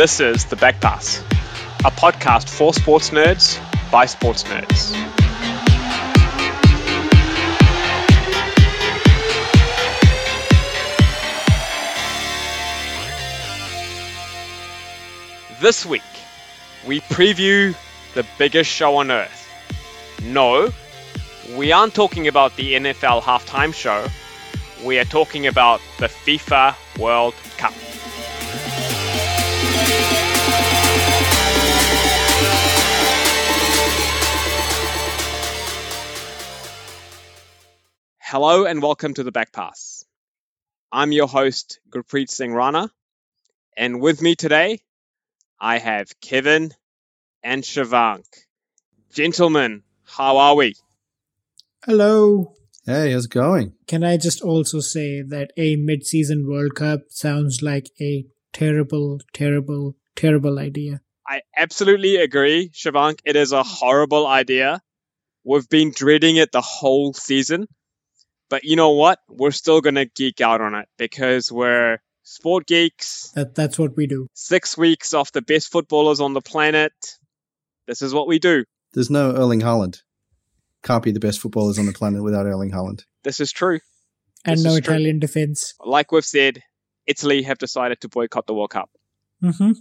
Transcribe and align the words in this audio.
This 0.00 0.18
is 0.18 0.46
The 0.46 0.56
Back 0.56 0.80
Pass, 0.80 1.22
a 1.84 1.90
podcast 1.90 2.48
for 2.48 2.72
sports 2.72 3.10
nerds 3.10 3.60
by 3.90 4.06
sports 4.06 4.44
nerds. 4.44 4.92
This 15.60 15.84
week, 15.84 16.00
we 16.86 17.00
preview 17.00 17.76
the 18.14 18.24
biggest 18.38 18.70
show 18.70 18.96
on 18.96 19.10
earth. 19.10 19.50
No, 20.22 20.72
we 21.58 21.72
aren't 21.72 21.94
talking 21.94 22.26
about 22.26 22.56
the 22.56 22.72
NFL 22.72 23.20
halftime 23.20 23.74
show. 23.74 24.06
We 24.82 24.98
are 24.98 25.04
talking 25.04 25.46
about 25.46 25.82
the 25.98 26.06
FIFA 26.06 26.74
World 26.98 27.34
Cup. 27.58 27.74
Hello 38.32 38.64
and 38.64 38.80
welcome 38.80 39.12
to 39.14 39.24
the 39.24 39.32
Back 39.32 39.52
Pass. 39.52 40.04
I'm 40.92 41.10
your 41.10 41.26
host, 41.26 41.80
Gurpreet 41.90 42.30
Singh 42.30 42.52
Rana, 42.52 42.92
and 43.76 44.00
with 44.00 44.22
me 44.22 44.36
today, 44.36 44.82
I 45.60 45.78
have 45.78 46.20
Kevin 46.20 46.70
and 47.42 47.64
Shivank. 47.64 48.22
Gentlemen, 49.12 49.82
how 50.04 50.36
are 50.36 50.54
we? 50.54 50.76
Hello. 51.84 52.54
Hey, 52.86 53.10
how's 53.10 53.24
it 53.24 53.32
going? 53.32 53.72
Can 53.88 54.04
I 54.04 54.16
just 54.16 54.42
also 54.42 54.78
say 54.78 55.22
that 55.22 55.50
a 55.56 55.74
mid-season 55.74 56.46
World 56.46 56.76
Cup 56.76 57.00
sounds 57.08 57.62
like 57.62 57.90
a 58.00 58.26
terrible, 58.52 59.18
terrible, 59.32 59.96
terrible 60.14 60.60
idea. 60.60 61.00
I 61.26 61.40
absolutely 61.56 62.18
agree, 62.18 62.70
Shivank. 62.72 63.22
It 63.24 63.34
is 63.34 63.50
a 63.50 63.64
horrible 63.64 64.28
idea. 64.28 64.80
We've 65.42 65.68
been 65.68 65.90
dreading 65.90 66.36
it 66.36 66.52
the 66.52 66.60
whole 66.60 67.12
season. 67.12 67.66
But 68.50 68.64
you 68.64 68.76
know 68.76 68.90
what? 68.90 69.20
We're 69.28 69.52
still 69.52 69.80
going 69.80 69.94
to 69.94 70.04
geek 70.04 70.40
out 70.40 70.60
on 70.60 70.74
it 70.74 70.88
because 70.98 71.50
we're 71.50 71.98
sport 72.24 72.66
geeks. 72.66 73.30
That 73.34 73.54
that's 73.54 73.78
what 73.78 73.96
we 73.96 74.06
do. 74.06 74.26
Six 74.34 74.76
weeks 74.76 75.14
off 75.14 75.32
the 75.32 75.40
best 75.40 75.70
footballers 75.70 76.20
on 76.20 76.34
the 76.34 76.42
planet. 76.42 76.92
This 77.86 78.02
is 78.02 78.12
what 78.12 78.26
we 78.26 78.38
do. 78.38 78.64
There's 78.92 79.08
no 79.10 79.32
Erling 79.32 79.60
Haaland. 79.60 80.02
Can't 80.82 81.02
be 81.02 81.12
the 81.12 81.20
best 81.20 81.40
footballers 81.40 81.78
on 81.78 81.86
the 81.86 81.92
planet 81.92 82.22
without 82.22 82.46
Erling 82.46 82.72
Haaland. 82.72 83.04
This 83.22 83.40
is 83.40 83.52
true. 83.52 83.78
And 84.44 84.56
This 84.56 84.64
no 84.64 84.74
is 84.74 84.80
true. 84.80 84.94
Italian 84.94 85.18
defense. 85.20 85.74
Like 85.84 86.10
we've 86.10 86.24
said, 86.24 86.62
Italy 87.06 87.42
have 87.42 87.58
decided 87.58 88.00
to 88.00 88.08
boycott 88.08 88.46
the 88.46 88.54
World 88.54 88.70
Cup. 88.70 88.90
Mm-hmm. 89.42 89.72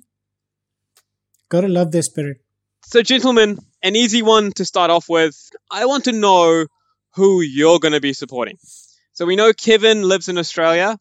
Gotta 1.50 1.68
love 1.68 1.92
their 1.92 2.04
spirit. 2.04 2.38
So, 2.86 3.02
gentlemen, 3.02 3.58
an 3.82 3.96
easy 3.96 4.22
one 4.22 4.52
to 4.54 4.66
start 4.66 4.92
off 4.92 5.10
with. 5.10 5.36
I 5.72 5.86
want 5.86 6.06
to 6.06 6.12
know 6.12 6.66
who 7.16 7.42
you're 7.42 7.80
going 7.80 7.94
to 7.94 8.02
be 8.02 8.14
supporting. 8.14 8.58
So, 9.14 9.26
we 9.26 9.36
know 9.36 9.54
Kevin 9.54 10.04
lives 10.04 10.30
in 10.30 10.38
Australia. 10.38 10.98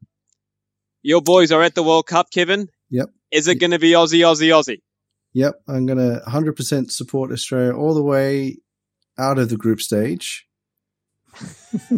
Your 1.03 1.23
boys 1.23 1.53
are 1.53 1.62
at 1.62 1.75
the 1.75 1.83
World 1.83 2.06
Cup, 2.06 2.31
Kevin. 2.31 2.69
Yep. 2.91 3.11
Is 3.31 3.48
it 3.48 3.56
going 3.56 3.70
to 3.70 3.78
be 3.78 3.92
Aussie, 3.92 4.20
Aussie, 4.20 4.48
Aussie? 4.48 4.81
Yep, 5.34 5.61
I'm 5.69 5.86
going 5.86 5.98
to 5.98 6.23
100% 6.27 6.91
support 6.91 7.31
Australia 7.31 7.73
all 7.73 7.95
the 7.95 8.03
way 8.03 8.59
out 9.19 9.39
of 9.39 9.51
the 9.51 9.56
group 9.56 9.81
stage. 9.81 10.47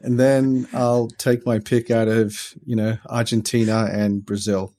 and 0.00 0.18
then 0.18 0.68
I'll 0.72 1.08
take 1.08 1.46
my 1.46 1.58
pick 1.58 1.90
out 1.90 2.08
of, 2.08 2.54
you 2.64 2.76
know, 2.76 2.98
Argentina 3.06 3.88
and 3.90 4.24
Brazil. 4.24 4.74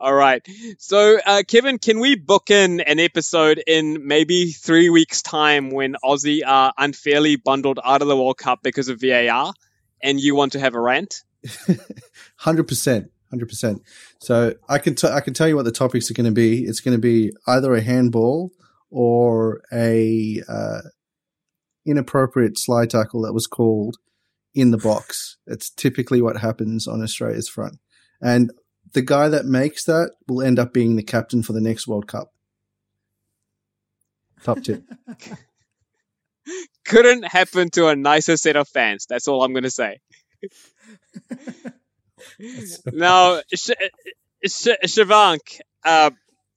All 0.00 0.14
right. 0.14 0.46
So, 0.78 1.18
uh, 1.24 1.42
Kevin, 1.46 1.78
can 1.78 1.98
we 1.98 2.16
book 2.16 2.50
in 2.50 2.80
an 2.80 3.00
episode 3.00 3.62
in 3.66 4.06
maybe 4.06 4.52
three 4.52 4.90
weeks' 4.90 5.22
time 5.22 5.70
when 5.70 5.96
Aussie 6.04 6.40
are 6.46 6.72
unfairly 6.76 7.36
bundled 7.36 7.80
out 7.82 8.02
of 8.02 8.08
the 8.08 8.16
World 8.16 8.38
Cup 8.38 8.60
because 8.62 8.88
of 8.88 9.00
VAR 9.00 9.54
and 10.02 10.20
you 10.20 10.34
want 10.34 10.52
to 10.52 10.60
have 10.60 10.74
a 10.74 10.80
rant? 10.80 11.22
100%. 11.44 13.08
100%. 13.32 13.80
So 14.18 14.54
I 14.68 14.78
can, 14.78 14.94
t- 14.94 15.08
I 15.08 15.20
can 15.20 15.34
tell 15.34 15.48
you 15.48 15.56
what 15.56 15.64
the 15.64 15.72
topics 15.72 16.10
are 16.10 16.14
going 16.14 16.26
to 16.26 16.32
be. 16.32 16.64
It's 16.64 16.80
going 16.80 16.96
to 16.96 17.00
be 17.00 17.32
either 17.46 17.74
a 17.74 17.80
handball 17.80 18.52
or 18.90 19.62
a 19.72 20.42
uh, 20.46 20.80
inappropriate 21.86 22.58
slide 22.58 22.90
tackle 22.90 23.22
that 23.22 23.32
was 23.32 23.46
called 23.46 23.96
in 24.54 24.70
the 24.70 24.78
box. 24.78 25.38
It's 25.46 25.70
typically 25.70 26.20
what 26.20 26.36
happens 26.36 26.86
on 26.86 27.02
Australia's 27.02 27.48
front. 27.48 27.78
And 28.20 28.52
the 28.94 29.02
guy 29.02 29.28
that 29.28 29.44
makes 29.44 29.84
that 29.84 30.12
will 30.26 30.42
end 30.42 30.58
up 30.58 30.72
being 30.72 30.96
the 30.96 31.02
captain 31.02 31.42
for 31.42 31.52
the 31.52 31.60
next 31.60 31.86
World 31.86 32.06
Cup. 32.06 32.32
Top 34.42 34.62
tip. 34.62 34.82
Couldn't 36.84 37.24
happen 37.24 37.70
to 37.70 37.88
a 37.88 37.96
nicer 37.96 38.36
set 38.36 38.56
of 38.56 38.68
fans. 38.68 39.06
That's 39.08 39.28
all 39.28 39.42
I'm 39.42 39.52
going 39.52 39.64
to 39.64 39.70
say. 39.70 40.00
now, 42.92 43.40
Sh- 43.54 43.70
Sh- 44.46 44.68
Shivank, 44.84 45.60
uh, 45.84 46.10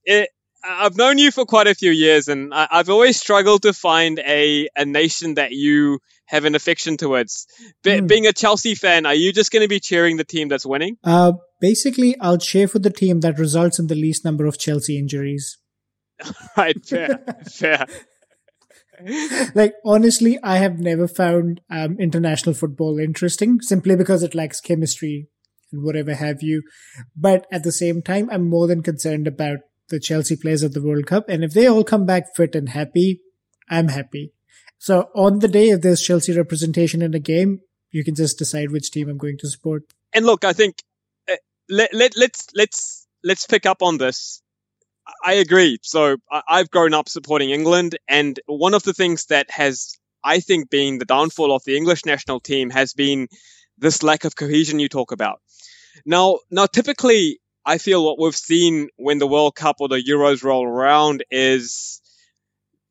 it, 0.04 0.30
I've 0.64 0.98
known 0.98 1.18
you 1.18 1.32
for 1.32 1.46
quite 1.46 1.68
a 1.68 1.76
few 1.76 1.92
years, 1.92 2.28
and 2.28 2.54
I- 2.54 2.68
I've 2.70 2.90
always 2.90 3.20
struggled 3.20 3.64
to 3.64 3.74
find 3.74 4.20
a, 4.20 4.68
a 4.76 4.86
nation 4.86 5.36
that 5.36 5.52
you 5.52 6.00
have 6.26 6.44
an 6.44 6.56
affection 6.56 6.98
towards. 6.98 7.48
Be- 7.84 8.00
Hmm. 8.00 8.08
Being 8.08 8.28
a 8.28 8.34
Chelsea 8.34 8.76
fan, 8.76 9.06
are 9.06 9.16
you 9.16 9.32
just 9.32 9.52
going 9.52 9.64
to 9.64 9.70
be 9.70 9.80
cheering 9.80 10.18
the 10.18 10.26
team 10.26 10.50
that's 10.50 10.66
winning? 10.66 10.98
Uh, 11.04 11.34
basically, 11.60 12.16
I'll 12.20 12.38
cheer 12.38 12.68
for 12.68 12.80
the 12.80 12.90
team 12.90 13.22
that 13.22 13.40
results 13.40 13.80
in 13.80 13.88
the 13.88 13.96
least 13.96 14.24
number 14.26 14.46
of 14.46 14.58
Chelsea 14.58 14.98
injuries. 14.98 15.58
Right, 16.58 16.84
fair, 16.86 17.24
fair. 17.50 17.86
Like, 19.54 19.76
honestly, 19.86 20.40
I 20.42 20.58
have 20.58 20.80
never 20.80 21.08
found 21.08 21.62
um, 21.70 21.98
international 22.00 22.56
football 22.56 22.98
interesting 22.98 23.62
simply 23.62 23.96
because 23.96 24.24
it 24.24 24.34
lacks 24.34 24.60
chemistry 24.60 25.28
and 25.72 25.84
whatever 25.84 26.16
have 26.16 26.42
you. 26.42 26.64
But 27.16 27.46
at 27.52 27.64
the 27.64 27.72
same 27.72 28.02
time, 28.02 28.28
I'm 28.32 28.50
more 28.50 28.66
than 28.66 28.82
concerned 28.82 29.28
about 29.28 29.60
the 29.90 30.00
Chelsea 30.00 30.36
players 30.36 30.64
at 30.64 30.74
the 30.74 30.82
World 30.82 31.06
Cup. 31.06 31.30
And 31.30 31.44
if 31.44 31.54
they 31.54 31.68
all 31.68 31.84
come 31.84 32.08
back 32.08 32.36
fit 32.36 32.56
and 32.56 32.70
happy, 32.70 33.22
I'm 33.70 33.90
happy. 33.90 34.34
So 34.80 35.10
on 35.16 35.40
the 35.40 35.48
day, 35.48 35.70
if 35.70 35.82
there's 35.82 36.02
Chelsea 36.02 36.36
representation 36.36 37.02
in 37.02 37.14
a 37.14 37.20
game, 37.20 37.62
you 37.92 38.04
can 38.04 38.16
just 38.16 38.38
decide 38.38 38.72
which 38.72 38.92
team 38.92 39.10
I'm 39.10 39.18
going 39.18 39.38
to 39.40 39.48
support. 39.50 39.84
and 40.14 40.26
look, 40.26 40.44
I 40.44 40.54
think 40.54 40.82
let, 41.70 41.94
let 41.94 42.18
let's 42.18 42.48
let's 42.56 43.08
let's 43.24 43.46
pick 43.46 43.66
up 43.66 43.82
on 43.82 43.98
this. 43.98 44.42
I 45.24 45.34
agree. 45.34 45.80
So 45.84 46.18
I've 46.30 46.70
grown 46.70 46.94
up 46.94 47.08
supporting 47.08 47.52
England, 47.52 47.98
and 48.08 48.40
one 48.46 48.74
of 48.74 48.84
the 48.84 48.94
things 48.94 49.26
that 49.28 49.50
has, 49.50 49.98
I 50.24 50.42
think, 50.42 50.70
been 50.70 50.98
the 50.98 51.06
downfall 51.06 51.56
of 51.56 51.64
the 51.66 51.78
English 51.78 52.06
national 52.06 52.42
team 52.42 52.70
has 52.72 52.94
been 52.94 53.30
this 53.78 54.04
lack 54.04 54.26
of 54.26 54.36
cohesion 54.36 54.80
you 54.80 54.90
talk 54.90 55.12
about. 55.12 55.40
Now, 56.06 56.40
now, 56.52 56.66
typically, 56.66 57.40
I 57.66 57.78
feel 57.78 58.06
what 58.06 58.20
we've 58.20 58.36
seen 58.36 58.90
when 58.98 59.18
the 59.18 59.28
World 59.28 59.56
Cup 59.56 59.78
or 59.80 59.88
the 59.88 60.04
Euros 60.04 60.44
roll 60.44 60.66
around 60.68 61.24
is 61.32 62.02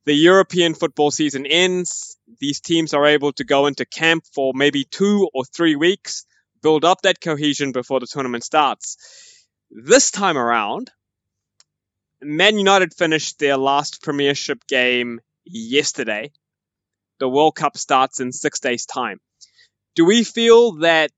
the 0.07 0.15
European 0.15 0.75
football 0.75 1.11
season 1.11 1.45
ends. 1.45 2.17
These 2.41 2.61
teams 2.61 2.95
are 2.95 3.07
able 3.07 3.33
to 3.35 3.45
go 3.45 3.67
into 3.67 3.85
camp 3.85 4.25
for 4.35 4.53
maybe 4.55 4.85
two 4.85 5.29
or 5.35 5.45
three 5.45 5.77
weeks 5.77 6.25
build 6.63 6.85
up 6.85 7.03
that 7.03 7.21
cohesion 7.21 7.73
before 7.73 8.01
the 8.01 8.07
tournament 8.07 8.45
starts. 8.45 8.97
This 9.71 10.11
time 10.11 10.37
around, 10.37 10.91
Man 12.23 12.59
United 12.59 12.95
finished 12.95 13.39
their 13.39 13.57
last 13.57 14.03
Premiership 14.03 14.67
game 14.67 15.21
yesterday. 15.45 16.33
The 17.19 17.29
World 17.29 17.57
Cup 17.57 17.77
starts 17.77 18.21
in 18.21 18.33
six 18.33 18.61
days' 18.61 18.87
time. 18.87 19.19
Do 19.95 20.05
we 20.05 20.25
feel 20.25 20.79
that 20.79 21.13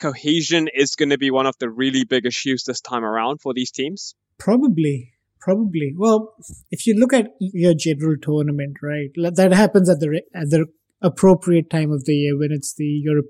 cohesion 0.00 0.68
is 0.72 0.96
going 0.96 1.10
to 1.10 1.18
be 1.18 1.30
one 1.30 1.46
of 1.46 1.56
the 1.58 1.70
really 1.70 2.04
big 2.04 2.26
issues 2.26 2.64
this 2.64 2.80
time 2.80 3.04
around 3.04 3.40
for 3.40 3.54
these 3.54 3.70
teams? 3.70 4.14
Probably, 4.38 5.12
probably. 5.40 5.92
Well, 5.96 6.34
if 6.70 6.86
you 6.86 6.94
look 6.94 7.12
at 7.12 7.28
your 7.40 7.74
general 7.74 8.16
tournament, 8.20 8.78
right, 8.82 9.10
that 9.16 9.52
happens 9.52 9.88
at 9.88 10.00
the 10.00 10.22
at 10.34 10.50
the 10.50 10.66
appropriate 11.00 11.70
time 11.70 11.92
of 11.92 12.04
the 12.04 12.12
year 12.12 12.38
when 12.38 12.50
it's 12.50 12.74
the 12.74 12.84
Europe 12.84 13.26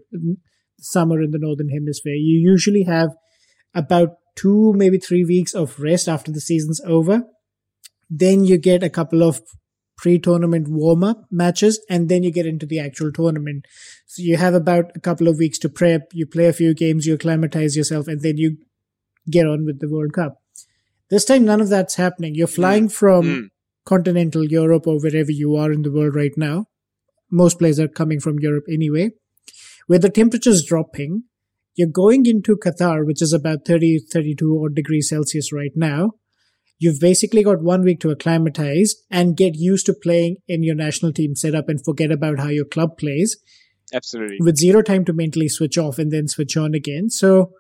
summer 0.80 1.20
in 1.22 1.30
the 1.30 1.38
northern 1.38 1.69
hemisphere. 1.69 2.14
You 2.14 2.38
usually 2.38 2.84
have 2.84 3.10
about 3.75 4.10
two, 4.36 4.72
maybe 4.75 4.98
three 4.98 5.25
weeks 5.25 5.54
of 5.54 5.78
rest 5.80 6.08
after 6.08 6.30
the 6.32 6.40
season's 6.40 6.80
over. 6.86 7.22
Then 8.08 8.44
you 8.44 8.58
get 8.58 8.82
a 8.82 8.90
couple 8.90 9.22
of 9.22 9.40
pre-tournament 9.96 10.69
warm-up 10.69 11.25
matches, 11.30 11.84
and 11.90 12.08
then 12.08 12.22
you 12.22 12.30
get 12.30 12.46
into 12.46 12.66
the 12.66 12.78
actual 12.78 13.10
tournament. 13.12 13.64
So 14.06 14.22
you 14.22 14.36
have 14.36 14.54
about 14.54 14.92
a 14.94 15.00
couple 15.00 15.26
of 15.26 15.38
weeks 15.38 15.58
to 15.58 15.69
prep. 15.69 16.02
You 16.12 16.25
play 16.25 16.46
a 16.46 16.52
few 16.52 16.72
games, 16.72 17.04
you 17.04 17.14
acclimatize 17.14 17.76
yourself, 17.76 18.06
and 18.06 18.22
then 18.22 18.36
you 18.36 18.58
get 19.28 19.46
on 19.46 19.64
with 19.66 19.80
the 19.80 19.88
World 19.88 20.12
Cup. 20.12 20.36
This 21.10 21.25
time, 21.25 21.44
none 21.44 21.60
of 21.60 21.69
that's 21.69 21.96
happening. 21.96 22.34
You're 22.36 22.46
flying 22.46 22.88
from 22.88 23.25
Mm. 23.25 23.48
continental 23.84 24.44
Europe 24.44 24.86
or 24.86 25.00
wherever 25.00 25.32
you 25.32 25.56
are 25.56 25.72
in 25.72 25.82
the 25.82 25.90
world 25.90 26.14
right 26.14 26.36
now. 26.36 26.66
Most 27.30 27.58
players 27.58 27.80
are 27.80 27.88
coming 27.88 28.20
from 28.20 28.38
Europe 28.38 28.64
anyway. 28.70 29.10
Where 29.88 29.99
the 29.99 30.11
temperature's 30.11 30.64
dropping, 30.64 31.25
you're 31.75 31.88
going 31.88 32.26
into 32.26 32.56
Qatar, 32.56 33.06
which 33.06 33.23
is 33.23 33.32
about 33.32 33.64
30, 33.67 34.00
32 34.12 34.62
odd 34.64 34.75
degrees 34.75 35.08
Celsius 35.08 35.52
right 35.52 35.73
now. 35.75 36.12
You've 36.79 37.00
basically 37.00 37.43
got 37.43 37.62
one 37.62 37.82
week 37.82 37.99
to 38.00 38.11
acclimatize 38.11 38.94
and 39.11 39.37
get 39.37 39.56
used 39.56 39.87
to 39.87 39.94
playing 39.94 40.37
in 40.46 40.62
your 40.62 40.75
national 40.75 41.12
team 41.12 41.35
setup 41.35 41.69
and 41.69 41.82
forget 41.82 42.12
about 42.12 42.38
how 42.38 42.49
your 42.49 42.67
club 42.67 42.99
plays. 42.99 43.37
Absolutely. 43.93 44.37
With 44.40 44.58
zero 44.58 44.82
time 44.82 45.05
to 45.06 45.12
mentally 45.12 45.49
switch 45.49 45.79
off 45.79 45.99
and 45.99 46.12
then 46.12 46.29
switch 46.29 46.56
on 46.56 46.75
again. 46.75 47.08
So, 47.08 47.52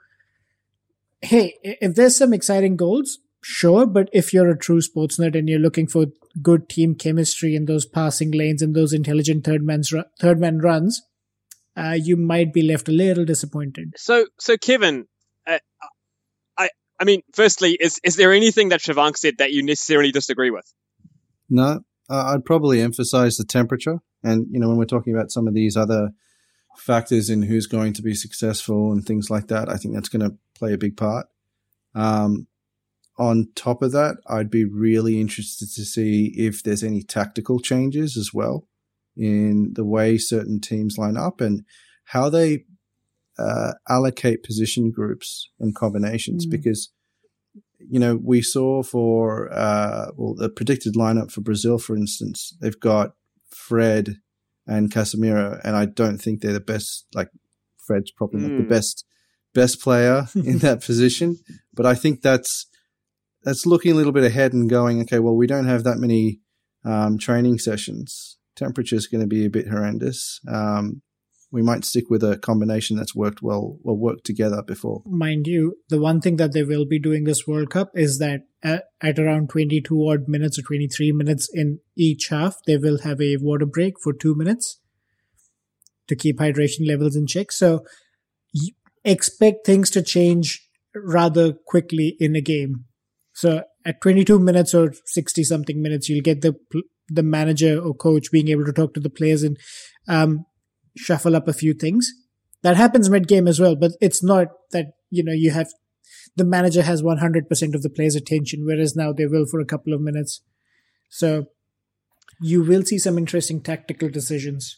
hey, 1.22 1.54
if 1.62 1.94
there's 1.94 2.16
some 2.16 2.34
exciting 2.34 2.76
goals, 2.76 3.18
sure. 3.42 3.86
But 3.86 4.10
if 4.12 4.34
you're 4.34 4.50
a 4.50 4.58
true 4.58 4.82
sports 4.82 5.18
nerd 5.18 5.36
and 5.36 5.48
you're 5.48 5.58
looking 5.58 5.86
for 5.86 6.06
good 6.42 6.68
team 6.68 6.94
chemistry 6.94 7.56
and 7.56 7.66
those 7.66 7.86
passing 7.86 8.30
lanes 8.32 8.60
and 8.60 8.76
those 8.76 8.92
intelligent 8.92 9.44
third 9.44 9.62
man's 9.62 9.92
third 10.20 10.38
man 10.38 10.58
runs, 10.58 11.00
uh, 11.78 11.92
you 11.92 12.16
might 12.16 12.52
be 12.52 12.62
left 12.62 12.88
a 12.88 12.92
little 12.92 13.24
disappointed. 13.24 13.94
So, 13.96 14.26
so 14.38 14.56
Kevin, 14.56 15.06
uh, 15.46 15.58
I, 16.56 16.70
I 16.98 17.04
mean, 17.04 17.22
firstly, 17.32 17.76
is 17.78 18.00
is 18.02 18.16
there 18.16 18.32
anything 18.32 18.70
that 18.70 18.80
Shivank 18.80 19.16
said 19.16 19.34
that 19.38 19.52
you 19.52 19.62
necessarily 19.62 20.10
disagree 20.10 20.50
with? 20.50 20.70
No, 21.48 21.80
uh, 22.10 22.32
I'd 22.34 22.44
probably 22.44 22.80
emphasize 22.80 23.36
the 23.36 23.44
temperature, 23.44 23.98
and 24.24 24.46
you 24.50 24.58
know, 24.58 24.68
when 24.68 24.76
we're 24.76 24.86
talking 24.86 25.14
about 25.14 25.30
some 25.30 25.46
of 25.46 25.54
these 25.54 25.76
other 25.76 26.10
factors 26.76 27.30
in 27.30 27.42
who's 27.42 27.66
going 27.66 27.92
to 27.92 28.02
be 28.02 28.14
successful 28.14 28.92
and 28.92 29.04
things 29.04 29.30
like 29.30 29.48
that, 29.48 29.68
I 29.68 29.76
think 29.76 29.94
that's 29.94 30.08
going 30.08 30.28
to 30.28 30.36
play 30.54 30.72
a 30.72 30.78
big 30.78 30.96
part. 30.96 31.26
Um, 31.94 32.48
on 33.18 33.48
top 33.54 33.82
of 33.82 33.92
that, 33.92 34.16
I'd 34.28 34.50
be 34.50 34.64
really 34.64 35.20
interested 35.20 35.68
to 35.74 35.84
see 35.84 36.32
if 36.36 36.62
there's 36.62 36.84
any 36.84 37.02
tactical 37.02 37.58
changes 37.58 38.16
as 38.16 38.32
well 38.32 38.68
in 39.18 39.72
the 39.74 39.84
way 39.84 40.16
certain 40.16 40.60
teams 40.60 40.96
line 40.96 41.16
up 41.16 41.40
and 41.40 41.64
how 42.04 42.30
they 42.30 42.64
uh, 43.38 43.72
allocate 43.88 44.42
position 44.42 44.90
groups 44.90 45.50
and 45.58 45.74
combinations. 45.74 46.46
Mm. 46.46 46.50
Because, 46.50 46.90
you 47.78 47.98
know, 47.98 48.16
we 48.16 48.40
saw 48.40 48.82
for, 48.82 49.52
uh, 49.52 50.06
well, 50.16 50.34
the 50.34 50.48
predicted 50.48 50.94
lineup 50.94 51.30
for 51.30 51.40
Brazil, 51.40 51.78
for 51.78 51.96
instance, 51.96 52.56
they've 52.60 52.78
got 52.78 53.10
Fred 53.50 54.16
and 54.66 54.90
Casemiro, 54.92 55.60
and 55.64 55.76
I 55.76 55.86
don't 55.86 56.18
think 56.18 56.40
they're 56.40 56.52
the 56.52 56.60
best, 56.60 57.06
like, 57.14 57.30
Fred's 57.86 58.12
probably 58.12 58.40
mm. 58.40 58.42
not 58.42 58.56
the 58.58 58.62
hmm. 58.64 58.68
best 58.68 59.04
best 59.54 59.80
player 59.80 60.26
in 60.34 60.58
that 60.58 60.84
position. 60.84 61.38
But 61.74 61.86
I 61.86 61.94
think 61.94 62.22
that's 62.22 62.66
that's 63.42 63.66
looking 63.66 63.92
a 63.92 63.94
little 63.94 64.12
bit 64.12 64.24
ahead 64.24 64.52
and 64.52 64.68
going, 64.68 65.00
okay, 65.02 65.18
well, 65.18 65.36
we 65.36 65.46
don't 65.46 65.66
have 65.66 65.84
that 65.84 65.98
many 65.98 66.40
um, 66.84 67.18
training 67.18 67.58
sessions. 67.58 68.37
Temperature 68.58 68.96
is 68.96 69.06
going 69.06 69.20
to 69.20 69.26
be 69.26 69.44
a 69.44 69.50
bit 69.50 69.68
horrendous. 69.68 70.40
Um, 70.48 71.02
we 71.50 71.62
might 71.62 71.84
stick 71.84 72.10
with 72.10 72.22
a 72.22 72.36
combination 72.36 72.96
that's 72.96 73.14
worked 73.14 73.40
well 73.40 73.78
or 73.82 73.96
worked 73.96 74.24
together 74.24 74.62
before. 74.62 75.02
Mind 75.06 75.46
you, 75.46 75.76
the 75.88 76.00
one 76.00 76.20
thing 76.20 76.36
that 76.36 76.52
they 76.52 76.62
will 76.62 76.84
be 76.84 76.98
doing 76.98 77.24
this 77.24 77.46
World 77.46 77.70
Cup 77.70 77.90
is 77.94 78.18
that 78.18 78.42
at, 78.62 78.84
at 79.00 79.18
around 79.18 79.48
22 79.48 79.96
odd 80.08 80.28
minutes 80.28 80.58
or 80.58 80.62
23 80.62 81.12
minutes 81.12 81.48
in 81.52 81.78
each 81.96 82.28
half, 82.28 82.56
they 82.66 82.76
will 82.76 82.98
have 82.98 83.20
a 83.20 83.38
water 83.40 83.64
break 83.64 83.94
for 84.02 84.12
two 84.12 84.34
minutes 84.34 84.80
to 86.08 86.16
keep 86.16 86.38
hydration 86.38 86.86
levels 86.86 87.16
in 87.16 87.26
check. 87.26 87.52
So 87.52 87.84
expect 89.04 89.64
things 89.64 89.88
to 89.90 90.02
change 90.02 90.68
rather 90.94 91.52
quickly 91.52 92.16
in 92.18 92.36
a 92.36 92.40
game. 92.40 92.84
So 93.32 93.62
at 93.86 94.00
22 94.02 94.38
minutes 94.38 94.74
or 94.74 94.92
60 95.06 95.44
something 95.44 95.80
minutes, 95.80 96.08
you'll 96.08 96.22
get 96.22 96.42
the 96.42 96.56
the 97.08 97.22
manager 97.22 97.78
or 97.78 97.94
coach 97.94 98.30
being 98.30 98.48
able 98.48 98.64
to 98.64 98.72
talk 98.72 98.94
to 98.94 99.00
the 99.00 99.10
players 99.10 99.42
and 99.42 99.56
um, 100.08 100.46
shuffle 100.96 101.36
up 101.36 101.48
a 101.48 101.52
few 101.52 101.74
things. 101.74 102.12
That 102.62 102.76
happens 102.76 103.08
mid 103.08 103.28
game 103.28 103.46
as 103.46 103.60
well, 103.60 103.76
but 103.76 103.92
it's 104.00 104.22
not 104.22 104.48
that 104.72 104.86
you 105.10 105.22
know 105.22 105.32
you 105.32 105.52
have 105.52 105.68
the 106.36 106.44
manager 106.44 106.82
has 106.82 107.02
100% 107.02 107.74
of 107.74 107.82
the 107.82 107.90
players' 107.90 108.14
attention, 108.14 108.64
whereas 108.64 108.96
now 108.96 109.12
they 109.12 109.26
will 109.26 109.46
for 109.46 109.60
a 109.60 109.64
couple 109.64 109.92
of 109.92 110.00
minutes. 110.00 110.40
So 111.08 111.46
you 112.40 112.62
will 112.62 112.84
see 112.84 112.98
some 112.98 113.18
interesting 113.18 113.60
tactical 113.60 114.08
decisions. 114.08 114.76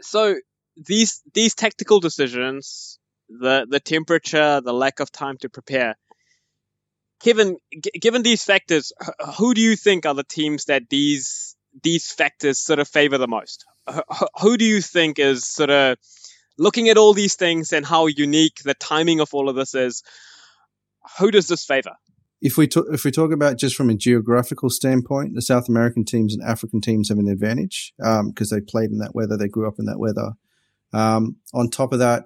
So 0.00 0.36
these 0.76 1.22
these 1.34 1.54
tactical 1.54 2.00
decisions, 2.00 2.98
the 3.28 3.66
the 3.68 3.80
temperature, 3.80 4.60
the 4.60 4.72
lack 4.72 5.00
of 5.00 5.12
time 5.12 5.36
to 5.38 5.48
prepare, 5.48 5.96
Kevin, 7.20 7.58
g- 7.72 7.90
given 8.00 8.22
these 8.22 8.44
factors, 8.44 8.92
who 9.36 9.54
do 9.54 9.60
you 9.60 9.76
think 9.76 10.06
are 10.06 10.14
the 10.14 10.24
teams 10.24 10.66
that 10.66 10.88
these 10.88 11.49
these 11.82 12.10
factors 12.10 12.58
sort 12.58 12.78
of 12.78 12.88
favor 12.88 13.18
the 13.18 13.28
most? 13.28 13.64
Who 14.40 14.56
do 14.56 14.64
you 14.64 14.80
think 14.80 15.18
is 15.18 15.46
sort 15.46 15.70
of 15.70 15.98
looking 16.58 16.88
at 16.88 16.98
all 16.98 17.12
these 17.12 17.36
things 17.36 17.72
and 17.72 17.84
how 17.84 18.06
unique 18.06 18.60
the 18.64 18.74
timing 18.74 19.20
of 19.20 19.32
all 19.32 19.48
of 19.48 19.56
this 19.56 19.74
is? 19.74 20.02
Who 21.18 21.30
does 21.30 21.48
this 21.48 21.64
favor? 21.64 21.96
If 22.42 22.56
we 22.56 22.66
talk, 22.66 22.86
if 22.90 23.04
we 23.04 23.10
talk 23.10 23.32
about 23.32 23.58
just 23.58 23.76
from 23.76 23.90
a 23.90 23.94
geographical 23.94 24.70
standpoint, 24.70 25.34
the 25.34 25.42
South 25.42 25.68
American 25.68 26.04
teams 26.04 26.34
and 26.34 26.42
African 26.42 26.80
teams 26.80 27.10
have 27.10 27.18
an 27.18 27.28
advantage 27.28 27.92
because 27.98 28.52
um, 28.52 28.58
they 28.58 28.60
played 28.60 28.90
in 28.90 28.98
that 28.98 29.14
weather, 29.14 29.36
they 29.36 29.48
grew 29.48 29.68
up 29.68 29.78
in 29.78 29.84
that 29.86 29.98
weather. 29.98 30.32
Um, 30.92 31.36
on 31.52 31.68
top 31.68 31.92
of 31.92 31.98
that, 31.98 32.24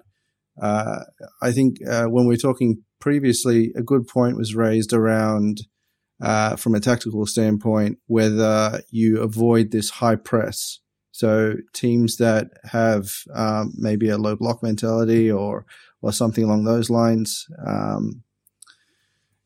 uh, 0.61 0.99
I 1.41 1.51
think 1.51 1.77
uh, 1.87 2.05
when 2.05 2.27
we're 2.27 2.37
talking 2.37 2.83
previously, 2.99 3.73
a 3.75 3.81
good 3.81 4.07
point 4.07 4.37
was 4.37 4.55
raised 4.55 4.93
around, 4.93 5.59
uh, 6.21 6.55
from 6.55 6.75
a 6.75 6.79
tactical 6.79 7.25
standpoint, 7.25 7.99
whether 8.07 8.81
you 8.89 9.21
avoid 9.21 9.71
this 9.71 9.89
high 9.89 10.15
press. 10.15 10.79
So 11.11 11.55
teams 11.73 12.17
that 12.17 12.51
have 12.63 13.11
um, 13.33 13.73
maybe 13.77 14.09
a 14.09 14.17
low 14.17 14.35
block 14.35 14.61
mentality 14.61 15.31
or 15.31 15.65
or 16.01 16.11
something 16.11 16.43
along 16.43 16.65
those 16.65 16.89
lines. 16.89 17.47
Um, 17.65 18.23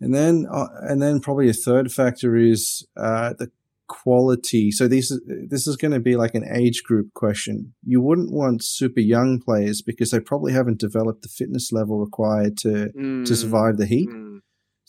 and 0.01 0.13
then, 0.13 0.45
uh, 0.51 0.68
and 0.81 1.01
then 1.01 1.19
probably 1.19 1.50
a 1.50 1.54
third 1.54 1.92
factor 1.92 2.36
is 2.36 2.86
uh, 2.98 3.33
the 3.38 3.51
quality. 3.88 4.71
So 4.71 4.88
this 4.88 5.12
is 5.12 5.21
this 5.27 5.68
is 5.68 5.75
going 5.75 5.92
to 5.92 6.00
be 6.00 6.16
like 6.16 6.36
an 6.36 6.45
age 6.50 6.83
group 6.83 7.13
question. 7.13 7.74
You 7.83 8.01
wouldn't 8.01 8.31
want 8.31 8.63
super 8.63 9.01
young 9.01 9.39
players 9.39 9.81
because 9.81 10.12
they 10.12 10.19
probably 10.19 10.54
haven't 10.54 10.80
developed 10.80 11.24
the 11.24 11.30
fitness 11.30 11.71
level 11.71 12.00
required 12.00 12.57
to 12.60 12.92
mm. 12.98 13.25
to 13.25 13.36
survive 13.36 13.77
the 13.77 13.88
heat. 13.88 14.10
Mm. 14.10 14.39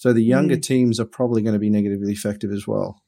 So 0.01 0.15
the 0.15 0.23
younger 0.23 0.57
mm. 0.57 0.63
teams 0.63 0.99
are 0.99 1.05
probably 1.05 1.43
going 1.43 1.53
to 1.53 1.59
be 1.59 1.69
negatively 1.69 2.13
effective 2.13 2.53
as 2.53 2.67
well. 2.67 3.03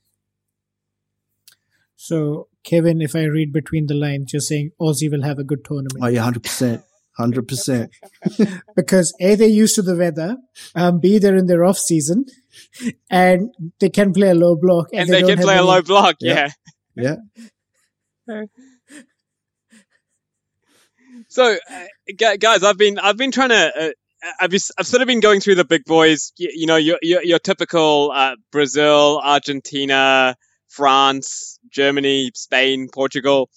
So 1.97 2.49
Kevin, 2.65 3.01
if 3.01 3.17
I 3.17 3.25
read 3.25 3.51
between 3.51 3.87
the 3.87 3.95
lines, 3.95 4.35
you're 4.35 4.41
saying 4.41 4.73
Aussie 4.79 5.11
will 5.11 5.23
have 5.23 5.39
a 5.39 5.43
good 5.43 5.65
tournament. 5.65 6.01
Oh 6.03 6.09
yeah, 6.09 6.21
hundred 6.21 6.43
percent. 6.43 6.83
Hundred 7.17 7.49
percent. 7.49 7.93
Because 8.77 9.15
A, 9.21 9.37
they're 9.37 9.49
used 9.49 9.77
to 9.77 9.83
the 9.83 9.97
weather. 9.97 10.37
Um, 10.75 11.01
B, 11.01 11.19
they're 11.19 11.35
in 11.35 11.47
their 11.47 11.65
off 11.65 11.79
season 11.79 12.27
and 13.09 13.55
they 13.81 13.89
can 13.89 14.13
play 14.13 14.29
a 14.29 14.35
low 14.35 14.55
block, 14.55 14.89
and, 14.93 15.01
and 15.01 15.09
they, 15.09 15.23
they 15.23 15.29
can 15.29 15.43
play 15.43 15.55
any... 15.55 15.63
a 15.63 15.67
low 15.67 15.81
block. 15.81 16.17
Yeah, 16.21 16.51
yeah. 16.95 17.17
yeah. 18.29 18.45
so, 21.29 21.57
uh, 21.71 22.37
guys, 22.39 22.63
I've 22.63 22.77
been 22.77 22.99
I've 22.99 23.17
been 23.17 23.33
trying 23.33 23.49
to. 23.49 23.73
Uh, 23.81 23.91
I've, 24.41 24.55
I've 24.79 24.87
sort 24.87 25.03
of 25.03 25.09
been 25.09 25.21
going 25.21 25.41
through 25.41 25.57
the 25.57 25.65
big 25.65 25.85
boys, 25.85 26.33
you, 26.37 26.51
you 26.53 26.67
know, 26.67 26.77
your, 26.77 26.99
your, 27.03 27.25
your 27.25 27.39
typical 27.39 28.13
uh, 28.15 28.37
Brazil, 28.51 29.21
Argentina, 29.23 30.37
France, 30.69 31.59
Germany, 31.71 32.31
Spain, 32.35 32.89
Portugal. 32.93 33.51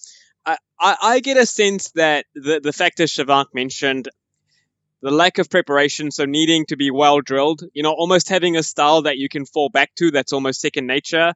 I, 0.44 0.56
I, 0.78 0.96
I, 1.02 1.20
get 1.20 1.36
a 1.36 1.46
sense 1.46 1.92
that 1.92 2.26
the, 2.34 2.60
the 2.60 2.72
factors 2.72 3.12
Shivank 3.12 3.46
mentioned 3.54 4.08
the 5.02 5.10
lack 5.10 5.38
of 5.38 5.48
preparation, 5.48 6.10
so 6.10 6.24
needing 6.24 6.66
to 6.66 6.76
be 6.76 6.90
well 6.90 7.20
drilled, 7.20 7.62
you 7.72 7.82
know, 7.82 7.92
almost 7.92 8.28
having 8.28 8.56
a 8.56 8.62
style 8.62 9.02
that 9.02 9.18
you 9.18 9.28
can 9.28 9.46
fall 9.46 9.68
back 9.68 9.94
to 9.96 10.10
that's 10.10 10.32
almost 10.32 10.60
second 10.60 10.86
nature. 10.86 11.34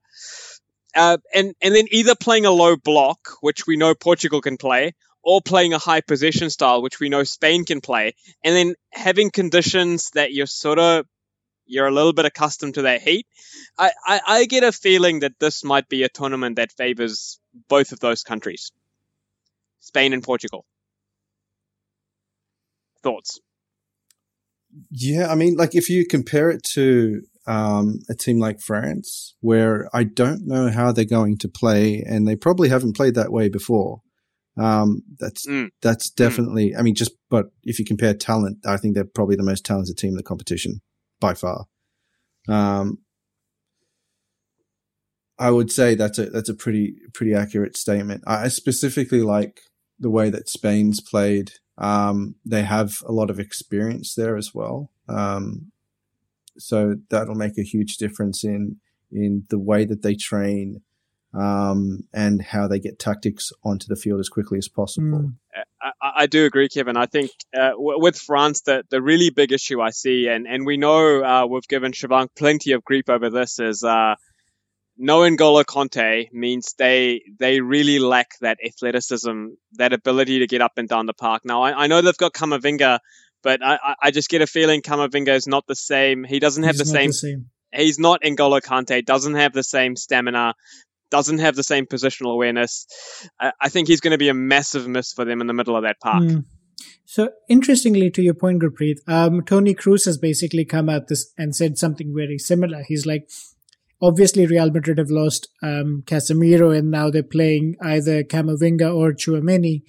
Uh, 0.95 1.19
and, 1.33 1.55
and 1.63 1.75
then 1.75 1.87
either 1.93 2.17
playing 2.17 2.47
a 2.47 2.51
low 2.51 2.75
block, 2.75 3.29
which 3.43 3.67
we 3.67 3.77
know 3.77 3.95
Portugal 3.95 4.41
can 4.41 4.57
play, 4.57 4.93
or 5.23 5.41
playing 5.41 5.73
a 5.73 5.79
high 5.79 6.01
possession 6.01 6.51
style, 6.51 6.83
which 6.83 7.01
we 7.01 7.09
know 7.09 7.25
Spain 7.25 7.65
can 7.65 7.81
play, 7.81 8.15
and 8.45 8.55
then 8.55 8.75
having 8.93 9.31
conditions 9.31 10.11
that 10.15 10.33
you're 10.33 10.47
sort 10.47 10.79
of 10.79 11.07
you're 11.67 11.87
a 11.87 11.93
little 11.93 12.13
bit 12.13 12.25
accustomed 12.25 12.75
to 12.75 12.83
that 12.83 13.01
heat. 13.01 13.27
I, 13.79 13.93
I, 14.05 14.21
I 14.27 14.45
get 14.47 14.65
a 14.65 14.73
feeling 14.73 15.21
that 15.21 15.39
this 15.39 15.63
might 15.63 15.89
be 15.89 16.03
a 16.03 16.09
tournament 16.09 16.57
that 16.57 16.73
favors 16.73 17.39
both 17.69 17.93
of 17.93 18.01
those 18.01 18.25
countries, 18.25 18.73
Spain 19.79 20.13
and 20.13 20.23
Portugal. 20.23 20.65
Thoughts? 23.03 23.41
Yeah, 24.91 25.29
I 25.31 25.37
mean, 25.37 25.55
like 25.55 25.75
if 25.75 25.89
you 25.89 26.07
compare 26.07 26.51
it 26.51 26.63
to 26.75 27.23
um, 27.47 28.01
a 28.09 28.15
team 28.15 28.39
like 28.39 28.61
France, 28.61 29.35
where 29.41 29.89
I 29.93 30.05
don't 30.05 30.47
know 30.47 30.71
how 30.71 30.93
they're 30.93 31.05
going 31.05 31.39
to 31.39 31.49
play, 31.49 32.03
and 32.07 32.27
they 32.27 32.37
probably 32.37 32.69
haven't 32.69 32.97
played 32.97 33.15
that 33.15 33.33
way 33.33 33.49
before. 33.49 34.03
Um, 34.61 35.03
that's 35.19 35.47
mm. 35.47 35.71
that's 35.81 36.11
mm. 36.11 36.15
definitely. 36.17 36.77
I 36.77 36.83
mean, 36.83 36.95
just 36.95 37.13
but 37.31 37.47
if 37.65 37.79
you 37.79 37.85
compare 37.85 38.13
talent, 38.13 38.59
I 38.67 38.77
think 38.77 38.95
they're 38.95 39.05
probably 39.05 39.37
the 39.37 39.43
most 39.43 39.65
talented 39.65 39.97
team 39.97 40.11
in 40.11 40.17
the 40.17 40.23
competition 40.23 40.83
by 41.19 41.35
far. 41.35 41.65
Um, 42.49 42.99
I 45.39 45.51
would 45.51 45.73
say 45.73 45.95
that's 45.95 46.19
a 46.19 46.27
that's 46.27 46.51
a 46.51 46.55
pretty 46.55 46.97
pretty 47.15 47.35
accurate 47.35 47.77
statement. 47.77 48.23
I 48.27 48.49
specifically 48.49 49.23
like 49.23 49.63
the 49.99 50.11
way 50.11 50.29
that 50.31 50.49
Spain's 50.49 51.01
played 51.01 51.53
Um, 51.79 52.35
they 52.45 52.63
have 52.63 53.03
a 53.07 53.13
lot 53.13 53.31
of 53.31 53.41
experience 53.41 54.15
there 54.15 54.37
as 54.37 54.55
well. 54.55 54.91
Um, 55.09 55.73
so 56.59 56.97
that'll 57.09 57.35
make 57.35 57.57
a 57.57 57.63
huge 57.63 57.97
difference 57.97 58.45
in 58.45 58.77
in 59.11 59.45
the 59.49 59.59
way 59.59 59.87
that 59.87 60.03
they 60.03 60.15
train 60.15 60.83
um, 61.33 62.05
and 62.13 62.43
how 62.43 62.67
they 62.67 62.81
get 62.81 62.99
tactics 62.99 63.53
onto 63.65 63.87
the 63.87 63.97
field 63.97 64.21
as 64.21 64.29
quickly 64.29 64.59
as 64.59 64.69
possible. 64.69 65.19
Mm. 65.19 65.35
I, 65.83 66.13
I, 66.23 66.27
do 66.27 66.45
agree, 66.45 66.69
Kevin. 66.69 66.97
I 66.97 67.07
think 67.07 67.31
uh, 67.55 67.71
w- 67.71 68.01
with 68.01 68.17
France, 68.17 68.63
the, 68.63 68.85
the 68.91 69.01
really 69.01 69.31
big 69.31 69.53
issue 69.53 69.81
I 69.81 69.91
see, 69.91 70.29
and, 70.29 70.47
and 70.47 70.67
we 70.67 70.77
know 70.77 71.23
uh, 71.23 71.47
we've 71.47 71.67
given 71.69 71.93
Shivank 71.93 72.29
plenty 72.37 72.73
of 72.73 72.85
grief 72.85 73.09
over 73.09 73.31
this, 73.31 73.59
is 73.59 73.85
uh, 73.85 74.17
no 74.99 75.21
N'Golo 75.21 75.65
Kanté 75.65 76.33
means 76.33 76.75
they 76.77 77.23
they 77.39 77.61
really 77.61 77.99
lack 77.99 78.39
that 78.41 78.59
athleticism, 78.65 79.47
that 79.75 79.93
ability 79.93 80.41
to 80.41 80.47
get 80.47 80.61
up 80.61 80.73
and 80.77 80.89
down 80.89 81.07
the 81.07 81.15
park. 81.15 81.45
Now, 81.45 81.63
I, 81.63 81.85
I 81.85 81.87
know 81.87 82.03
they've 82.03 82.17
got 82.17 82.35
Kamavinga, 82.35 82.99
but 83.43 83.65
I, 83.65 83.95
I 84.03 84.11
just 84.11 84.29
get 84.29 84.43
a 84.43 84.47
feeling 84.47 84.83
Kamavinga 84.83 85.35
is 85.35 85.47
not 85.47 85.67
the 85.67 85.77
same. 85.77 86.25
He 86.25 86.39
doesn't 86.39 86.65
have 86.65 86.77
the 86.77 86.85
same, 86.85 87.09
the 87.09 87.15
same. 87.15 87.51
He's 87.73 87.99
not 87.99 88.23
N'Golo 88.23 88.61
Kante. 88.61 89.05
Doesn't 89.05 89.35
have 89.35 89.53
the 89.53 89.63
same 89.63 89.97
stamina. 89.97 90.55
Doesn't 91.11 91.39
have 91.39 91.57
the 91.57 91.65
same 91.65 91.87
positional 91.87 92.33
awareness. 92.33 92.87
I, 93.41 93.53
I 93.61 93.69
think 93.69 93.89
he's 93.89 94.01
going 94.01 94.13
to 94.13 94.19
be 94.19 94.29
a 94.29 94.35
massive 94.35 94.87
miss 94.87 95.13
for 95.13 95.25
them 95.25 95.41
in 95.41 95.47
the 95.47 95.55
middle 95.55 95.77
of 95.77 95.83
that 95.83 96.01
park. 96.01 96.23
Mm. 96.23 96.45
So 97.05 97.31
interestingly, 97.49 98.11
to 98.11 98.23
your 98.23 98.35
point, 98.35 98.63
Gurpreet, 98.63 98.99
um, 99.09 99.43
Toni 99.45 99.75
Kroos 99.75 100.05
has 100.05 100.17
basically 100.17 100.65
come 100.65 100.89
out 100.89 101.09
this 101.09 101.33
and 101.37 101.55
said 101.55 101.77
something 101.77 102.15
very 102.17 102.39
similar. 102.39 102.85
He's 102.87 103.05
like, 103.05 103.29
obviously 104.03 104.47
Real 104.47 104.71
Madrid 104.71 104.99
have 104.99 105.11
lost 105.11 105.49
um, 105.63 106.03
Casemiro 106.07 106.77
and 106.77 106.91
now 106.91 107.11
they're 107.11 107.23
playing 107.23 107.77
either 107.83 108.23
Kamavinga 108.23 108.95
or 108.95 109.13
Tchouameni. 109.13 109.83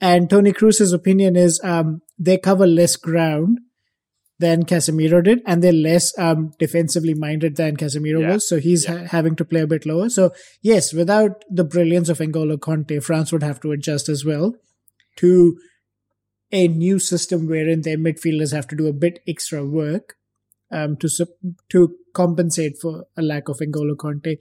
And 0.00 0.28
Toni 0.28 0.52
Kroos's 0.52 0.92
opinion 0.92 1.36
is 1.36 1.60
um, 1.62 2.02
they 2.18 2.38
cover 2.38 2.66
less 2.66 2.96
ground 2.96 3.60
than 4.40 4.64
Casemiro 4.64 5.22
did, 5.22 5.40
and 5.46 5.62
they're 5.62 5.72
less 5.72 6.16
um, 6.18 6.52
defensively 6.58 7.14
minded 7.14 7.56
than 7.56 7.76
Casemiro 7.76 8.20
Yeah. 8.20 8.32
was. 8.34 8.48
So 8.48 8.58
he's 8.58 8.84
Yeah. 8.84 8.98
ha- 8.98 9.04
having 9.10 9.36
to 9.36 9.44
play 9.44 9.60
a 9.60 9.66
bit 9.66 9.86
lower. 9.86 10.08
So 10.08 10.32
yes, 10.60 10.92
without 10.92 11.44
the 11.50 11.64
brilliance 11.64 12.08
of 12.08 12.18
N'Golo 12.18 12.56
Kanté, 12.58 13.02
France 13.02 13.32
would 13.32 13.42
have 13.44 13.60
to 13.60 13.70
adjust 13.72 14.08
as 14.08 14.24
well 14.24 14.56
to 15.16 15.56
a 16.52 16.66
new 16.68 16.98
system 16.98 17.46
wherein 17.46 17.82
their 17.82 17.96
midfielders 17.98 18.52
have 18.52 18.66
to 18.68 18.76
do 18.76 18.86
a 18.88 18.92
bit 18.92 19.20
extra 19.28 19.64
work 19.64 20.14
um, 20.70 20.96
to 20.96 21.08
sup- 21.08 21.38
to 21.70 21.94
compensate 22.12 22.76
for 22.80 23.06
a 23.16 23.22
lack 23.22 23.48
of 23.48 23.58
N'Golo 23.58 23.94
Kanté. 23.96 24.38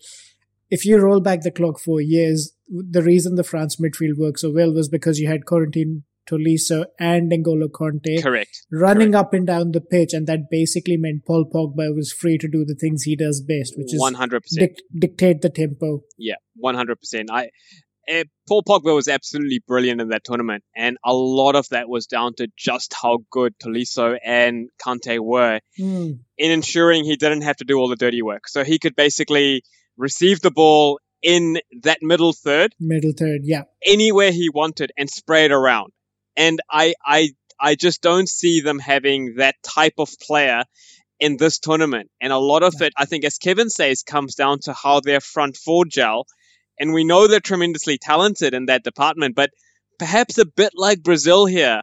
If 0.72 0.86
you 0.86 0.98
roll 0.98 1.20
back 1.20 1.42
the 1.42 1.52
clock 1.52 1.80
four 1.80 2.02
years, 2.02 2.54
the 2.68 3.04
reason 3.04 3.36
the 3.36 3.44
France 3.44 3.76
midfield 3.76 4.18
worked 4.18 4.40
so 4.40 4.52
well 4.52 4.74
was 4.74 4.90
because 4.90 5.20
you 5.20 5.28
had 5.28 5.46
Corentin 5.46 6.04
Tolisso 6.30 6.86
and 7.00 7.32
N'Golo 7.32 7.68
Kanté 7.70 8.22
Correct. 8.22 8.66
running 8.72 9.16
up 9.16 9.34
and 9.34 9.46
down 9.48 9.72
the 9.72 9.82
pitch, 9.82 10.14
and 10.14 10.28
that 10.28 10.50
basically 10.50 10.98
meant 10.98 11.26
Paul 11.26 11.46
Pogba 11.54 11.94
was 11.96 12.12
free 12.12 12.38
to 12.38 12.48
do 12.48 12.64
the 12.66 12.76
things 12.76 13.04
he 13.04 13.16
does 13.16 13.42
best, 13.42 13.74
which 13.78 13.94
is 13.94 14.00
One 14.00 14.14
hundred 14.16 14.42
percent. 14.44 14.72
dic- 14.76 15.02
dictate 15.02 15.42
the 15.42 15.50
tempo. 15.50 16.02
Yeah, 16.18 16.36
one 16.56 16.76
hundred 16.76 17.00
percent. 17.00 17.30
I 17.32 17.50
eh, 18.08 18.24
Paul 18.48 18.64
Pogba 18.64 18.94
was 18.94 19.08
absolutely 19.08 19.62
brilliant 19.68 20.02
in 20.02 20.10
that 20.10 20.24
tournament, 20.26 20.64
and 20.76 20.98
a 21.06 21.14
lot 21.14 21.56
of 21.56 21.68
that 21.70 21.88
was 21.90 22.06
down 22.08 22.34
to 22.36 22.48
just 22.58 22.94
how 23.02 23.20
good 23.32 23.54
Tolisso 23.60 24.18
and 24.24 24.70
Kanté 24.86 25.20
were 25.20 25.60
Hmm. 25.78 26.12
in 26.38 26.52
ensuring 26.52 27.06
he 27.06 27.16
didn't 27.16 27.42
have 27.44 27.58
to 27.58 27.66
do 27.66 27.78
all 27.78 27.88
the 27.90 27.96
dirty 27.96 28.22
work. 28.22 28.48
So 28.48 28.64
he 28.64 28.80
could 28.80 28.96
basically 28.96 29.64
receive 29.98 30.42
the 30.42 30.52
ball 30.52 31.00
in 31.22 31.60
that 31.84 32.00
middle 32.02 32.34
third 32.34 32.76
Middle 32.80 33.14
third, 33.18 33.42
yeah. 33.44 33.64
anywhere 33.86 34.32
he 34.32 34.50
wanted 34.50 34.92
and 34.98 35.10
spray 35.10 35.46
it 35.46 35.52
around. 35.54 35.94
And 36.36 36.60
I, 36.70 36.94
I, 37.06 37.30
I 37.60 37.76
just 37.76 38.02
don't 38.02 38.28
see 38.28 38.62
them 38.62 38.80
having 38.80 39.36
that 39.36 39.56
type 39.64 39.96
of 39.98 40.10
player 40.20 40.64
in 41.20 41.38
this 41.38 41.60
tournament. 41.60 42.10
And 42.20 42.34
a 42.34 42.38
lot 42.38 42.64
of 42.64 42.76
Yeah. 42.80 42.88
it, 42.88 42.94
I 42.98 43.06
think, 43.06 43.24
as 43.26 43.38
Kevin 43.38 43.70
says, 43.70 44.04
comes 44.04 44.36
down 44.36 44.60
to 44.64 44.74
how 44.74 45.00
their 45.00 45.22
front 45.22 45.58
four 45.58 45.86
gel. 45.86 46.26
And 46.80 46.94
we 46.94 47.04
know 47.04 47.28
they're 47.28 47.40
tremendously 47.40 47.98
talented 47.98 48.54
in 48.54 48.66
that 48.66 48.84
department, 48.84 49.36
but 49.36 49.52
perhaps 50.00 50.38
a 50.38 50.46
bit 50.46 50.74
like 50.76 51.04
Brazil 51.04 51.46
here, 51.46 51.82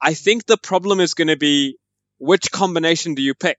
I 0.00 0.14
think 0.14 0.46
the 0.46 0.56
problem 0.56 1.00
is 1.00 1.14
going 1.14 1.28
to 1.28 1.36
be 1.36 1.76
which 2.18 2.50
combination 2.50 3.14
do 3.14 3.22
you 3.22 3.34
pick? 3.34 3.58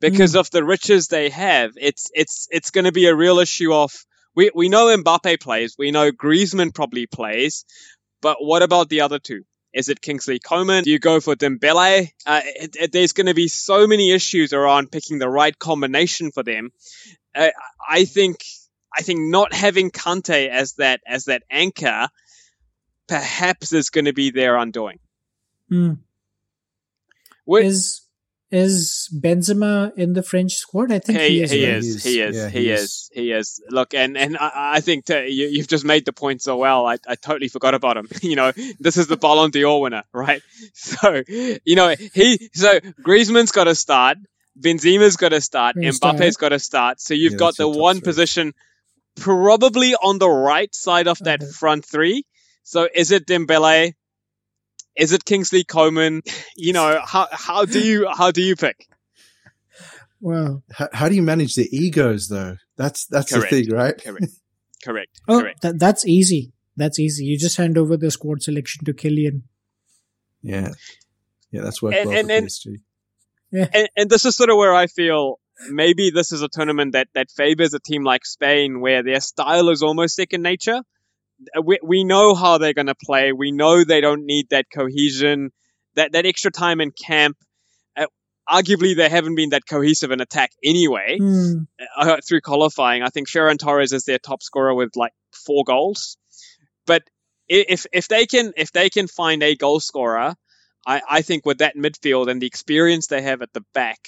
Because 0.00 0.34
mm. 0.34 0.40
of 0.40 0.50
the 0.50 0.64
riches 0.64 1.08
they 1.08 1.30
have, 1.30 1.72
it's 1.76 2.10
it's 2.14 2.46
it's 2.50 2.70
going 2.70 2.84
to 2.84 2.92
be 2.92 3.06
a 3.06 3.14
real 3.14 3.40
issue 3.40 3.74
of 3.74 3.92
we 4.36 4.50
we 4.54 4.68
know 4.68 4.96
Mbappe 4.96 5.40
plays, 5.40 5.74
we 5.76 5.90
know 5.90 6.12
Griezmann 6.12 6.72
probably 6.72 7.06
plays, 7.06 7.64
but 8.20 8.36
what 8.40 8.62
about 8.62 8.88
the 8.88 9.02
other 9.02 9.18
two? 9.18 9.42
Is 9.74 9.88
it 9.90 10.00
Kingsley 10.00 10.38
Coman? 10.38 10.82
Do 10.84 10.90
you 10.90 10.98
go 10.98 11.20
for 11.20 11.36
Dembele? 11.36 12.08
Uh, 12.26 12.40
it, 12.44 12.76
it- 12.80 12.92
there's 12.92 13.12
going 13.12 13.26
to 13.26 13.34
be 13.34 13.48
so 13.48 13.86
many 13.86 14.12
issues 14.12 14.52
around 14.52 14.90
picking 14.90 15.18
the 15.18 15.28
right 15.28 15.56
combination 15.58 16.30
for 16.32 16.42
them. 16.42 16.70
Uh, 17.34 17.50
I 17.88 18.04
think 18.06 18.38
I 18.96 19.02
think 19.02 19.20
not 19.30 19.52
having 19.52 19.90
Kante 19.90 20.48
as 20.48 20.72
that 20.74 21.00
as 21.06 21.24
that 21.26 21.42
anchor 21.50 22.08
perhaps 23.06 23.72
is 23.72 23.90
going 23.90 24.06
to 24.06 24.12
be 24.14 24.30
their 24.30 24.56
undoing. 24.56 24.98
Hmm. 25.68 25.92
Wh- 27.48 27.60
Is 27.62 28.00
is 28.50 29.08
Benzema 29.14 29.92
in 29.96 30.14
the 30.14 30.22
French 30.22 30.54
squad? 30.54 30.90
I 30.90 30.98
think 30.98 31.18
he, 31.20 31.36
he 31.38 31.42
is. 31.42 31.50
he 31.50 31.64
right? 31.64 31.74
is, 31.74 32.02
he 32.04 32.20
is, 32.20 32.36
Yeah, 32.36 32.48
he, 32.48 32.58
he 32.60 32.70
is, 32.70 32.80
is. 32.82 33.10
he 33.12 33.32
is. 33.32 33.62
Look, 33.70 33.94
and 33.94 34.16
and 34.16 34.36
I, 34.38 34.50
I 34.76 34.80
think 34.80 35.06
to, 35.06 35.28
you, 35.28 35.48
you've 35.48 35.68
just 35.68 35.84
made 35.84 36.04
the 36.04 36.12
point 36.12 36.42
so 36.42 36.56
well. 36.56 36.86
I, 36.86 36.98
I 37.06 37.14
totally 37.14 37.48
forgot 37.48 37.74
about 37.74 37.96
him. 37.96 38.08
you 38.22 38.36
know, 38.36 38.52
this 38.80 38.96
is 38.96 39.06
the 39.06 39.16
Ballon 39.16 39.50
d'Or 39.50 39.80
winner, 39.80 40.04
right? 40.12 40.42
So 40.74 41.22
you 41.28 41.76
know 41.76 41.94
he. 42.14 42.50
So 42.54 42.80
Griezmann's 43.02 43.52
got 43.52 43.64
to 43.64 43.74
start. 43.74 44.18
Benzema's 44.58 45.16
got 45.16 45.28
to 45.30 45.40
start. 45.40 45.76
Gonna 45.76 45.92
start. 45.92 46.16
Mbappe's 46.16 46.36
got 46.36 46.48
to 46.50 46.58
start. 46.58 47.00
So 47.00 47.14
you've 47.14 47.32
Yeah, 47.32 47.38
got 47.38 47.56
the 47.56 47.68
one 47.68 47.96
three. 47.98 48.04
position 48.04 48.54
probably 49.16 49.94
on 49.94 50.18
the 50.18 50.28
right 50.28 50.74
side 50.74 51.06
of 51.06 51.18
that 51.20 51.42
Okay. 51.42 51.52
front 51.52 51.84
three. 51.84 52.24
So 52.62 52.88
is 52.92 53.10
it 53.12 53.26
Dembele? 53.26 53.94
Is 54.98 55.12
it 55.12 55.24
Kingsley 55.24 55.64
Coman? 55.64 56.22
You 56.56 56.72
know, 56.72 57.00
how 57.04 57.28
how 57.30 57.64
do 57.64 57.80
you 57.80 58.08
how 58.12 58.30
do 58.32 58.42
you 58.42 58.56
pick? 58.56 58.88
Wow. 60.20 60.62
How, 60.72 60.88
how 60.92 61.08
do 61.08 61.14
you 61.14 61.22
manage 61.22 61.54
the 61.54 61.68
egos 61.74 62.28
though? 62.28 62.56
That's 62.76 63.06
that's 63.06 63.32
Correct. 63.32 63.50
the 63.50 63.62
thing, 63.64 63.74
right? 63.74 64.02
Correct. 64.02 64.32
Correct. 64.84 65.20
Oh, 65.28 65.40
Correct. 65.40 65.62
that, 65.62 65.78
that's 65.78 66.06
easy. 66.06 66.52
That's 66.76 66.98
easy. 66.98 67.24
You 67.24 67.38
just 67.38 67.56
hand 67.56 67.76
over 67.78 67.96
the 67.96 68.10
squad 68.10 68.42
selection 68.42 68.84
to 68.84 68.92
Killian. 68.92 69.44
Yeah, 70.42 70.70
yeah, 71.50 71.62
that's 71.62 71.82
worked 71.82 71.96
And- 71.96 72.08
well 72.08 72.18
and- 72.18 72.28
for 72.28 72.34
and- 72.34 72.46
PSG. 72.48 73.68
and, 73.74 73.88
and 73.96 74.10
this 74.10 74.24
is 74.24 74.36
sort 74.36 74.50
of 74.50 74.56
where 74.56 74.74
I 74.74 74.86
feel 74.86 75.40
maybe 75.70 76.10
this 76.10 76.32
is 76.32 76.42
a 76.42 76.48
tournament 76.48 76.92
that, 76.92 77.08
that 77.14 77.30
favors 77.30 77.74
a 77.74 77.80
team 77.80 78.04
like 78.04 78.24
Spain, 78.26 78.80
where 78.80 79.02
their 79.02 79.20
style 79.20 79.70
is 79.70 79.82
almost 79.82 80.14
second 80.16 80.42
nature. 80.42 80.82
We, 81.62 81.78
we 81.82 82.04
know 82.04 82.34
how 82.34 82.58
they're 82.58 82.74
going 82.74 82.86
to 82.86 82.94
play. 82.94 83.32
We 83.32 83.52
know 83.52 83.84
they 83.84 84.00
don't 84.00 84.24
need 84.26 84.48
that 84.50 84.66
cohesion, 84.74 85.50
that, 85.94 86.12
that 86.12 86.26
extra 86.26 86.50
time 86.50 86.80
in 86.80 86.90
camp. 86.90 87.36
Uh, 87.96 88.06
arguably, 88.48 88.96
they 88.96 89.08
haven't 89.08 89.36
been 89.36 89.50
that 89.50 89.66
cohesive 89.68 90.10
in 90.10 90.20
attack 90.20 90.50
anyway 90.64 91.18
Hmm. 91.18 91.62
uh, 91.96 92.16
through 92.26 92.40
qualifying. 92.40 93.02
I 93.02 93.08
think 93.08 93.28
Ferran 93.28 93.58
Torres 93.58 93.92
is 93.92 94.04
their 94.04 94.18
top 94.18 94.42
scorer 94.42 94.74
with 94.74 94.96
like 94.96 95.12
four 95.32 95.64
goals. 95.64 96.16
But 96.86 97.02
if 97.48 97.86
if 97.92 98.08
they 98.08 98.26
can 98.26 98.52
if 98.56 98.72
they 98.72 98.90
can 98.90 99.06
find 99.06 99.42
a 99.42 99.54
goal 99.54 99.80
scorer, 99.80 100.34
I, 100.86 101.02
I 101.08 101.22
think 101.22 101.46
with 101.46 101.58
that 101.58 101.76
midfield 101.76 102.30
and 102.30 102.42
the 102.42 102.46
experience 102.46 103.06
they 103.06 103.22
have 103.22 103.42
at 103.42 103.52
the 103.52 103.64
back, 103.74 103.98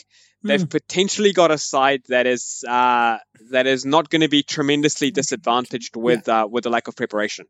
they've 0.42 0.60
Hmm. 0.62 0.66
potentially 0.68 1.32
got 1.32 1.50
a 1.50 1.58
side 1.58 2.02
that 2.08 2.26
is 2.26 2.64
uh, 2.68 3.18
that 3.50 3.66
is 3.66 3.84
not 3.84 4.10
going 4.10 4.22
to 4.22 4.28
be 4.28 4.42
tremendously 4.42 5.10
disadvantaged 5.10 5.96
with 5.96 6.28
uh, 6.28 6.46
with 6.50 6.64
the 6.64 6.70
lack 6.70 6.88
of 6.88 6.96
preparation. 6.96 7.46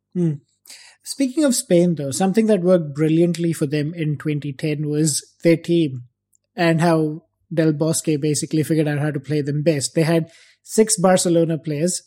Speaking 1.03 1.45
of 1.45 1.55
Spain, 1.55 1.95
though, 1.95 2.11
something 2.11 2.47
that 2.47 2.61
worked 2.61 2.95
brilliantly 2.95 3.53
for 3.55 3.67
them 3.67 3.95
in 3.95 4.19
2010 4.19 4.87
was 4.89 5.35
their 5.43 5.57
team 5.57 6.03
and 6.55 6.81
how 6.81 7.23
Del 7.53 7.73
Bosque 7.73 8.21
basically 8.21 8.63
figured 8.63 8.87
out 8.87 8.99
how 8.99 9.11
to 9.11 9.19
play 9.19 9.41
them 9.41 9.63
best. 9.63 9.95
They 9.95 10.03
had 10.03 10.31
six 10.63 10.99
Barcelona 10.99 11.57
players, 11.57 12.03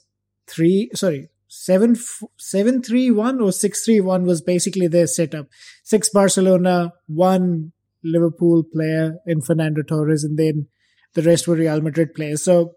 three, 0.47 0.91
sorry, 0.93 1.29
seven, 1.47 1.97
seven, 2.37 2.83
three, 2.83 3.09
one 3.09 3.41
or 3.41 3.51
six, 3.51 3.83
three, 3.83 3.99
one 3.99 4.25
was 4.25 4.41
basically 4.41 4.87
their 4.87 5.07
setup. 5.07 5.47
Six 5.83 6.09
Barcelona, 6.09 6.93
one 7.07 7.71
Liverpool 8.03 8.63
player 8.63 9.15
in 9.25 9.41
Fernando 9.41 9.81
Torres, 9.81 10.23
and 10.23 10.37
then 10.37 10.67
the 11.13 11.21
rest 11.21 11.47
were 11.47 11.55
Real 11.55 11.81
Madrid 11.81 12.13
players. 12.13 12.43
So 12.43 12.75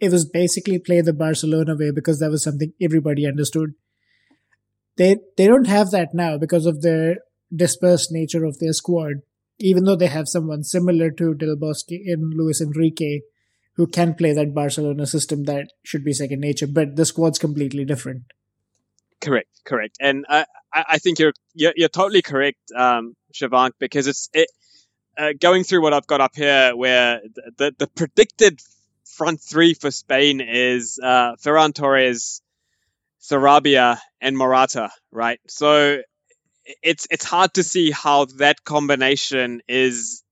it 0.00 0.12
was 0.12 0.24
basically 0.24 0.78
play 0.78 1.00
the 1.00 1.12
Barcelona 1.12 1.74
way 1.76 1.90
because 1.90 2.20
that 2.20 2.30
was 2.30 2.42
something 2.42 2.72
everybody 2.80 3.26
understood 3.26 3.74
they 4.98 5.16
they 5.36 5.46
don't 5.46 5.68
have 5.68 5.90
that 5.92 6.12
now 6.12 6.36
because 6.36 6.66
of 6.66 6.82
the 6.82 7.16
dispersed 7.54 8.12
nature 8.12 8.44
of 8.44 8.58
their 8.58 8.74
squad. 8.74 9.22
Even 9.60 9.84
though 9.84 9.96
they 9.96 10.08
have 10.08 10.28
someone 10.28 10.62
similar 10.62 11.10
to 11.10 11.34
Del 11.34 11.56
Bosque 11.56 11.90
in 11.90 12.30
Luis 12.36 12.60
Enrique, 12.60 13.20
who 13.74 13.86
can 13.88 14.14
play 14.14 14.32
that 14.32 14.54
Barcelona 14.54 15.06
system 15.06 15.44
that 15.44 15.72
should 15.82 16.04
be 16.04 16.12
second 16.12 16.40
nature, 16.40 16.66
but 16.68 16.94
the 16.94 17.04
squad's 17.04 17.40
completely 17.40 17.84
different. 17.84 18.22
Correct, 19.20 19.48
correct, 19.64 19.96
and 20.00 20.24
I, 20.28 20.44
I 20.72 20.98
think 20.98 21.18
you're, 21.18 21.32
you're, 21.52 21.72
you're 21.74 21.88
totally 21.88 22.22
correct, 22.22 22.58
um, 22.76 23.16
Shivank, 23.34 23.72
because 23.80 24.06
it's 24.06 24.28
it, 24.32 24.48
uh, 25.18 25.32
going 25.38 25.64
through 25.64 25.82
what 25.82 25.92
I've 25.92 26.06
got 26.06 26.20
up 26.20 26.36
here, 26.36 26.74
where 26.76 27.20
the 27.56 27.74
the 27.76 27.88
predicted 27.88 28.60
front 29.04 29.40
three 29.40 29.74
for 29.74 29.90
Spain 29.90 30.40
is 30.40 31.00
uh, 31.02 31.34
Ferran 31.36 31.74
Torres, 31.74 32.40
Sarabia, 33.20 33.98
and 34.20 34.38
Morata, 34.38 34.90
right? 35.10 35.40
So 35.48 36.00
it's 36.82 37.06
it's 37.10 37.24
hard 37.24 37.54
to 37.54 37.62
see 37.62 37.90
how 37.90 38.26
that 38.36 38.64
combination 38.64 39.60
is 39.68 40.22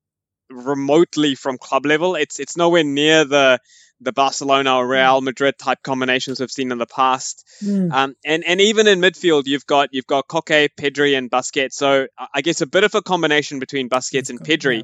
remotely 0.49 1.35
from 1.35 1.59
club 1.59 1.85
level. 1.85 2.15
It's 2.15 2.39
it's 2.39 2.57
nowhere 2.57 2.85
near 2.85 3.25
the 3.25 3.59
the 4.01 4.13
Barcelona 4.13 4.77
or 4.77 4.87
Real 4.87 5.21
Madrid 5.21 5.59
type 5.59 5.83
combinations 5.83 6.41
we've 6.41 6.51
seen 6.51 6.71
in 6.73 6.79
the 6.79 6.87
past. 6.87 7.45
Mm. 7.63 7.93
Um, 7.93 8.17
and 8.25 8.45
and 8.45 8.61
even 8.61 8.87
in 8.87 9.01
midfield, 9.01 9.47
you've 9.47 9.67
got 9.67 9.91
you've 9.93 10.07
got 10.07 10.29
Koke, 10.29 10.69
Pedri, 10.79 11.17
and 11.17 11.31
Busquets. 11.31 11.73
So 11.73 12.07
I 12.33 12.43
guess 12.43 12.61
a 12.61 12.67
bit 12.67 12.85
of 12.85 12.95
a 12.95 13.03
combination 13.03 13.59
between 13.59 13.89
Busquets 13.89 14.31
and 14.31 14.41
Pedri, 14.41 14.83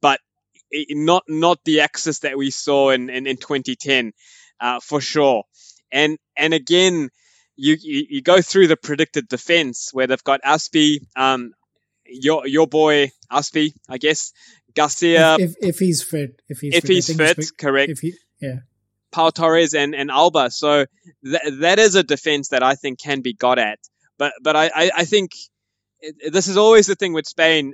but 0.00 0.20
not 0.90 1.24
not 1.28 1.58
the 1.64 1.80
axis 1.80 2.20
that 2.20 2.36
we 2.36 2.50
saw 2.50 2.90
in 2.90 3.10
in, 3.10 3.26
in 3.26 3.36
2010 3.36 4.12
uh, 4.60 4.80
for 4.80 5.00
sure. 5.00 5.44
And 5.92 6.18
and 6.36 6.52
again, 6.52 7.10
you, 7.56 7.76
you, 7.80 8.06
you 8.10 8.22
go 8.22 8.40
through 8.40 8.68
the 8.68 8.76
predicted 8.76 9.28
defense 9.28 9.90
where 9.92 10.06
they've 10.06 10.24
got 10.24 10.42
Azpi, 10.42 10.98
um, 11.16 11.52
your 12.06 12.46
your 12.46 12.66
boy 12.66 13.10
Azpi, 13.30 13.72
I 13.88 13.98
guess. 13.98 14.32
Garcia, 14.74 15.36
if, 15.36 15.40
if, 15.40 15.56
if 15.60 15.78
he's 15.78 16.02
fit, 16.02 16.40
if 16.48 16.60
he's 16.60 16.74
if 16.74 16.82
fit, 16.82 16.90
he's 16.90 17.16
fit, 17.16 17.58
correct. 17.58 17.90
If 17.90 17.98
he, 18.00 18.14
yeah. 18.40 18.60
Pau 19.10 19.30
Torres 19.30 19.74
and, 19.74 19.94
and 19.94 20.10
Alba. 20.10 20.50
So 20.50 20.86
th- 21.24 21.60
that 21.60 21.78
is 21.78 21.94
a 21.94 22.02
defense 22.02 22.48
that 22.48 22.62
I 22.62 22.74
think 22.74 23.00
can 23.00 23.20
be 23.20 23.32
got 23.32 23.58
at. 23.58 23.78
But 24.18 24.32
but 24.42 24.56
I, 24.56 24.70
I, 24.74 24.90
I 24.96 25.04
think 25.04 25.30
it, 26.00 26.32
this 26.32 26.48
is 26.48 26.56
always 26.56 26.86
the 26.86 26.94
thing 26.94 27.12
with 27.12 27.26
Spain. 27.26 27.72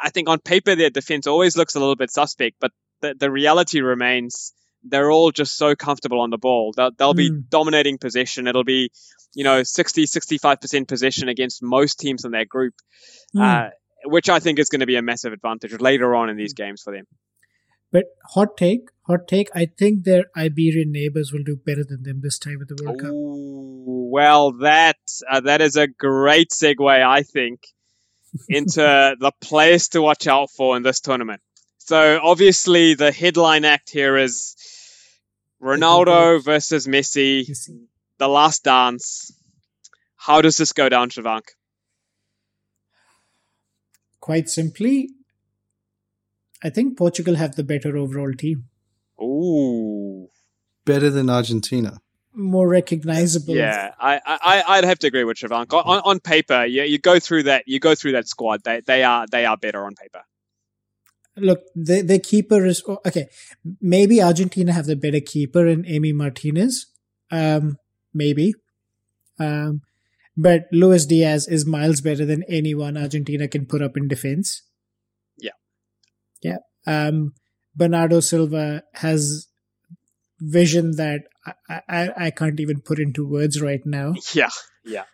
I 0.00 0.10
think 0.10 0.28
on 0.28 0.38
paper 0.38 0.74
their 0.74 0.90
defense 0.90 1.26
always 1.26 1.56
looks 1.56 1.74
a 1.74 1.80
little 1.80 1.96
bit 1.96 2.10
suspect, 2.10 2.56
but 2.60 2.70
the, 3.00 3.14
the 3.14 3.30
reality 3.30 3.80
remains 3.80 4.52
they're 4.88 5.10
all 5.10 5.32
just 5.32 5.56
so 5.56 5.74
comfortable 5.74 6.20
on 6.20 6.30
the 6.30 6.38
ball. 6.38 6.72
They'll, 6.76 6.90
they'll 6.92 7.14
mm. 7.14 7.16
be 7.16 7.28
hmm. 7.28 7.40
dominating 7.48 7.98
possession. 7.98 8.46
It'll 8.46 8.64
be, 8.64 8.90
you 9.34 9.44
know, 9.44 9.62
60, 9.62 10.04
65% 10.04 10.88
possession 10.88 11.28
against 11.28 11.62
most 11.62 11.98
teams 11.98 12.24
in 12.24 12.30
their 12.30 12.44
group, 12.44 12.74
mm. 13.34 13.42
uh, 13.42 13.70
which 14.04 14.28
I 14.28 14.38
think 14.38 14.58
is 14.58 14.68
going 14.68 14.80
to 14.80 14.86
be 14.86 14.96
a 14.96 15.02
massive 15.02 15.32
advantage 15.32 15.78
later 15.80 16.14
on 16.14 16.30
in 16.30 16.36
these 16.36 16.54
games 16.54 16.82
for 16.82 16.92
them. 16.92 17.04
But 17.92 18.04
hot 18.34 18.56
take, 18.56 18.88
hot 19.06 19.28
take. 19.28 19.48
I 19.54 19.66
think 19.66 20.04
their 20.04 20.24
Iberian 20.36 20.92
neighbors 20.92 21.32
will 21.32 21.44
do 21.44 21.56
better 21.56 21.84
than 21.84 22.02
them 22.02 22.20
this 22.22 22.38
time 22.38 22.60
at 22.60 22.68
the 22.68 22.82
World 22.82 23.00
Cup. 23.00 23.10
Well, 23.12 24.52
that 24.60 24.98
uh, 25.30 25.40
that 25.40 25.60
is 25.60 25.76
a 25.76 25.86
great 25.86 26.50
segue, 26.50 27.06
I 27.06 27.22
think, 27.22 27.66
into 28.48 28.80
the 29.18 29.32
players 29.40 29.88
to 29.90 30.02
watch 30.02 30.26
out 30.26 30.50
for 30.50 30.76
in 30.76 30.82
this 30.82 31.00
tournament. 31.00 31.40
So 31.78 32.20
obviously, 32.22 32.94
the 32.94 33.12
headline 33.12 33.64
act 33.64 33.90
here 33.90 34.16
is 34.16 34.56
Ronaldo 35.62 36.42
versus 36.42 36.86
Messi, 36.86 37.48
Messi, 37.48 37.86
the 38.18 38.28
last 38.28 38.64
dance. 38.64 39.32
How 40.16 40.42
does 40.42 40.56
this 40.56 40.72
go 40.72 40.88
down, 40.88 41.10
Shivank? 41.10 41.44
Quite 44.20 44.48
simply, 44.48 45.10
I 46.66 46.70
think 46.70 46.98
Portugal 46.98 47.36
have 47.36 47.54
the 47.54 47.62
better 47.62 47.96
overall 47.96 48.32
team. 48.32 48.64
Ooh. 49.22 50.28
Better 50.84 51.10
than 51.10 51.30
Argentina. 51.30 52.00
More 52.34 52.68
recognizable. 52.68 53.54
Yeah, 53.54 53.92
I, 53.98 54.20
I, 54.26 54.64
I'd 54.68 54.84
have 54.84 54.98
to 55.00 55.06
agree 55.06 55.24
with 55.24 55.38
Shivank. 55.38 55.72
On, 55.72 56.02
on 56.04 56.20
paper, 56.20 56.64
yeah, 56.66 56.82
you 56.82 56.98
go 56.98 57.18
through 57.18 57.44
that, 57.44 57.64
you 57.66 57.78
go 57.80 57.94
through 57.94 58.12
that 58.12 58.28
squad. 58.28 58.62
They, 58.64 58.80
they 58.80 59.04
are, 59.04 59.26
they 59.30 59.46
are 59.46 59.56
better 59.56 59.86
on 59.86 59.94
paper. 59.94 60.22
Look, 61.38 61.60
the 61.74 62.00
the 62.00 62.18
keeper 62.18 62.64
is 62.64 62.82
okay. 63.06 63.28
Maybe 63.80 64.22
Argentina 64.22 64.72
have 64.72 64.86
the 64.86 64.96
better 64.96 65.20
keeper 65.20 65.66
in 65.66 65.84
Emi 65.84 66.14
Martinez. 66.14 66.86
Um, 67.30 67.76
maybe. 68.14 68.54
Um, 69.38 69.82
but 70.34 70.62
Luis 70.72 71.04
Diaz 71.04 71.46
is 71.46 71.66
miles 71.66 72.00
better 72.00 72.24
than 72.24 72.42
anyone 72.48 72.96
Argentina 72.96 73.48
can 73.48 73.66
put 73.66 73.82
up 73.82 73.98
in 73.98 74.08
defense. 74.08 74.62
Yeah. 76.42 76.58
Um, 76.86 77.32
Bernardo 77.74 78.20
Silva 78.20 78.82
has 78.94 79.48
vision 80.40 80.92
that 80.96 81.22
I, 81.68 81.80
I, 81.88 82.12
I 82.26 82.30
can't 82.30 82.60
even 82.60 82.80
put 82.80 82.98
into 82.98 83.26
words 83.26 83.60
right 83.60 83.84
now. 83.84 84.14
Yeah, 84.34 84.50
yeah. 84.84 85.04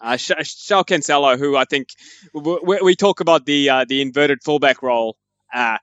Uh, 0.00 0.16
João 0.16 0.84
Cancelo, 0.84 1.38
who 1.38 1.56
I 1.56 1.64
think 1.64 1.88
we, 2.34 2.80
we 2.82 2.96
talk 2.96 3.20
about 3.20 3.46
the 3.46 3.70
uh, 3.70 3.84
the 3.88 4.02
inverted 4.02 4.42
fullback 4.42 4.82
role. 4.82 5.16
Uh, 5.54 5.78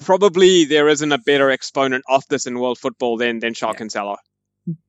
probably 0.00 0.64
there 0.64 0.88
isn't 0.88 1.10
a 1.10 1.18
better 1.18 1.50
exponent 1.50 2.04
of 2.08 2.22
this 2.28 2.46
in 2.46 2.58
world 2.58 2.78
football 2.78 3.16
than 3.16 3.40
than 3.40 3.52
João 3.52 3.72
yeah. 3.72 3.80
Cancelo. 3.80 4.16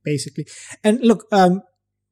Basically, 0.04 0.45
and 0.84 1.01
look, 1.01 1.25
um, 1.32 1.63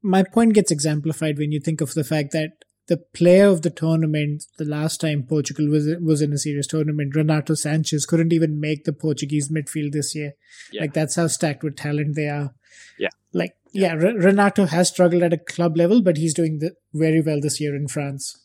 my 0.02 0.24
point 0.24 0.54
gets 0.54 0.72
exemplified 0.72 1.38
when 1.38 1.52
you 1.52 1.60
think 1.60 1.82
of 1.82 1.94
the 1.94 2.04
fact 2.04 2.32
that 2.32 2.50
the 2.88 2.98
player 2.98 3.48
of 3.48 3.62
the 3.62 3.70
tournament 3.70 4.46
the 4.58 4.66
last 4.66 5.00
time 5.00 5.24
Portugal 5.24 5.68
was 5.70 5.88
was 6.02 6.22
in 6.22 6.34
a 6.34 6.38
serious 6.38 6.68
tournament, 6.68 7.16
Renato 7.16 7.54
Sanches 7.54 8.08
couldn't 8.08 8.34
even 8.34 8.60
make 8.60 8.84
the 8.84 8.94
Portuguese 8.94 9.50
midfield 9.50 9.94
this 9.94 10.14
year. 10.16 10.34
Yeah. 10.72 10.82
Like 10.82 10.94
that's 10.94 11.16
how 11.16 11.28
stacked 11.28 11.64
with 11.64 11.78
talent 11.78 12.16
they 12.16 12.28
are. 12.28 12.54
Yeah. 12.98 13.10
Like 13.32 13.56
yeah, 13.72 13.96
yeah 13.96 14.12
Renato 14.12 14.66
has 14.66 14.90
struggled 14.90 15.24
at 15.24 15.34
a 15.34 15.38
club 15.38 15.78
level, 15.78 16.02
but 16.02 16.18
he's 16.18 16.34
doing 16.34 16.60
the, 16.60 16.76
very 16.94 17.22
well 17.22 17.40
this 17.42 17.60
year 17.62 17.76
in 17.76 17.88
France. 17.88 18.38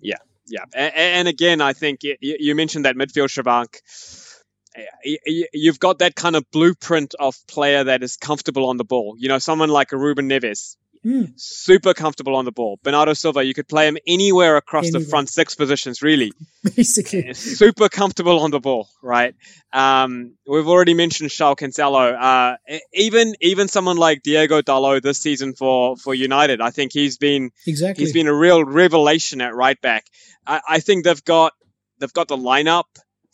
Yeah, 0.00 0.18
yeah, 0.46 0.64
and, 0.74 0.94
and 0.94 1.28
again, 1.28 1.60
I 1.60 1.72
think 1.72 2.02
you, 2.02 2.16
you 2.20 2.54
mentioned 2.54 2.84
that 2.84 2.96
midfield 2.96 3.28
Shivank. 3.28 3.80
You've 5.52 5.80
got 5.80 5.98
that 5.98 6.14
kind 6.14 6.36
of 6.36 6.48
blueprint 6.52 7.16
of 7.18 7.36
player 7.48 7.82
that 7.84 8.04
is 8.04 8.16
comfortable 8.16 8.68
on 8.68 8.76
the 8.76 8.84
ball. 8.84 9.16
You 9.18 9.28
know, 9.28 9.38
someone 9.38 9.70
like 9.70 9.90
a 9.90 9.96
Ruben 9.96 10.28
Neves 10.28 10.76
Mm. 11.04 11.32
Super 11.36 11.94
comfortable 11.94 12.36
on 12.36 12.44
the 12.44 12.52
ball. 12.52 12.78
Bernardo 12.82 13.12
Silva, 13.12 13.44
you 13.44 13.54
could 13.54 13.68
play 13.68 13.86
him 13.88 13.98
anywhere 14.06 14.56
across 14.56 14.86
anywhere. 14.86 15.02
the 15.02 15.08
front 15.08 15.28
six 15.28 15.54
positions, 15.54 16.02
really. 16.02 16.32
Basically. 16.76 17.34
Super 17.34 17.88
comfortable 17.88 18.40
on 18.40 18.50
the 18.50 18.60
ball, 18.60 18.88
right? 19.02 19.34
Um, 19.72 20.34
we've 20.46 20.66
already 20.66 20.94
mentioned 20.94 21.30
João 21.30 21.56
Cancelo. 21.56 22.16
Uh, 22.18 22.78
even 22.92 23.34
even 23.40 23.68
someone 23.68 23.96
like 23.96 24.22
Diogo 24.22 24.62
Dalot 24.62 25.02
this 25.02 25.18
season 25.18 25.54
for, 25.54 25.96
for 25.96 26.14
United, 26.14 26.60
I 26.60 26.70
think 26.70 26.92
he's 26.92 27.18
been 27.18 27.50
exactly 27.66 28.04
he's 28.04 28.12
been 28.12 28.26
a 28.26 28.34
real 28.34 28.64
revelation 28.64 29.40
at 29.40 29.54
right 29.54 29.80
back. 29.80 30.06
I, 30.46 30.60
I 30.68 30.80
think 30.80 31.04
they've 31.04 31.24
got 31.24 31.52
they've 31.98 32.12
got 32.12 32.28
the 32.28 32.36
lineup. 32.36 32.84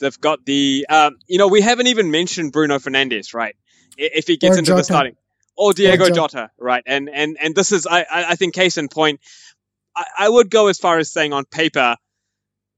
They've 0.01 0.21
got 0.21 0.45
the 0.45 0.87
um, 0.91 1.17
you 1.27 1.39
know 1.39 1.49
we 1.49 1.61
haven't 1.61 1.87
even 1.87 2.11
mentioned 2.11 2.53
Bruno 2.53 2.79
Fernandes, 2.79 3.33
right? 3.33 3.57
If 3.97 4.27
he 4.27 4.37
gets 4.37 4.57
or 4.57 4.59
into 4.59 4.73
Jota. 4.73 4.81
the 4.81 4.85
starting 4.85 5.17
or 5.57 5.73
Diogo 5.73 6.11
Jota, 6.11 6.51
right? 6.59 6.83
And 6.87 7.09
and 7.09 7.37
and 7.41 7.55
this 7.55 7.73
is 7.73 7.87
I 7.87 8.05
I 8.11 8.37
think 8.37 8.55
case 8.55 8.79
in 8.79 8.89
point. 8.89 9.21
I, 9.97 10.05
I 10.21 10.29
would 10.29 10.51
go 10.51 10.67
as 10.67 10.79
far 10.79 10.99
as 10.99 11.13
saying 11.13 11.33
on 11.33 11.45
paper, 11.45 11.97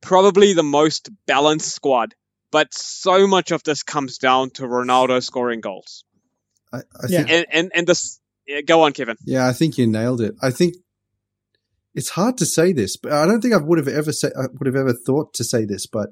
probably 0.03 0.53
the 0.53 0.63
most 0.63 1.09
balanced 1.27 1.75
squad, 1.75 2.15
but 2.51 2.75
so 2.75 3.27
much 3.27 3.53
of 3.53 3.63
this 3.63 3.83
comes 3.83 4.19
down 4.19 4.51
to 4.51 4.63
Ronaldo 4.65 5.23
scoring 5.23 5.61
goals. 5.61 6.05
I, 6.73 6.79
I 6.79 6.83
yeah. 7.09 7.19
think, 7.19 7.31
and, 7.31 7.47
and 7.53 7.73
and 7.75 7.87
this 7.87 8.21
yeah, 8.47 8.61
go 8.61 8.83
on, 8.83 8.93
Kevin. 8.93 9.17
Yeah, 9.25 9.47
I 9.49 9.53
think 9.53 9.79
you 9.79 9.87
nailed 9.87 10.21
it. 10.21 10.35
I 10.43 10.51
think 10.51 10.77
it's 11.95 12.11
hard 12.11 12.37
to 12.39 12.47
say 12.47 12.73
this, 12.73 12.97
but 12.97 13.13
I 13.13 13.27
don't 13.27 13.41
think 13.41 13.55
I 13.55 13.59
would 13.59 13.79
have 13.79 13.89
ever 13.89 14.13
say, 14.13 14.29
I 14.37 14.47
would 14.53 14.67
have 14.67 14.77
ever 14.77 14.93
thought 14.93 15.33
to 15.35 15.45
say 15.45 15.65
this, 15.65 15.87
but 15.87 16.11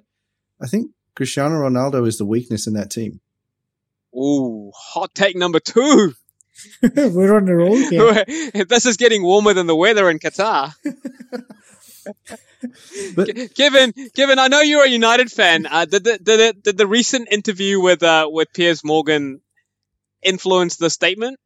I 0.61 0.67
think 0.67 0.91
Cristiano 1.15 1.57
Ronaldo 1.57 2.07
is 2.07 2.19
the 2.19 2.25
weakness 2.25 2.67
in 2.67 2.73
that 2.75 2.91
team. 2.91 3.21
Ooh, 4.17 4.73
hot 4.75 5.15
take 5.15 5.37
number 5.37 5.61
two. 5.61 6.15
We're 6.97 7.37
on 7.37 7.49
a 7.49 7.55
roll 7.55 7.77
here. 7.77 8.25
this 8.69 8.87
is 8.87 8.97
getting 8.97 9.23
warmer 9.23 9.55
than 9.55 9.67
the 9.67 9.77
weather 9.77 10.09
in 10.11 10.19
Qatar. 10.19 10.73
but, 13.15 13.55
Kevin, 13.55 13.93
Kevin, 14.15 14.39
I 14.39 14.49
know 14.49 14.61
you're 14.61 14.85
a 14.85 14.89
United 14.89 15.31
fan. 15.31 15.67
Uh, 15.67 15.85
did, 15.85 16.05
the, 16.05 16.19
did, 16.19 16.25
the, 16.25 16.55
did 16.63 16.79
the 16.79 16.87
recent 16.87 17.29
interview 17.31 17.81
with 17.81 18.03
uh, 18.03 18.29
with 18.31 18.53
Piers 18.53 18.85
Morgan 18.85 19.41
influence 20.23 20.77
the 20.77 20.91
statement? 20.91 21.39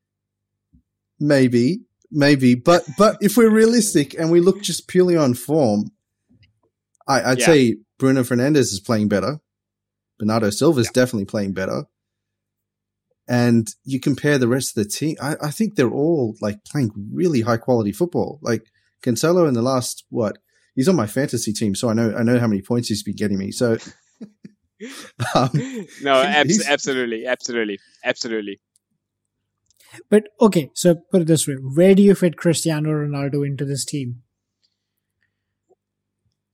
Maybe, 1.18 1.80
maybe, 2.10 2.54
but 2.54 2.84
but 2.96 3.16
if 3.20 3.36
we're 3.36 3.50
realistic 3.50 4.14
and 4.14 4.30
we 4.30 4.40
look 4.40 4.62
just 4.62 4.86
purely 4.88 5.16
on 5.16 5.34
form, 5.34 5.90
I, 7.06 7.30
would 7.30 7.40
yeah. 7.40 7.46
say 7.46 7.76
Bruno 7.98 8.22
Fernandes 8.22 8.72
is 8.72 8.80
playing 8.80 9.08
better. 9.08 9.40
Bernardo 10.18 10.50
Silva 10.50 10.80
is 10.80 10.86
yeah. 10.88 11.02
definitely 11.02 11.24
playing 11.24 11.52
better 11.54 11.84
and 13.28 13.68
you 13.84 14.00
compare 14.00 14.38
the 14.38 14.48
rest 14.48 14.76
of 14.76 14.82
the 14.82 14.88
team, 14.88 15.16
I, 15.20 15.36
I, 15.42 15.50
think 15.50 15.74
they're 15.74 15.90
all 15.90 16.34
like 16.40 16.64
playing 16.64 16.90
really 17.12 17.42
high 17.42 17.58
quality 17.58 17.92
football. 17.92 18.38
Like 18.42 18.64
Cancelo 19.02 19.46
in 19.46 19.54
the 19.54 19.62
last 19.62 20.04
what? 20.08 20.38
He's 20.74 20.88
on 20.88 20.96
my 20.96 21.06
fantasy 21.06 21.52
team, 21.52 21.74
so 21.74 21.90
I 21.90 21.92
know 21.92 22.14
I 22.16 22.22
know 22.22 22.38
how 22.38 22.46
many 22.46 22.62
points 22.62 22.88
he's 22.88 23.02
been 23.02 23.16
getting 23.16 23.38
me. 23.38 23.50
So 23.50 23.78
um, 25.34 25.50
no, 26.02 26.22
abs- 26.22 26.66
absolutely, 26.66 27.26
absolutely, 27.26 27.78
absolutely. 28.04 28.60
But 30.08 30.28
okay, 30.40 30.70
so 30.74 30.94
put 31.10 31.22
it 31.22 31.26
this 31.26 31.48
way: 31.48 31.54
where 31.54 31.94
do 31.94 32.02
you 32.02 32.14
fit 32.14 32.36
Cristiano 32.36 32.90
Ronaldo 32.90 33.44
into 33.46 33.64
this 33.64 33.84
team? 33.84 34.22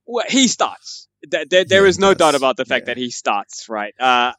Well, 0.07 0.25
he 0.27 0.47
starts. 0.47 1.07
There, 1.23 1.45
there, 1.45 1.65
there 1.65 1.83
Yeah, 1.83 1.89
is 1.89 1.99
no 1.99 2.13
does. 2.13 2.17
doubt 2.17 2.35
about 2.35 2.57
the 2.57 2.65
fact 2.65 2.83
Yeah. 2.83 2.93
that 2.93 2.97
he 2.97 3.09
starts, 3.09 3.67
right? 3.69 3.93
Uh, 3.99 4.33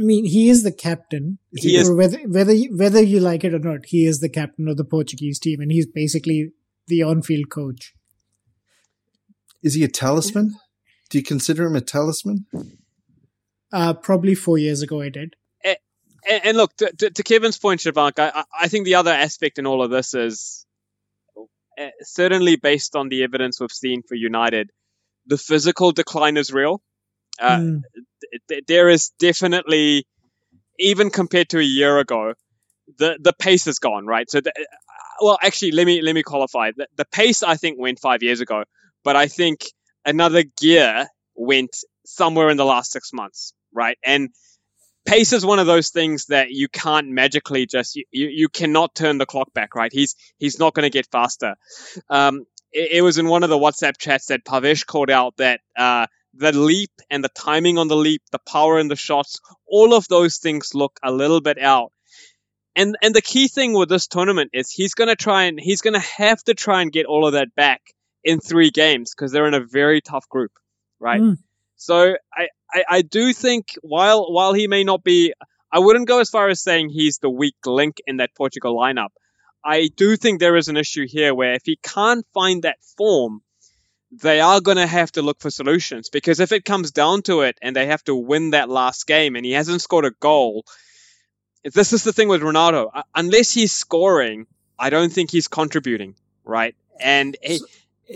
I 0.00 0.02
mean, 0.02 0.24
he 0.24 0.48
is 0.48 0.62
the 0.62 0.72
captain. 0.72 1.38
He 1.52 1.76
is- 1.76 1.90
whether 1.90 2.18
whether 2.20 2.52
you, 2.54 2.76
whether 2.76 3.02
you 3.02 3.20
like 3.20 3.44
it 3.44 3.52
or 3.54 3.58
not, 3.58 3.86
he 3.86 4.06
is 4.06 4.20
the 4.20 4.28
captain 4.30 4.66
of 4.68 4.76
the 4.76 4.84
Portuguese 4.84 5.38
team, 5.38 5.60
and 5.60 5.70
he's 5.70 5.86
basically 5.86 6.52
the 6.86 7.02
on-field 7.02 7.50
coach. 7.50 7.94
Is 9.62 9.74
he 9.74 9.84
a 9.84 9.88
talisman? 9.88 10.54
Do 11.10 11.18
you 11.18 11.24
consider 11.24 11.66
him 11.66 11.76
a 11.76 11.80
talisman? 11.82 12.46
Uh, 13.72 13.92
probably 13.94 14.34
four 14.34 14.56
years 14.58 14.80
ago, 14.82 15.00
I 15.02 15.10
did. 15.10 15.36
and, 15.64 15.76
and 16.44 16.56
look, 16.56 16.74
to, 16.78 16.90
to, 16.98 17.10
to 17.10 17.22
Kevin's 17.22 17.58
point, 17.58 17.80
Shivank, 17.80 18.18
I, 18.18 18.30
I- 18.34 18.44
I 18.62 18.68
think 18.68 18.84
the 18.86 18.94
other 18.96 19.12
aspect 19.12 19.58
in 19.58 19.66
all 19.66 19.82
of 19.82 19.90
this 19.90 20.14
is 20.14 20.66
uh, 21.78 21.88
certainly 22.02 22.56
based 22.56 22.96
on 22.96 23.08
the 23.08 23.22
evidence 23.22 23.60
we've 23.60 23.70
seen 23.72 24.02
for 24.02 24.14
United, 24.14 24.70
the 25.26 25.38
physical 25.38 25.92
decline 25.92 26.36
is 26.36 26.52
real. 26.52 26.82
Uh, 27.38 27.56
Mm. 27.58 27.82
th- 28.20 28.42
th- 28.48 28.64
there 28.66 28.88
is 28.88 29.10
definitely, 29.18 30.06
even 30.78 31.10
compared 31.10 31.48
to 31.50 31.58
a 31.58 31.62
year 31.62 31.98
ago, 31.98 32.34
the 32.98 33.18
the 33.20 33.32
pace 33.32 33.66
is 33.66 33.78
gone, 33.78 34.06
right? 34.06 34.28
So, 34.30 34.40
the, 34.40 34.50
uh, 34.50 34.64
well, 35.20 35.38
actually, 35.42 35.72
let 35.72 35.86
me 35.86 36.02
let 36.02 36.14
me 36.14 36.22
qualify. 36.22 36.72
The, 36.76 36.86
the 36.96 37.04
pace 37.04 37.42
I 37.42 37.56
think 37.56 37.78
went 37.78 38.00
five 38.00 38.22
years 38.22 38.40
ago, 38.40 38.64
but 39.04 39.16
I 39.16 39.26
think 39.28 39.60
another 40.04 40.42
gear 40.60 41.06
went 41.34 41.70
somewhere 42.04 42.48
in 42.50 42.56
the 42.56 42.64
last 42.64 42.90
six 42.92 43.12
months, 43.12 43.52
right? 43.72 43.96
And 44.04 44.30
pace 45.06 45.32
is 45.32 45.44
one 45.44 45.58
of 45.58 45.66
those 45.66 45.90
things 45.90 46.26
that 46.26 46.50
you 46.50 46.68
can't 46.68 47.08
magically 47.08 47.66
just 47.66 47.96
you, 47.96 48.04
you, 48.10 48.28
you 48.28 48.48
cannot 48.48 48.94
turn 48.94 49.18
the 49.18 49.26
clock 49.26 49.52
back, 49.52 49.74
right? 49.74 49.92
He's 49.92 50.14
he's 50.38 50.58
not 50.58 50.74
going 50.74 50.84
to 50.84 50.90
get 50.90 51.06
faster. 51.10 51.54
Um, 52.08 52.44
it, 52.72 52.92
it 52.98 53.02
was 53.02 53.18
in 53.18 53.26
one 53.28 53.42
of 53.44 53.50
the 53.50 53.58
WhatsApp 53.58 53.98
chats 53.98 54.26
that 54.26 54.44
Pavesh 54.44 54.86
called 54.86 55.10
out 55.10 55.36
that 55.38 55.60
uh, 55.76 56.06
the 56.34 56.52
leap 56.52 56.90
and 57.10 57.24
the 57.24 57.28
timing 57.28 57.78
on 57.78 57.88
the 57.88 57.96
leap, 57.96 58.22
the 58.30 58.38
power 58.38 58.78
in 58.78 58.88
the 58.88 58.96
shots, 58.96 59.40
all 59.66 59.94
of 59.94 60.08
those 60.08 60.38
things 60.38 60.74
look 60.74 60.98
a 61.02 61.10
little 61.10 61.40
bit 61.40 61.60
out. 61.60 61.92
And 62.76 62.96
and 63.02 63.14
the 63.14 63.22
key 63.22 63.48
thing 63.48 63.72
with 63.72 63.88
this 63.88 64.06
tournament 64.06 64.50
is 64.52 64.70
he's 64.70 64.94
going 64.94 65.08
to 65.08 65.16
try 65.16 65.44
and 65.44 65.58
he's 65.60 65.82
going 65.82 65.94
to 65.94 66.06
have 66.16 66.42
to 66.44 66.54
try 66.54 66.82
and 66.82 66.92
get 66.92 67.06
all 67.06 67.26
of 67.26 67.32
that 67.32 67.54
back 67.54 67.82
in 68.22 68.40
three 68.40 68.70
games 68.70 69.12
because 69.14 69.32
they're 69.32 69.48
in 69.48 69.54
a 69.54 69.64
very 69.64 70.00
tough 70.00 70.28
group, 70.28 70.52
right? 71.00 71.20
Mm. 71.20 71.38
So 71.76 72.14
I, 72.32 72.48
I 72.72 72.84
I 72.88 73.02
do 73.02 73.32
think 73.32 73.76
while 73.82 74.32
while 74.32 74.52
he 74.52 74.68
may 74.68 74.84
not 74.84 75.02
be, 75.02 75.34
I 75.72 75.80
wouldn't 75.80 76.06
go 76.06 76.20
as 76.20 76.30
far 76.30 76.48
as 76.48 76.62
saying 76.62 76.90
he's 76.90 77.18
the 77.18 77.30
weak 77.30 77.56
link 77.66 77.96
in 78.06 78.18
that 78.18 78.34
Portugal 78.36 78.76
lineup. 78.76 79.10
I 79.64 79.88
do 79.94 80.16
think 80.16 80.38
there 80.38 80.56
is 80.56 80.68
an 80.68 80.76
issue 80.76 81.06
here 81.08 81.34
where 81.34 81.54
if 81.54 81.62
he 81.64 81.76
can't 81.82 82.26
find 82.32 82.62
that 82.62 82.78
form, 82.96 83.42
they 84.12 84.40
are 84.40 84.60
going 84.60 84.76
to 84.76 84.86
have 84.86 85.12
to 85.12 85.22
look 85.22 85.40
for 85.40 85.50
solutions 85.50 86.08
because 86.10 86.40
if 86.40 86.52
it 86.52 86.64
comes 86.64 86.90
down 86.90 87.22
to 87.22 87.42
it 87.42 87.56
and 87.62 87.76
they 87.76 87.86
have 87.86 88.02
to 88.04 88.14
win 88.14 88.50
that 88.50 88.68
last 88.68 89.06
game 89.06 89.36
and 89.36 89.44
he 89.44 89.52
hasn't 89.52 89.82
scored 89.82 90.04
a 90.04 90.10
goal, 90.10 90.64
this 91.64 91.92
is 91.92 92.02
the 92.02 92.12
thing 92.12 92.28
with 92.28 92.42
Ronaldo. 92.42 92.90
Uh, 92.92 93.02
Unless 93.14 93.52
he's 93.52 93.72
scoring, 93.72 94.46
I 94.78 94.90
don't 94.90 95.12
think 95.12 95.30
he's 95.30 95.48
contributing, 95.48 96.16
right? 96.44 96.74
And 96.98 97.36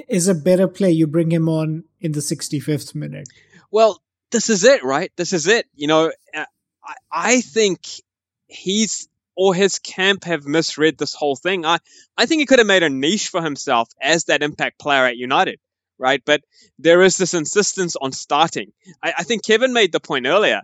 Is 0.09 0.29
a 0.29 0.35
better 0.35 0.67
play 0.67 0.91
you 0.91 1.07
bring 1.07 1.31
him 1.31 1.49
on 1.49 1.85
in 2.01 2.13
the 2.13 2.21
65th 2.21 2.95
minute. 2.95 3.29
well, 3.71 4.01
this 4.31 4.51
is 4.51 4.65
it, 4.65 4.83
right? 4.83 5.13
This 5.15 5.33
is 5.33 5.47
it. 5.47 5.67
You 5.77 5.87
know, 5.87 6.11
uh, 6.35 6.45
I, 6.83 6.95
I 7.13 7.41
think 7.41 7.81
he's 8.49 9.09
or 9.37 9.55
his 9.55 9.79
camp 9.79 10.25
have 10.25 10.45
misread 10.45 10.99
this 10.99 11.15
whole 11.15 11.37
thing. 11.37 11.65
I, 11.65 11.79
I 12.17 12.27
think 12.27 12.41
he 12.41 12.47
could 12.47 12.59
have 12.59 12.67
made 12.67 12.83
a 12.83 12.91
niche 12.91 13.29
for 13.29 13.43
himself 13.43 13.89
as 14.01 14.25
that 14.25 14.43
impact 14.43 14.79
player 14.79 15.05
at 15.07 15.17
United, 15.17 15.59
right? 15.99 16.23
But 16.25 16.43
there 16.79 17.03
is 17.03 17.17
this 17.17 17.35
insistence 17.35 17.97
on 17.97 18.13
starting. 18.13 18.73
I, 19.03 19.15
I 19.19 19.23
think 19.25 19.45
Kevin 19.45 19.73
made 19.73 19.93
the 19.93 20.01
point 20.01 20.27
earlier. 20.27 20.63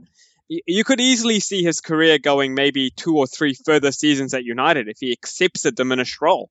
You 0.48 0.82
could 0.82 1.00
easily 1.00 1.38
see 1.38 1.62
his 1.62 1.80
career 1.80 2.18
going 2.18 2.54
maybe 2.54 2.90
two 2.90 3.16
or 3.16 3.28
three 3.28 3.54
further 3.54 3.92
seasons 3.92 4.34
at 4.34 4.44
United 4.44 4.88
if 4.88 4.98
he 4.98 5.12
accepts 5.12 5.64
a 5.64 5.70
diminished 5.70 6.20
role 6.20 6.50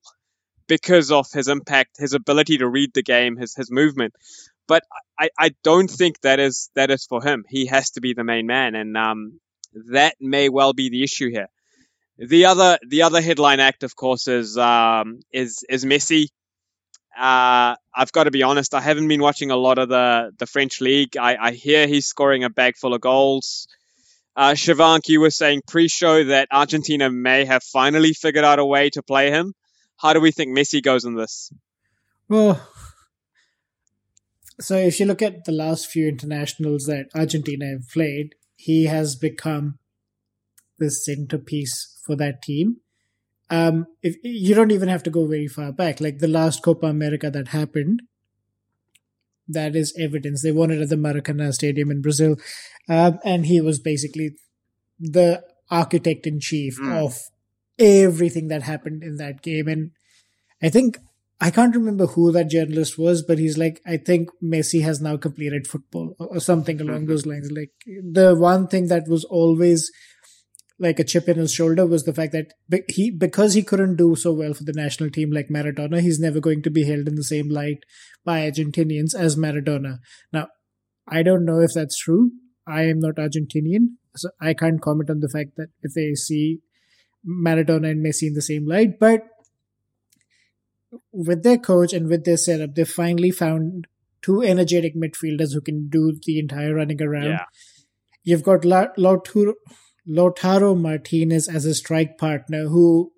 because 0.68 1.10
of 1.10 1.26
his 1.32 1.48
impact, 1.48 1.98
his 1.98 2.14
ability 2.14 2.58
to 2.58 2.68
read 2.68 2.94
the 2.94 3.02
game, 3.02 3.36
his 3.36 3.54
his 3.54 3.70
movement. 3.70 4.14
But 4.66 4.84
I, 5.18 5.28
I 5.38 5.50
don't 5.64 5.90
think 5.90 6.20
that 6.20 6.38
is 6.38 6.70
that 6.76 6.90
is 6.90 7.04
for 7.04 7.22
him. 7.22 7.44
He 7.48 7.66
has 7.66 7.90
to 7.90 8.00
be 8.00 8.14
the 8.14 8.24
main 8.24 8.46
man, 8.46 8.74
and 8.74 8.96
um, 8.96 9.40
that 9.90 10.14
may 10.20 10.48
well 10.48 10.72
be 10.72 10.88
the 10.88 11.02
issue 11.02 11.28
here. 11.28 11.48
The 12.18 12.46
other 12.46 12.78
the 12.86 13.02
other 13.02 13.20
headline 13.20 13.60
act, 13.60 13.82
of 13.82 13.96
course, 13.96 14.28
is 14.28 14.56
um, 14.56 15.20
is 15.32 15.64
is 15.68 15.84
Messi. 15.84 16.28
Uh, 17.20 17.76
I've 17.94 18.12
got 18.12 18.24
to 18.24 18.30
be 18.30 18.42
honest. 18.42 18.72
I 18.72 18.80
haven't 18.80 19.06
been 19.06 19.20
watching 19.20 19.50
a 19.50 19.56
lot 19.56 19.76
of 19.76 19.90
the 19.90 20.32
the 20.38 20.46
French 20.46 20.80
league. 20.80 21.18
I, 21.18 21.36
I 21.36 21.50
hear 21.52 21.86
he's 21.86 22.06
scoring 22.06 22.44
a 22.44 22.48
bag 22.48 22.76
full 22.78 22.94
of 22.94 23.02
goals. 23.02 23.68
Uh, 24.34 24.52
Shivank, 24.52 25.02
you 25.08 25.20
were 25.20 25.30
saying 25.30 25.60
pre-show 25.68 26.24
that 26.24 26.48
Argentina 26.50 27.10
may 27.10 27.44
have 27.44 27.62
finally 27.62 28.14
figured 28.14 28.44
out 28.44 28.58
a 28.58 28.64
way 28.64 28.88
to 28.90 29.02
play 29.02 29.30
him. 29.30 29.52
How 29.98 30.14
do 30.14 30.20
we 30.20 30.30
think 30.30 30.56
Messi 30.56 30.82
goes 30.82 31.04
in 31.04 31.14
this? 31.14 31.52
Well, 32.26 32.66
so 34.58 34.76
if 34.76 34.98
you 34.98 35.04
look 35.04 35.20
at 35.20 35.44
the 35.44 35.52
last 35.52 35.88
few 35.88 36.08
internationals 36.08 36.84
that 36.84 37.08
Argentina 37.14 37.66
have 37.66 37.88
played, 37.92 38.34
he 38.56 38.86
has 38.86 39.14
become 39.14 39.78
the 40.78 40.90
centerpiece 40.90 42.00
for 42.06 42.16
that 42.16 42.40
team. 42.40 42.76
Um, 43.50 43.86
if 44.02 44.16
you 44.22 44.54
don't 44.54 44.70
even 44.70 44.88
have 44.88 45.02
to 45.04 45.10
go 45.10 45.26
very 45.26 45.48
far 45.48 45.72
back, 45.72 46.00
like 46.00 46.18
the 46.18 46.28
last 46.28 46.62
Copa 46.62 46.86
America 46.86 47.30
that 47.30 47.48
happened, 47.48 48.02
that 49.48 49.74
is 49.74 49.92
evidence. 49.98 50.42
They 50.42 50.52
won 50.52 50.70
it 50.70 50.80
at 50.80 50.88
the 50.88 50.96
Maracanã 50.96 51.52
Stadium 51.52 51.90
in 51.90 52.00
Brazil, 52.02 52.36
um, 52.88 53.18
and 53.24 53.46
he 53.46 53.60
was 53.60 53.80
basically 53.80 54.36
the 54.98 55.42
architect 55.70 56.26
in 56.26 56.38
chief 56.40 56.78
Mm. 56.78 57.04
of 57.04 57.18
everything 57.78 58.48
that 58.48 58.62
happened 58.62 59.02
in 59.02 59.16
that 59.16 59.42
game. 59.42 59.66
And 59.66 59.90
I 60.62 60.68
think 60.68 60.98
I 61.40 61.50
can't 61.50 61.74
remember 61.74 62.06
who 62.06 62.30
that 62.32 62.50
journalist 62.50 62.98
was, 62.98 63.22
but 63.22 63.38
he's 63.38 63.56
like, 63.56 63.80
I 63.86 63.96
think 63.96 64.28
Messi 64.42 64.82
has 64.82 65.00
now 65.00 65.16
completed 65.16 65.66
football 65.66 66.14
or, 66.18 66.26
or 66.34 66.40
something 66.40 66.80
along 66.80 67.06
those 67.06 67.24
lines. 67.24 67.50
Like 67.50 67.70
the 67.86 68.34
one 68.36 68.68
thing 68.68 68.88
that 68.88 69.08
was 69.08 69.24
always 69.24 69.90
like 70.80 70.98
a 70.98 71.04
chip 71.04 71.28
in 71.28 71.36
his 71.36 71.52
shoulder 71.52 71.86
was 71.86 72.04
the 72.04 72.14
fact 72.14 72.32
that 72.32 72.54
he 72.88 73.10
because 73.10 73.52
he 73.52 73.62
couldn't 73.62 73.96
do 73.96 74.16
so 74.16 74.32
well 74.32 74.54
for 74.54 74.64
the 74.64 74.72
national 74.72 75.10
team 75.10 75.30
like 75.30 75.48
Maradona, 75.48 76.00
he's 76.00 76.18
never 76.18 76.40
going 76.40 76.62
to 76.62 76.70
be 76.70 76.84
held 76.84 77.06
in 77.06 77.16
the 77.16 77.22
same 77.22 77.50
light 77.50 77.84
by 78.24 78.50
Argentinians 78.50 79.14
as 79.14 79.36
Maradona. 79.36 79.98
Now, 80.32 80.48
I 81.06 81.22
don't 81.22 81.44
know 81.44 81.60
if 81.60 81.72
that's 81.74 81.98
true. 81.98 82.30
I 82.66 82.84
am 82.84 82.98
not 82.98 83.16
Argentinian, 83.16 83.96
so 84.16 84.30
I 84.40 84.54
can't 84.54 84.80
comment 84.80 85.10
on 85.10 85.20
the 85.20 85.28
fact 85.28 85.56
that 85.56 85.68
if 85.82 85.92
they 85.94 86.14
see 86.14 86.60
Maradona 87.28 87.90
and 87.90 88.04
Messi 88.04 88.28
in 88.28 88.34
the 88.34 88.42
same 88.42 88.66
light, 88.66 88.98
but 88.98 89.22
with 91.12 91.42
their 91.42 91.58
coach 91.58 91.92
and 91.92 92.08
with 92.08 92.24
their 92.24 92.38
setup, 92.38 92.74
they 92.74 92.84
finally 92.84 93.30
found 93.30 93.86
two 94.22 94.42
energetic 94.42 94.96
midfielders 94.96 95.52
who 95.52 95.60
can 95.60 95.88
do 95.88 96.18
the 96.24 96.38
entire 96.38 96.74
running 96.74 97.02
around. 97.02 97.24
Yeah. 97.24 97.44
You've 98.22 98.42
got 98.42 98.64
La- 98.64 98.88
Lautaro, 100.08 100.78
Martinez 100.78 101.48
as 101.48 101.64
a 101.64 101.74
strike 101.74 102.18
partner, 102.18 102.64
who 102.64 103.12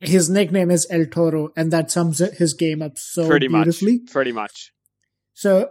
his 0.00 0.28
nickname 0.28 0.70
is 0.70 0.86
El 0.90 1.06
Toro, 1.06 1.50
and 1.56 1.72
that 1.72 1.90
sums 1.90 2.18
his 2.18 2.54
game 2.54 2.82
up 2.82 2.98
so 2.98 3.28
pretty 3.28 3.48
beautifully. 3.48 4.00
much. 4.00 4.10
Pretty 4.10 4.32
much. 4.32 4.72
So 5.34 5.70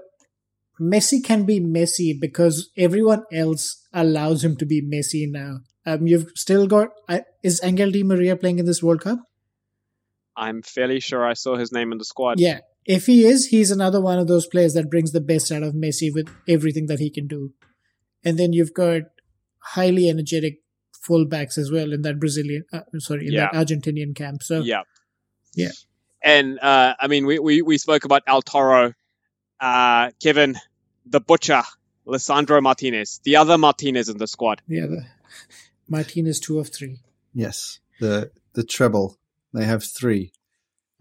Messi 0.79 1.23
can 1.23 1.43
be 1.43 1.59
Messi 1.59 2.19
because 2.19 2.71
everyone 2.77 3.23
else 3.31 3.85
allows 3.93 4.43
him 4.43 4.55
to 4.57 4.65
be 4.65 4.81
Messi 4.81 5.29
now. 5.29 5.59
Um, 5.85 6.07
you've 6.07 6.31
still 6.35 6.67
got 6.67 6.89
uh, 7.09 7.19
is 7.43 7.59
Angel 7.63 7.91
Di 7.91 8.03
Maria 8.03 8.35
playing 8.35 8.59
in 8.59 8.65
this 8.65 8.81
World 8.81 9.01
Cup? 9.01 9.19
I'm 10.35 10.61
fairly 10.61 10.99
sure 10.99 11.25
I 11.25 11.33
saw 11.33 11.57
his 11.57 11.71
name 11.71 11.91
in 11.91 11.97
the 11.97 12.05
squad. 12.05 12.39
Yeah, 12.39 12.59
if 12.85 13.05
he 13.05 13.25
is, 13.25 13.47
he's 13.47 13.69
another 13.69 13.99
one 14.01 14.17
of 14.17 14.27
those 14.27 14.47
players 14.47 14.73
that 14.73 14.89
brings 14.89 15.11
the 15.11 15.21
best 15.21 15.51
out 15.51 15.63
of 15.63 15.73
Messi 15.73 16.09
with 16.13 16.29
everything 16.47 16.87
that 16.87 16.99
he 16.99 17.09
can 17.09 17.27
do. 17.27 17.51
And 18.23 18.37
then 18.37 18.53
you've 18.53 18.73
got 18.73 19.03
highly 19.61 20.09
energetic 20.09 20.59
fullbacks 21.07 21.57
as 21.57 21.71
well 21.71 21.93
in 21.93 22.01
that 22.03 22.19
Brazilian, 22.19 22.63
uh, 22.73 22.81
sorry, 22.99 23.27
in 23.27 23.35
that 23.35 23.53
Argentinian 23.53 24.15
camp. 24.15 24.43
So 24.43 24.61
Yeah. 24.61 24.83
Yeah. 25.55 25.71
And 26.23 26.59
uh, 26.59 26.95
I 26.99 27.07
mean, 27.07 27.25
we, 27.25 27.39
we, 27.39 27.61
we 27.61 27.77
spoke 27.77 28.05
about 28.05 28.21
El 28.27 28.41
Toro, 28.41 28.93
uh, 29.59 30.11
Kevin, 30.21 30.55
the 31.05 31.19
Butcher, 31.19 31.63
Lisandro 32.07 32.61
Martinez, 32.61 33.19
the 33.23 33.37
other 33.37 33.57
Martinez 33.57 34.09
in 34.09 34.17
the 34.17 34.27
squad. 34.27 34.61
yeah, 34.67 34.85
the, 34.85 35.05
Martinez 35.87 36.39
two 36.39 36.59
of 36.59 36.69
three. 36.69 36.99
Yes, 37.33 37.79
the 37.99 38.31
the 38.53 38.63
treble. 38.63 39.17
They 39.53 39.65
have 39.65 39.83
three. 39.83 40.31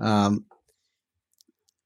Um, 0.01 0.47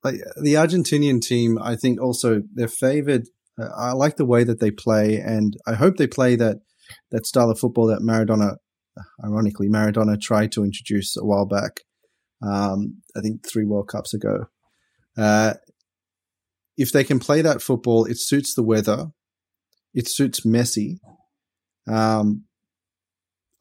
like 0.02 0.16
the 0.40 0.54
Argentinian 0.54 1.20
team, 1.20 1.58
I 1.60 1.76
think 1.76 2.00
also 2.00 2.42
they're 2.54 2.68
favored. 2.68 3.28
I 3.58 3.92
like 3.92 4.16
the 4.16 4.26
way 4.26 4.44
that 4.44 4.60
they 4.60 4.70
play, 4.70 5.16
and 5.16 5.56
I 5.66 5.74
hope 5.74 5.96
they 5.96 6.06
play 6.06 6.36
that 6.36 6.58
that 7.10 7.26
style 7.26 7.50
of 7.50 7.58
football 7.58 7.86
that 7.86 8.00
Maradona 8.00 8.56
ironically, 9.24 9.68
Maradona 9.68 10.20
tried 10.20 10.52
to 10.52 10.64
introduce 10.64 11.16
a 11.16 11.24
while 11.24 11.46
back. 11.46 11.80
Um, 12.42 13.02
I 13.16 13.20
think 13.20 13.46
three 13.46 13.64
World 13.64 13.88
Cups 13.88 14.14
ago. 14.14 14.46
Uh, 15.16 15.54
if 16.76 16.92
they 16.92 17.04
can 17.04 17.18
play 17.18 17.40
that 17.42 17.62
football, 17.62 18.04
it 18.04 18.18
suits 18.18 18.54
the 18.54 18.62
weather. 18.62 19.06
It 19.92 20.08
suits 20.08 20.40
Messi. 20.40 20.98
Um, 21.88 22.44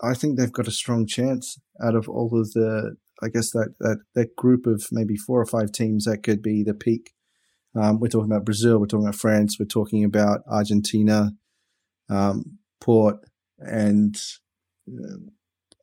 I 0.01 0.15
think 0.15 0.38
they've 0.38 0.51
got 0.51 0.67
a 0.67 0.71
strong 0.71 1.06
chance 1.06 1.60
out 1.82 1.95
of 1.95 2.10
all 2.10 2.38
of 2.39 2.51
the, 2.51 2.95
I 3.21 3.29
guess 3.29 3.51
that, 3.51 3.75
that, 3.79 3.99
that 4.15 4.36
group 4.36 4.65
of 4.65 4.88
maybe 4.91 5.15
four 5.15 5.39
or 5.39 5.45
five 5.45 5.71
teams 5.71 6.06
that 6.06 6.23
could 6.23 6.41
be 6.41 6.63
the 6.63 6.73
peak. 6.73 7.13
Um, 7.75 7.99
we're 7.99 8.07
talking 8.07 8.31
about 8.31 8.45
Brazil, 8.45 8.77
we're 8.77 8.86
talking 8.86 9.05
about 9.05 9.15
France, 9.15 9.57
we're 9.59 9.65
talking 9.65 10.03
about 10.03 10.41
Argentina, 10.47 11.31
um, 12.09 12.59
Port, 12.79 13.19
and 13.57 14.15
uh, 14.88 15.17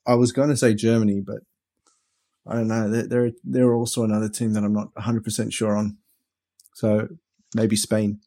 I 0.07 0.15
was 0.15 0.33
going 0.33 0.51
to 0.51 0.57
say 0.57 0.75
Germany, 0.75 1.21
but 1.21 1.41
I 2.47 2.55
don't 2.55 2.69
know. 2.69 2.89
They're, 2.89 3.07
they're, 3.07 3.31
they're 3.45 3.75
also 3.75 4.05
another 4.05 4.29
team 4.29 4.53
that 4.53 4.65
I'm 4.65 4.73
not 4.73 4.95
100% 4.95 5.53
sure 5.53 5.77
on. 5.77 5.99
So 6.75 7.09
maybe 7.55 7.77
Spain. 7.77 8.21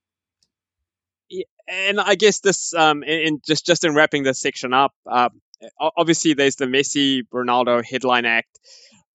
Yeah, 1.29 1.45
and 1.67 1.99
I 1.99 2.15
guess 2.15 2.39
this, 2.39 2.73
um, 2.73 3.03
in 3.03 3.41
just 3.45 3.65
just 3.65 3.85
in 3.85 3.95
wrapping 3.95 4.23
this 4.23 4.39
section 4.39 4.73
up, 4.73 4.93
uh, 5.09 5.29
obviously 5.79 6.33
there's 6.33 6.57
the 6.57 6.65
Messi 6.65 7.21
Ronaldo 7.33 7.83
headline 7.83 8.25
act, 8.25 8.59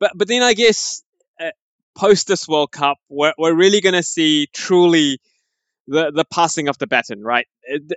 but 0.01 0.13
but 0.15 0.29
then 0.29 0.43
I 0.43 0.55
guess 0.55 1.03
post 1.99 2.29
this 2.29 2.47
World 2.49 2.73
Cup, 2.73 2.99
we're 3.09 3.35
we're 3.37 3.55
really 3.55 3.81
going 3.81 3.95
to 3.95 4.03
see 4.03 4.47
truly 4.53 5.19
the 5.87 6.13
the 6.15 6.25
passing 6.25 6.69
of 6.69 6.79
the 6.79 6.87
baton, 6.87 7.23
right? 7.23 7.47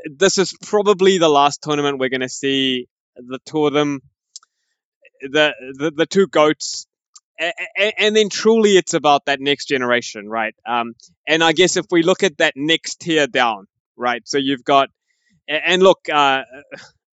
This 0.10 0.38
is 0.38 0.54
probably 0.64 1.18
the 1.18 1.30
last 1.30 1.62
tournament 1.62 2.00
we're 2.00 2.10
going 2.10 2.22
to 2.22 2.30
see 2.30 2.88
the 3.16 3.40
two 3.46 3.68
of 3.68 3.74
them, 3.74 4.02
the 5.22 5.54
the, 5.78 5.92
the 5.92 6.06
two 6.06 6.28
goats 6.28 6.88
and, 7.98 8.16
then 8.16 8.30
truly 8.30 8.78
it's 8.78 8.94
about 8.94 9.26
that 9.26 9.40
next 9.40 9.66
generation, 9.66 10.30
right? 10.30 10.54
Um, 10.68 10.94
and 11.28 11.44
I 11.44 11.54
guess 11.54 11.78
if 11.78 11.86
we 11.92 12.04
look 12.04 12.24
at 12.24 12.38
that 12.38 12.54
next 12.56 13.00
tier 13.00 13.28
down, 13.28 13.68
right? 13.96 14.22
So 14.26 14.38
you've 14.38 14.64
got, 14.64 14.90
and 15.48 15.82
look, 15.82 16.02
uh, 16.10 16.44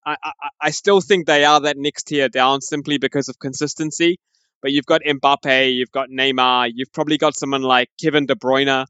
I, 0.04 0.16
I, 0.22 0.32
I 0.60 0.70
still 0.70 1.00
think 1.00 1.26
they 1.26 1.44
are 1.44 1.60
that 1.60 1.76
next 1.76 2.04
tier 2.04 2.28
down 2.28 2.60
simply 2.60 2.98
because 2.98 3.28
of 3.28 3.38
consistency. 3.38 4.18
But 4.60 4.72
you've 4.72 4.86
got 4.86 5.02
Mbappe, 5.02 5.74
you've 5.74 5.92
got 5.92 6.08
Neymar, 6.08 6.72
you've 6.74 6.92
probably 6.92 7.18
got 7.18 7.36
someone 7.36 7.62
like 7.62 7.90
Kevin 8.00 8.26
De 8.26 8.34
Bruyne, 8.34 8.86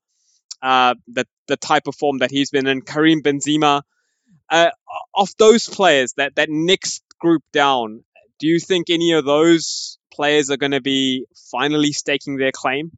uh, 0.62 0.94
the 1.06 1.26
the 1.46 1.56
type 1.56 1.86
of 1.86 1.94
form 1.94 2.18
that 2.18 2.30
he's 2.30 2.50
been 2.50 2.66
in, 2.66 2.82
Karim 2.82 3.22
Benzema. 3.22 3.82
Uh, 4.50 4.70
of 5.14 5.28
those 5.38 5.68
players, 5.68 6.14
that 6.16 6.36
that 6.36 6.48
next 6.50 7.02
group 7.20 7.42
down, 7.52 8.02
do 8.38 8.46
you 8.46 8.58
think 8.58 8.88
any 8.88 9.12
of 9.12 9.24
those 9.24 9.98
players 10.12 10.50
are 10.50 10.56
going 10.56 10.72
to 10.72 10.80
be 10.80 11.26
finally 11.50 11.92
staking 11.92 12.36
their 12.36 12.52
claim? 12.52 12.92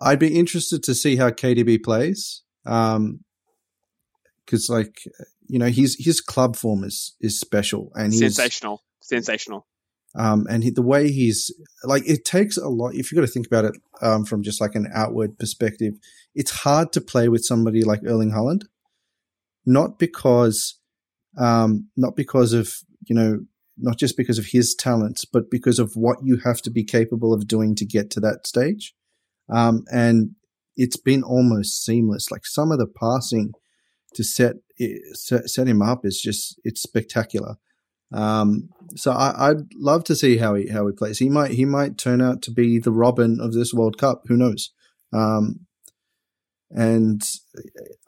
I'd 0.00 0.18
be 0.18 0.38
interested 0.38 0.82
to 0.84 0.94
see 0.94 1.16
how 1.16 1.30
KDB 1.30 1.82
plays. 1.82 2.42
Um, 2.64 3.20
because 4.46 4.70
like 4.70 5.02
you 5.48 5.58
know 5.58 5.66
his 5.66 5.96
his 5.98 6.20
club 6.20 6.56
form 6.56 6.84
is 6.84 7.14
is 7.20 7.38
special 7.38 7.90
and 7.94 8.12
he's 8.12 8.20
sensational, 8.20 8.82
sensational. 9.02 9.66
Um, 10.16 10.46
and 10.48 10.64
he, 10.64 10.70
the 10.70 10.82
way 10.82 11.10
he's 11.10 11.50
like, 11.84 12.08
it 12.08 12.24
takes 12.24 12.56
a 12.56 12.68
lot. 12.68 12.94
If 12.94 13.10
you've 13.10 13.16
got 13.16 13.26
to 13.26 13.32
think 13.32 13.46
about 13.46 13.66
it 13.66 13.74
um, 14.00 14.24
from 14.24 14.42
just 14.42 14.60
like 14.60 14.74
an 14.74 14.88
outward 14.94 15.38
perspective, 15.38 15.94
it's 16.34 16.62
hard 16.62 16.92
to 16.92 17.00
play 17.00 17.28
with 17.28 17.44
somebody 17.44 17.82
like 17.84 18.00
Erling 18.06 18.32
Haaland, 18.32 18.62
not 19.66 19.98
because, 19.98 20.78
um, 21.38 21.88
not 21.96 22.16
because 22.16 22.52
of 22.54 22.72
you 23.06 23.14
know 23.14 23.40
not 23.78 23.98
just 23.98 24.16
because 24.16 24.38
of 24.38 24.46
his 24.46 24.74
talents, 24.74 25.24
but 25.24 25.50
because 25.50 25.78
of 25.78 25.96
what 25.96 26.18
you 26.22 26.38
have 26.44 26.62
to 26.62 26.70
be 26.70 26.82
capable 26.82 27.34
of 27.34 27.46
doing 27.46 27.74
to 27.74 27.84
get 27.84 28.10
to 28.10 28.20
that 28.20 28.46
stage. 28.46 28.94
Um, 29.50 29.84
and 29.92 30.30
it's 30.76 30.96
been 30.96 31.22
almost 31.22 31.84
seamless. 31.84 32.30
Like 32.30 32.46
some 32.46 32.72
of 32.72 32.78
the 32.78 32.86
passing 32.86 33.52
to 34.14 34.24
set 34.24 34.56
set, 35.12 35.48
set 35.48 35.68
him 35.68 35.82
up 35.82 36.04
is 36.04 36.20
just 36.20 36.58
it's 36.64 36.82
spectacular. 36.82 37.56
Um, 38.12 38.68
so 38.94 39.10
I, 39.10 39.52
would 39.52 39.68
love 39.74 40.04
to 40.04 40.14
see 40.14 40.36
how 40.36 40.54
he 40.54 40.68
how 40.68 40.86
he 40.86 40.92
plays. 40.92 41.18
He 41.18 41.28
might 41.28 41.52
he 41.52 41.64
might 41.64 41.98
turn 41.98 42.22
out 42.22 42.40
to 42.42 42.50
be 42.50 42.78
the 42.78 42.92
Robin 42.92 43.38
of 43.40 43.52
this 43.52 43.74
World 43.74 43.98
Cup. 43.98 44.22
Who 44.26 44.36
knows? 44.36 44.70
Um, 45.12 45.66
and 46.70 47.22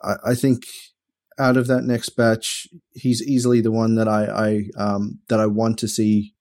I, 0.01 0.15
I 0.27 0.35
think 0.35 0.63
out 1.37 1.57
of 1.57 1.67
that 1.67 1.83
next 1.83 2.09
batch, 2.09 2.67
he's 2.93 3.21
easily 3.21 3.61
the 3.61 3.71
one 3.71 3.95
that 3.95 4.07
I, 4.07 4.25
I 4.25 4.81
um, 4.81 5.19
that 5.29 5.39
I 5.39 5.45
want 5.45 5.79
to 5.79 5.87
see 5.87 6.33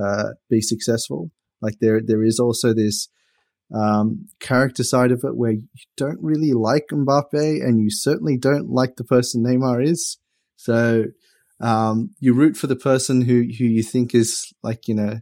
uh, 0.00 0.30
be 0.48 0.60
successful. 0.60 1.30
Like 1.60 1.74
there, 1.80 2.00
there 2.04 2.22
is 2.22 2.38
also 2.38 2.72
this 2.72 3.08
um, 3.74 4.28
character 4.40 4.84
side 4.84 5.10
of 5.10 5.24
it 5.24 5.36
where 5.36 5.52
you 5.52 5.66
don't 5.96 6.22
really 6.22 6.52
like 6.52 6.86
Mbappe, 6.92 7.32
and 7.32 7.80
you 7.80 7.90
certainly 7.90 8.36
don't 8.36 8.70
like 8.70 8.96
the 8.96 9.04
person 9.04 9.42
Neymar 9.42 9.84
is. 9.84 10.18
So 10.56 11.06
um, 11.60 12.10
you 12.20 12.34
root 12.34 12.56
for 12.56 12.66
the 12.66 12.76
person 12.76 13.22
who 13.22 13.42
who 13.42 13.64
you 13.64 13.82
think 13.82 14.14
is 14.14 14.52
like 14.62 14.88
you 14.88 14.94
know 14.94 15.20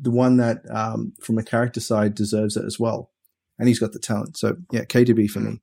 the 0.00 0.10
one 0.10 0.38
that 0.38 0.62
um, 0.70 1.12
from 1.20 1.38
a 1.38 1.42
character 1.42 1.80
side 1.80 2.14
deserves 2.14 2.56
it 2.56 2.64
as 2.64 2.78
well, 2.78 3.10
and 3.58 3.68
he's 3.68 3.78
got 3.78 3.92
the 3.92 3.98
talent. 3.98 4.36
So 4.36 4.56
yeah, 4.70 4.84
KDB 4.84 5.28
for 5.28 5.40
me. 5.40 5.60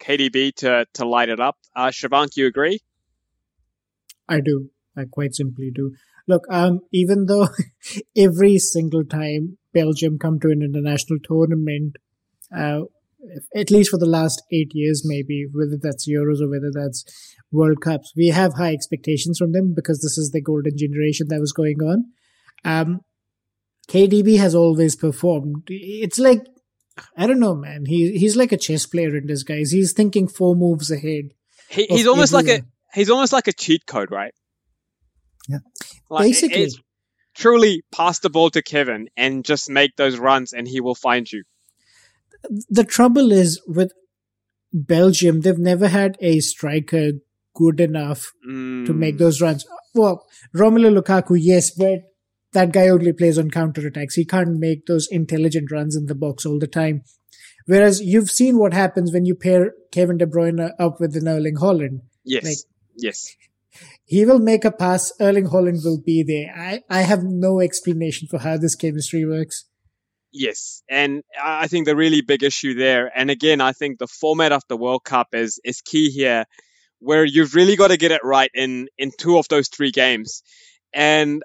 KDB 0.00 0.54
to 0.56 0.86
to 0.94 1.04
light 1.04 1.28
it 1.28 1.40
up. 1.40 1.56
Uh, 1.74 1.88
Shivank, 1.88 2.36
you 2.36 2.46
agree? 2.46 2.80
I 4.28 4.40
do. 4.40 4.70
I 4.96 5.04
quite 5.10 5.34
simply 5.34 5.70
do. 5.74 5.94
Look, 6.28 6.44
um, 6.50 6.80
even 6.92 7.26
though 7.26 7.48
every 8.16 8.58
single 8.58 9.04
time 9.04 9.58
Belgium 9.72 10.18
come 10.18 10.38
to 10.40 10.48
an 10.48 10.62
international 10.62 11.18
tournament, 11.22 11.96
uh, 12.56 12.82
at 13.54 13.70
least 13.70 13.90
for 13.90 13.98
the 13.98 14.06
last 14.06 14.42
eight 14.52 14.70
years, 14.72 15.02
maybe 15.04 15.46
whether 15.52 15.78
that's 15.80 16.08
Euros 16.08 16.40
or 16.40 16.48
whether 16.48 16.70
that's 16.72 17.04
World 17.52 17.80
Cups, 17.80 18.12
we 18.16 18.28
have 18.28 18.54
high 18.54 18.72
expectations 18.72 19.38
from 19.38 19.52
them 19.52 19.72
because 19.74 20.00
this 20.00 20.16
is 20.16 20.30
the 20.30 20.40
golden 20.40 20.76
generation 20.76 21.26
that 21.28 21.40
was 21.40 21.52
going 21.52 21.78
on. 21.82 22.04
Um, 22.64 23.00
KDB 23.88 24.38
has 24.38 24.54
always 24.54 24.96
performed. 24.96 25.64
It's 25.68 26.18
like 26.18 26.44
I 27.16 27.26
don't 27.26 27.40
know, 27.40 27.54
man. 27.54 27.86
He 27.86 28.18
he's 28.18 28.36
like 28.36 28.52
a 28.52 28.56
chess 28.56 28.86
player 28.86 29.16
in 29.16 29.26
disguise. 29.26 29.70
He's 29.70 29.92
thinking 29.92 30.28
four 30.28 30.54
moves 30.54 30.90
ahead. 30.90 31.30
He, 31.68 31.86
he's 31.86 32.06
almost 32.06 32.32
like 32.32 32.48
a 32.48 32.62
he's 32.92 33.10
almost 33.10 33.32
like 33.32 33.48
a 33.48 33.52
cheat 33.52 33.86
code, 33.86 34.10
right? 34.10 34.34
Yeah, 35.48 35.58
like, 36.08 36.26
basically. 36.26 36.64
It, 36.64 36.74
truly 37.34 37.82
pass 37.92 38.18
the 38.18 38.28
ball 38.28 38.50
to 38.50 38.62
Kevin 38.62 39.08
and 39.16 39.44
just 39.44 39.70
make 39.70 39.96
those 39.96 40.18
runs, 40.18 40.52
and 40.52 40.66
he 40.66 40.80
will 40.80 40.94
find 40.94 41.30
you. 41.30 41.44
The 42.68 42.84
trouble 42.84 43.32
is 43.32 43.60
with 43.66 43.92
Belgium; 44.72 45.40
they've 45.40 45.58
never 45.58 45.88
had 45.88 46.16
a 46.20 46.40
striker 46.40 47.12
good 47.54 47.80
enough 47.80 48.32
mm. 48.48 48.86
to 48.86 48.92
make 48.92 49.16
mm. 49.16 49.18
those 49.18 49.40
runs. 49.40 49.66
Well, 49.94 50.26
Romelu 50.54 50.98
Lukaku, 50.98 51.36
yes, 51.38 51.70
but 51.70 52.00
that 52.52 52.72
guy 52.72 52.88
only 52.88 53.12
plays 53.12 53.38
on 53.38 53.50
counter 53.50 53.86
attacks. 53.86 54.14
He 54.14 54.24
can't 54.24 54.58
make 54.58 54.86
those 54.86 55.08
intelligent 55.10 55.70
runs 55.70 55.96
in 55.96 56.06
the 56.06 56.14
box 56.14 56.46
all 56.46 56.58
the 56.58 56.66
time. 56.66 57.02
Whereas 57.66 58.00
you've 58.00 58.30
seen 58.30 58.58
what 58.58 58.72
happens 58.72 59.12
when 59.12 59.26
you 59.26 59.34
pair 59.34 59.72
Kevin 59.92 60.18
De 60.18 60.26
Bruyne 60.26 60.72
up 60.78 60.98
with 60.98 61.14
an 61.16 61.28
Erling 61.28 61.56
Haaland. 61.56 62.00
Yes. 62.24 62.44
Like, 62.44 62.56
yes. 62.96 63.36
He 64.04 64.24
will 64.24 64.40
make 64.40 64.64
a 64.64 64.72
pass. 64.72 65.12
Erling 65.20 65.46
Haaland 65.46 65.84
will 65.84 66.00
be 66.04 66.24
there. 66.24 66.52
I, 66.56 66.80
I 66.90 67.02
have 67.02 67.22
no 67.22 67.60
explanation 67.60 68.26
for 68.28 68.38
how 68.38 68.56
this 68.56 68.74
chemistry 68.74 69.24
works. 69.24 69.66
Yes, 70.32 70.82
and 70.88 71.24
I 71.42 71.66
think 71.66 71.86
the 71.86 71.96
really 71.96 72.20
big 72.20 72.44
issue 72.44 72.74
there, 72.74 73.10
and 73.16 73.30
again, 73.30 73.60
I 73.60 73.72
think 73.72 73.98
the 73.98 74.06
format 74.06 74.52
of 74.52 74.62
the 74.68 74.76
World 74.76 75.02
Cup 75.04 75.28
is 75.34 75.58
is 75.64 75.80
key 75.80 76.10
here, 76.10 76.44
where 77.00 77.24
you've 77.24 77.54
really 77.54 77.76
got 77.76 77.88
to 77.88 77.96
get 77.96 78.12
it 78.12 78.22
right 78.24 78.50
in 78.54 78.88
in 78.98 79.12
two 79.18 79.38
of 79.38 79.48
those 79.48 79.68
three 79.68 79.92
games. 79.92 80.42
And 80.94 81.42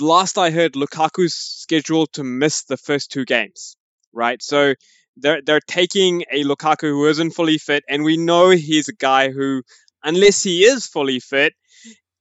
last 0.00 0.38
I 0.38 0.50
heard, 0.50 0.74
Lukaku's 0.74 1.34
scheduled 1.34 2.12
to 2.14 2.24
miss 2.24 2.64
the 2.64 2.76
first 2.78 3.12
two 3.12 3.24
games, 3.24 3.76
right? 4.12 4.42
So 4.42 4.74
they're 5.16 5.42
they're 5.42 5.60
taking 5.68 6.24
a 6.32 6.44
Lukaku 6.44 6.90
who 6.90 7.06
isn't 7.08 7.32
fully 7.32 7.58
fit, 7.58 7.84
and 7.88 8.04
we 8.04 8.16
know 8.16 8.50
he's 8.50 8.88
a 8.88 8.94
guy 8.94 9.30
who, 9.30 9.62
unless 10.04 10.42
he 10.42 10.64
is 10.64 10.86
fully 10.86 11.20
fit, 11.20 11.54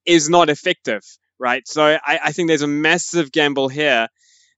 is 0.05 0.29
not 0.29 0.49
effective, 0.49 1.01
right? 1.39 1.67
So 1.67 1.83
I, 1.83 2.19
I 2.25 2.31
think 2.31 2.47
there's 2.47 2.61
a 2.61 2.67
massive 2.67 3.31
gamble 3.31 3.69
here. 3.69 4.07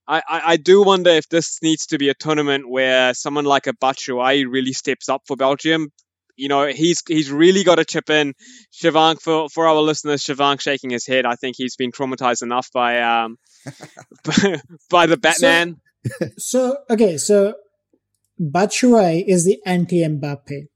I, 0.07 0.21
I, 0.29 0.57
do 0.57 0.83
wonder 0.83 1.09
if 1.09 1.27
this 1.29 1.59
needs 1.63 1.87
to 1.87 1.97
be 1.97 2.09
a 2.09 2.13
tournament 2.13 2.69
where 2.69 3.15
someone 3.15 3.45
like 3.45 3.65
a 3.65 3.73
Batshuayi 3.73 4.45
really 4.47 4.73
steps 4.73 5.09
up 5.09 5.23
for 5.25 5.35
Belgium 5.35 5.91
you 6.35 6.49
know, 6.49 6.67
he's 6.67 7.01
he's 7.07 7.31
really 7.31 7.63
got 7.63 7.75
to 7.75 7.85
chip 7.85 8.09
in. 8.09 8.33
Shivank 8.73 9.21
for 9.21 9.49
for 9.49 9.67
our 9.67 9.81
listeners, 9.81 10.23
Shivank 10.23 10.61
shaking 10.61 10.89
his 10.89 11.07
head. 11.07 11.25
I 11.25 11.35
think 11.35 11.55
he's 11.57 11.75
been 11.75 11.91
traumatized 11.91 12.43
enough 12.43 12.69
by 12.73 13.01
um 13.01 13.37
by 14.89 15.05
the 15.05 15.17
Batman. 15.17 15.77
So, 16.07 16.27
so 16.37 16.77
okay, 16.89 17.17
so 17.17 17.55
Batshuayi 18.39 19.23
is 19.27 19.45
the 19.45 19.59
anti 19.65 20.03
Mbappe. 20.03 20.67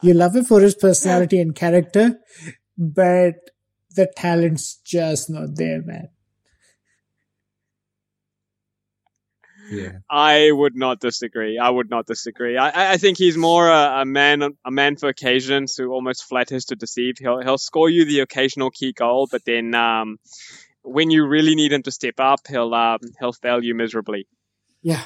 you 0.00 0.14
love 0.14 0.36
him 0.36 0.44
for 0.44 0.60
his 0.60 0.74
personality 0.74 1.40
and 1.40 1.54
character, 1.54 2.18
but 2.78 3.34
the 3.94 4.10
talent's 4.16 4.76
just 4.84 5.28
not 5.28 5.56
there, 5.56 5.82
man. 5.82 6.08
Yeah. 9.72 9.98
I 10.10 10.50
would 10.52 10.76
not 10.76 11.00
disagree. 11.00 11.58
I 11.58 11.70
would 11.70 11.88
not 11.88 12.06
disagree. 12.06 12.58
I, 12.58 12.92
I 12.92 12.96
think 12.98 13.16
he's 13.16 13.36
more 13.36 13.68
a, 13.68 14.02
a 14.02 14.04
man 14.04 14.42
a 14.64 14.70
man 14.70 14.96
for 14.96 15.08
occasions 15.08 15.76
who 15.76 15.92
almost 15.92 16.24
flatters 16.24 16.66
to 16.66 16.76
deceive. 16.76 17.14
He'll 17.18 17.40
he'll 17.40 17.58
score 17.58 17.88
you 17.88 18.04
the 18.04 18.20
occasional 18.20 18.70
key 18.70 18.92
goal, 18.92 19.28
but 19.30 19.44
then 19.46 19.74
um, 19.74 20.18
when 20.82 21.10
you 21.10 21.26
really 21.26 21.54
need 21.54 21.72
him 21.72 21.82
to 21.84 21.90
step 21.90 22.14
up, 22.18 22.40
he'll 22.48 22.74
um, 22.74 22.98
he'll 23.18 23.32
fail 23.32 23.64
you 23.64 23.74
miserably. 23.74 24.26
Yeah. 24.82 25.02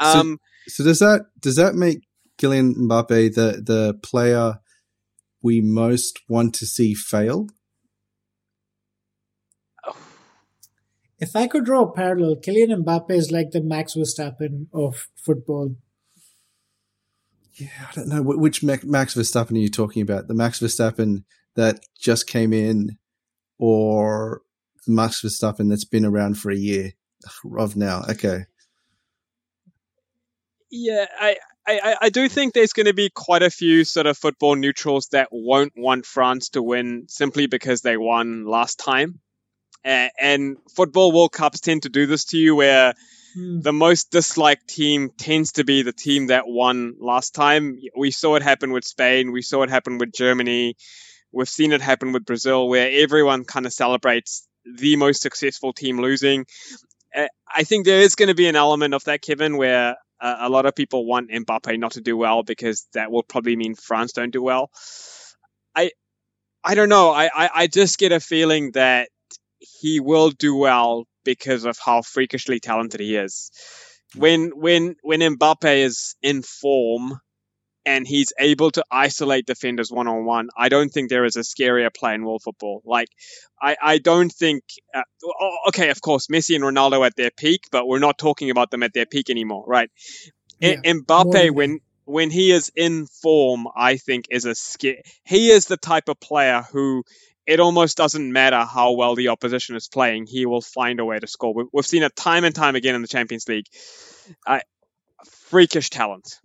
Um, 0.00 0.38
So 0.66 0.82
does 0.82 0.98
that 0.98 1.26
does 1.40 1.56
that 1.56 1.74
make 1.74 2.00
Kylian 2.38 2.74
Mbappe 2.74 3.34
the 3.34 3.62
the 3.64 3.94
player 4.02 4.58
we 5.42 5.60
most 5.60 6.20
want 6.28 6.54
to 6.56 6.66
see 6.66 6.94
fail? 6.94 7.48
If 11.18 11.36
I 11.36 11.46
could 11.46 11.64
draw 11.64 11.82
a 11.82 11.92
parallel, 11.92 12.36
Kylian 12.36 12.84
Mbappe 12.84 13.10
is 13.10 13.30
like 13.30 13.52
the 13.52 13.62
Max 13.62 13.94
Verstappen 13.94 14.66
of 14.72 15.08
football. 15.16 15.76
Yeah, 17.54 17.68
I 17.88 17.94
don't 17.94 18.08
know 18.08 18.22
which 18.22 18.62
Max 18.64 18.84
Verstappen 19.14 19.52
are 19.52 19.58
you 19.58 19.68
talking 19.68 20.02
about? 20.02 20.26
The 20.26 20.34
Max 20.34 20.58
Verstappen 20.58 21.24
that 21.54 21.80
just 21.96 22.26
came 22.26 22.52
in, 22.52 22.98
or 23.58 24.42
the 24.86 24.92
Max 24.92 25.22
Verstappen 25.22 25.68
that's 25.68 25.84
been 25.84 26.04
around 26.04 26.38
for 26.38 26.50
a 26.50 26.56
year 26.56 26.94
of 27.56 27.76
now? 27.76 28.02
Okay, 28.10 28.46
Yeah, 30.70 31.06
I, 31.18 31.36
I, 31.66 31.96
I 32.02 32.08
do 32.08 32.28
think 32.28 32.52
there's 32.52 32.72
going 32.72 32.86
to 32.86 32.94
be 32.94 33.08
quite 33.08 33.42
a 33.42 33.50
few 33.50 33.84
sort 33.84 34.06
of 34.06 34.18
football 34.18 34.56
neutrals 34.56 35.08
that 35.12 35.28
won't 35.30 35.72
want 35.76 36.06
France 36.06 36.50
to 36.50 36.62
win 36.62 37.06
simply 37.08 37.46
because 37.46 37.80
they 37.82 37.96
won 37.96 38.44
last 38.44 38.78
time. 38.78 39.20
Uh, 39.84 40.08
and 40.18 40.56
football 40.74 41.12
World 41.12 41.32
Cups 41.32 41.60
tend 41.60 41.82
to 41.82 41.88
do 41.88 42.06
this 42.06 42.26
to 42.26 42.36
you 42.36 42.56
where 42.56 42.94
Hmm. 43.34 43.60
the 43.60 43.72
most 43.72 44.12
disliked 44.12 44.68
team 44.68 45.10
tends 45.18 45.52
to 45.52 45.64
be 45.64 45.82
the 45.82 45.92
team 45.92 46.28
that 46.28 46.46
won 46.46 46.94
last 47.00 47.34
time. 47.34 47.80
We 47.96 48.12
saw 48.12 48.36
it 48.36 48.42
happen 48.42 48.70
with 48.70 48.84
Spain. 48.84 49.32
We 49.32 49.42
saw 49.42 49.62
it 49.62 49.70
happen 49.70 49.98
with 49.98 50.12
Germany. 50.12 50.76
We've 51.32 51.48
seen 51.48 51.72
it 51.72 51.80
happen 51.82 52.12
with 52.12 52.24
Brazil, 52.24 52.68
where 52.68 52.88
everyone 53.02 53.44
kind 53.44 53.66
of 53.66 53.72
celebrates 53.72 54.46
the 54.64 54.94
most 54.94 55.20
successful 55.20 55.72
team 55.72 56.00
losing. 56.00 56.46
I 57.52 57.64
think 57.64 57.86
there 57.86 58.00
is 58.00 58.14
going 58.14 58.28
to 58.28 58.34
be 58.34 58.46
an 58.46 58.56
element 58.56 58.94
of 58.94 59.02
that, 59.04 59.20
Kevin, 59.20 59.56
where 59.56 59.96
a 60.20 60.48
lot 60.48 60.66
of 60.66 60.76
people 60.76 61.04
want 61.04 61.30
Mbappe 61.30 61.78
not 61.78 61.92
to 61.92 62.00
do 62.00 62.16
well 62.16 62.44
because 62.44 62.86
that 62.94 63.10
will 63.10 63.24
probably 63.24 63.56
mean 63.56 63.74
France 63.74 64.12
don't 64.12 64.32
do 64.32 64.42
well. 64.42 64.70
I, 65.74 65.90
I 66.62 66.76
don't 66.76 66.88
know. 66.88 67.10
I, 67.10 67.30
I, 67.34 67.50
I 67.54 67.66
just 67.66 67.98
get 67.98 68.12
a 68.12 68.20
feeling 68.20 68.72
that 68.72 69.08
he 69.80 70.00
will 70.00 70.30
do 70.30 70.56
well 70.56 71.04
because 71.24 71.64
of 71.64 71.78
how 71.78 72.02
freakishly 72.02 72.60
talented 72.60 73.00
he 73.00 73.16
is. 73.16 73.50
When 74.14 74.50
when 74.54 74.96
when 75.02 75.20
Mbappe 75.20 75.84
is 75.84 76.14
in 76.22 76.42
form 76.42 77.18
and 77.86 78.06
he's 78.06 78.32
able 78.38 78.70
to 78.72 78.84
isolate 78.90 79.46
defenders 79.46 79.90
one 79.90 80.08
on 80.08 80.24
one, 80.24 80.48
I 80.56 80.68
don't 80.68 80.88
think 80.88 81.10
there 81.10 81.24
is 81.24 81.36
a 81.36 81.40
scarier 81.40 81.92
play 81.92 82.14
in 82.14 82.24
world 82.24 82.42
football. 82.42 82.82
Like 82.84 83.08
I 83.60 83.76
I 83.82 83.98
don't 83.98 84.32
think 84.32 84.62
uh, 84.94 85.02
okay, 85.68 85.90
of 85.90 86.00
course 86.00 86.28
Messi 86.28 86.54
and 86.54 86.64
Ronaldo 86.64 87.04
at 87.04 87.16
their 87.16 87.30
peak, 87.30 87.62
but 87.72 87.86
we're 87.86 87.98
not 87.98 88.18
talking 88.18 88.50
about 88.50 88.70
them 88.70 88.82
at 88.82 88.92
their 88.92 89.06
peak 89.06 89.30
anymore, 89.30 89.64
right? 89.66 89.90
Yeah, 90.60 90.76
Mbappe 90.84 91.50
when 91.50 91.80
when 92.04 92.30
he 92.30 92.52
is 92.52 92.70
in 92.76 93.06
form, 93.06 93.66
I 93.74 93.96
think 93.96 94.26
is 94.30 94.44
a 94.44 94.54
scare. 94.54 95.02
He 95.24 95.50
is 95.50 95.66
the 95.66 95.76
type 95.76 96.08
of 96.08 96.20
player 96.20 96.62
who 96.70 97.02
it 97.46 97.60
almost 97.60 97.96
doesn't 97.96 98.32
matter 98.32 98.64
how 98.64 98.92
well 98.92 99.14
the 99.14 99.28
opposition 99.28 99.76
is 99.76 99.88
playing. 99.88 100.26
He 100.26 100.46
will 100.46 100.60
find 100.62 101.00
a 101.00 101.04
way 101.04 101.18
to 101.18 101.26
score. 101.26 101.54
We- 101.54 101.64
We've 101.72 101.86
seen 101.86 102.02
it 102.02 102.16
time 102.16 102.44
and 102.44 102.54
time 102.54 102.74
again 102.76 102.94
in 102.94 103.02
the 103.02 103.08
Champions 103.08 103.46
League. 103.48 103.66
Uh, 104.46 104.60
freakish 105.26 105.90
talent. 105.90 106.40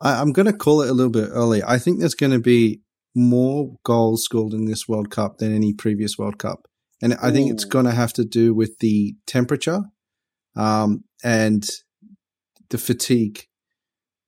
I, 0.00 0.20
I'm 0.20 0.32
going 0.32 0.46
to 0.46 0.52
call 0.52 0.82
it 0.82 0.90
a 0.90 0.92
little 0.92 1.10
bit 1.12 1.28
early. 1.32 1.62
I 1.62 1.78
think 1.78 1.98
there's 1.98 2.14
going 2.14 2.32
to 2.32 2.38
be 2.38 2.82
more 3.14 3.76
goals 3.82 4.24
scored 4.24 4.52
in 4.52 4.66
this 4.66 4.86
World 4.86 5.10
Cup 5.10 5.38
than 5.38 5.54
any 5.54 5.72
previous 5.72 6.18
World 6.18 6.38
Cup, 6.38 6.68
and 7.00 7.14
I 7.14 7.30
think 7.30 7.50
it's 7.50 7.64
going 7.64 7.86
to 7.86 7.92
have 7.92 8.12
to 8.14 8.24
do 8.24 8.52
with 8.54 8.78
the 8.80 9.16
temperature, 9.26 9.84
um, 10.54 11.04
and 11.24 11.66
the 12.68 12.76
fatigue 12.78 13.46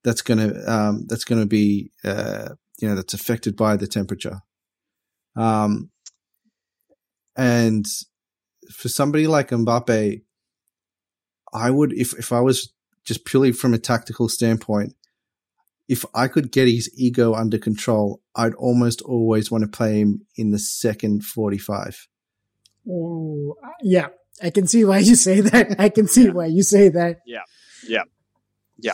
that's 0.04 0.22
going 0.22 0.38
to 0.38 0.72
um, 0.72 1.04
that's 1.06 1.24
going 1.24 1.42
to 1.42 1.46
be 1.46 1.90
uh, 2.02 2.50
you 2.80 2.88
know 2.88 2.94
that's 2.94 3.12
affected 3.12 3.56
by 3.56 3.76
the 3.76 3.86
temperature. 3.86 4.38
Um, 5.36 5.90
and 7.38 7.86
for 8.70 8.88
somebody 8.90 9.26
like 9.26 9.48
Mbappe, 9.48 10.20
I 11.54 11.70
would 11.70 11.92
if 11.94 12.12
if 12.18 12.32
I 12.32 12.40
was 12.40 12.72
just 13.04 13.24
purely 13.24 13.52
from 13.52 13.72
a 13.72 13.78
tactical 13.78 14.28
standpoint, 14.28 14.94
if 15.88 16.04
I 16.14 16.28
could 16.28 16.52
get 16.52 16.68
his 16.68 16.90
ego 16.94 17.32
under 17.32 17.56
control, 17.56 18.20
I'd 18.34 18.54
almost 18.54 19.00
always 19.02 19.50
want 19.50 19.62
to 19.64 19.68
play 19.68 20.00
him 20.00 20.26
in 20.36 20.50
the 20.50 20.58
second 20.58 21.24
45. 21.24 22.06
Oh, 22.90 23.56
yeah. 23.82 24.08
I 24.42 24.50
can 24.50 24.66
see 24.66 24.84
why 24.84 24.98
you 24.98 25.14
say 25.14 25.40
that. 25.40 25.76
I 25.80 25.88
can 25.88 26.06
see 26.06 26.24
Yeah. 26.26 26.32
why 26.32 26.46
you 26.46 26.62
say 26.62 26.90
that. 26.90 27.18
Yeah. 27.26 27.42
Yeah. 27.86 28.02
Yeah. 28.78 28.92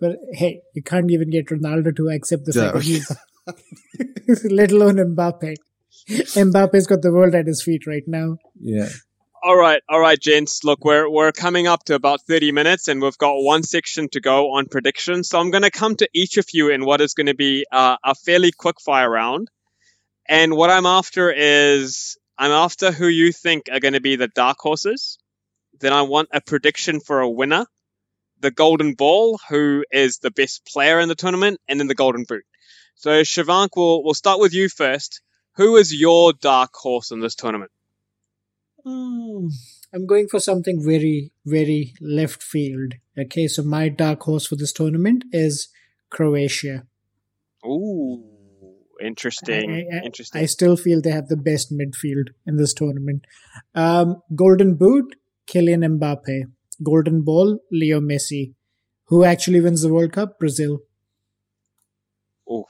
But 0.00 0.16
hey, 0.32 0.62
you 0.74 0.82
can't 0.82 1.10
even 1.10 1.30
get 1.30 1.46
Ronaldo 1.46 1.94
to 1.96 2.08
accept 2.08 2.46
the 2.46 2.52
Yeah. 2.54 2.72
fact 2.72 2.74
that 2.74 2.82
he's, 2.84 4.44
let 4.50 4.72
alone 4.72 4.96
Mbappe. 4.96 5.54
Mbappe's 6.08 6.86
got 6.86 7.02
the 7.02 7.12
world 7.12 7.34
at 7.34 7.46
his 7.46 7.62
feet 7.62 7.86
right 7.86 8.04
now. 8.06 8.38
Yeah. 8.60 8.88
All 9.42 9.56
right, 9.56 9.82
all 9.88 10.00
right, 10.00 10.20
gents. 10.20 10.64
Look, 10.64 10.84
we're 10.84 11.08
we're 11.08 11.32
coming 11.32 11.66
up 11.66 11.84
to 11.84 11.94
about 11.94 12.20
thirty 12.26 12.52
minutes, 12.52 12.88
and 12.88 13.00
we've 13.00 13.16
got 13.16 13.36
one 13.36 13.62
section 13.62 14.10
to 14.10 14.20
go 14.20 14.52
on 14.52 14.66
predictions. 14.66 15.30
So 15.30 15.40
I'm 15.40 15.50
going 15.50 15.62
to 15.62 15.70
come 15.70 15.96
to 15.96 16.08
each 16.12 16.36
of 16.36 16.46
you 16.52 16.68
in 16.68 16.84
what 16.84 17.00
is 17.00 17.14
going 17.14 17.26
to 17.26 17.34
be 17.34 17.64
uh, 17.72 17.96
a 18.04 18.14
fairly 18.14 18.52
quick 18.52 18.80
fire 18.82 19.10
round. 19.10 19.48
And 20.28 20.54
what 20.54 20.68
I'm 20.68 20.84
after 20.84 21.32
is 21.32 22.18
I'm 22.36 22.50
after 22.50 22.92
who 22.92 23.06
you 23.06 23.32
think 23.32 23.70
are 23.72 23.80
going 23.80 23.94
to 23.94 24.00
be 24.00 24.16
the 24.16 24.28
dark 24.28 24.58
horses. 24.60 25.18
Then 25.80 25.94
I 25.94 26.02
want 26.02 26.28
a 26.32 26.42
prediction 26.42 27.00
for 27.00 27.20
a 27.20 27.30
winner, 27.30 27.64
the 28.40 28.50
golden 28.50 28.92
ball, 28.92 29.40
who 29.48 29.84
is 29.90 30.18
the 30.18 30.30
best 30.30 30.66
player 30.66 31.00
in 31.00 31.08
the 31.08 31.14
tournament, 31.14 31.60
and 31.66 31.80
then 31.80 31.86
the 31.86 31.94
golden 31.94 32.24
boot. 32.24 32.44
So 32.96 33.22
Shivank, 33.22 33.70
we'll 33.74 34.04
we'll 34.04 34.12
start 34.12 34.38
with 34.38 34.52
you 34.52 34.68
first. 34.68 35.22
Who 35.60 35.76
is 35.76 35.92
your 35.94 36.32
dark 36.32 36.72
horse 36.74 37.10
in 37.10 37.20
this 37.20 37.34
tournament? 37.34 37.70
Hmm. 38.82 39.48
I'm 39.92 40.06
going 40.06 40.26
for 40.26 40.40
something 40.40 40.82
very, 40.82 41.32
very 41.44 41.92
left 42.00 42.42
field. 42.42 42.94
Okay, 43.18 43.46
so 43.46 43.62
my 43.62 43.90
dark 43.90 44.22
horse 44.22 44.46
for 44.46 44.56
this 44.56 44.72
tournament 44.72 45.24
is 45.32 45.68
Croatia. 46.08 46.86
Ooh, 47.66 48.24
interesting. 49.04 49.70
I- 49.70 49.98
I- 49.98 50.02
interesting. 50.06 50.40
I 50.40 50.46
still 50.46 50.78
feel 50.78 51.02
they 51.02 51.10
have 51.10 51.28
the 51.28 51.36
best 51.36 51.70
midfield 51.70 52.30
in 52.46 52.56
this 52.56 52.72
tournament. 52.72 53.26
Um, 53.74 54.22
Golden 54.34 54.76
Boot, 54.76 55.14
Kylian 55.46 55.84
Mbappe. 55.98 56.44
Golden 56.82 57.20
Ball, 57.20 57.58
Leo 57.70 58.00
Messi. 58.00 58.54
Who 59.08 59.24
actually 59.24 59.60
wins 59.60 59.82
the 59.82 59.92
World 59.92 60.12
Cup? 60.12 60.38
Brazil. 60.38 60.84
Ooh. 62.50 62.64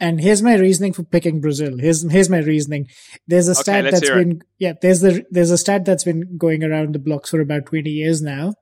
And 0.00 0.20
here's 0.20 0.42
my 0.42 0.56
reasoning 0.56 0.92
for 0.92 1.04
picking 1.04 1.40
Brazil. 1.40 1.78
Here's 1.78 2.10
here's 2.10 2.28
my 2.28 2.40
reasoning. 2.40 2.88
There's 3.28 3.48
a 3.48 3.52
Okay, 3.52 3.60
stat 3.62 3.84
that's 3.90 4.10
been 4.10 4.42
yeah. 4.58 4.72
There's 4.80 5.00
the 5.00 5.24
there's 5.30 5.52
a 5.52 5.58
stat 5.58 5.84
that's 5.84 6.04
been 6.04 6.36
going 6.36 6.64
around 6.64 6.94
the 6.94 6.98
blocks 6.98 7.30
for 7.30 7.40
about 7.40 7.66
20 7.66 7.88
years 7.90 8.20
now. 8.20 8.54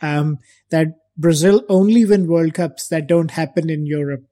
Um, 0.00 0.38
that 0.70 0.88
Brazil 1.16 1.62
only 1.68 2.04
win 2.04 2.26
World 2.26 2.54
Cups 2.54 2.88
that 2.88 3.06
don't 3.06 3.30
happen 3.30 3.70
in 3.70 3.86
Europe. 3.86 4.24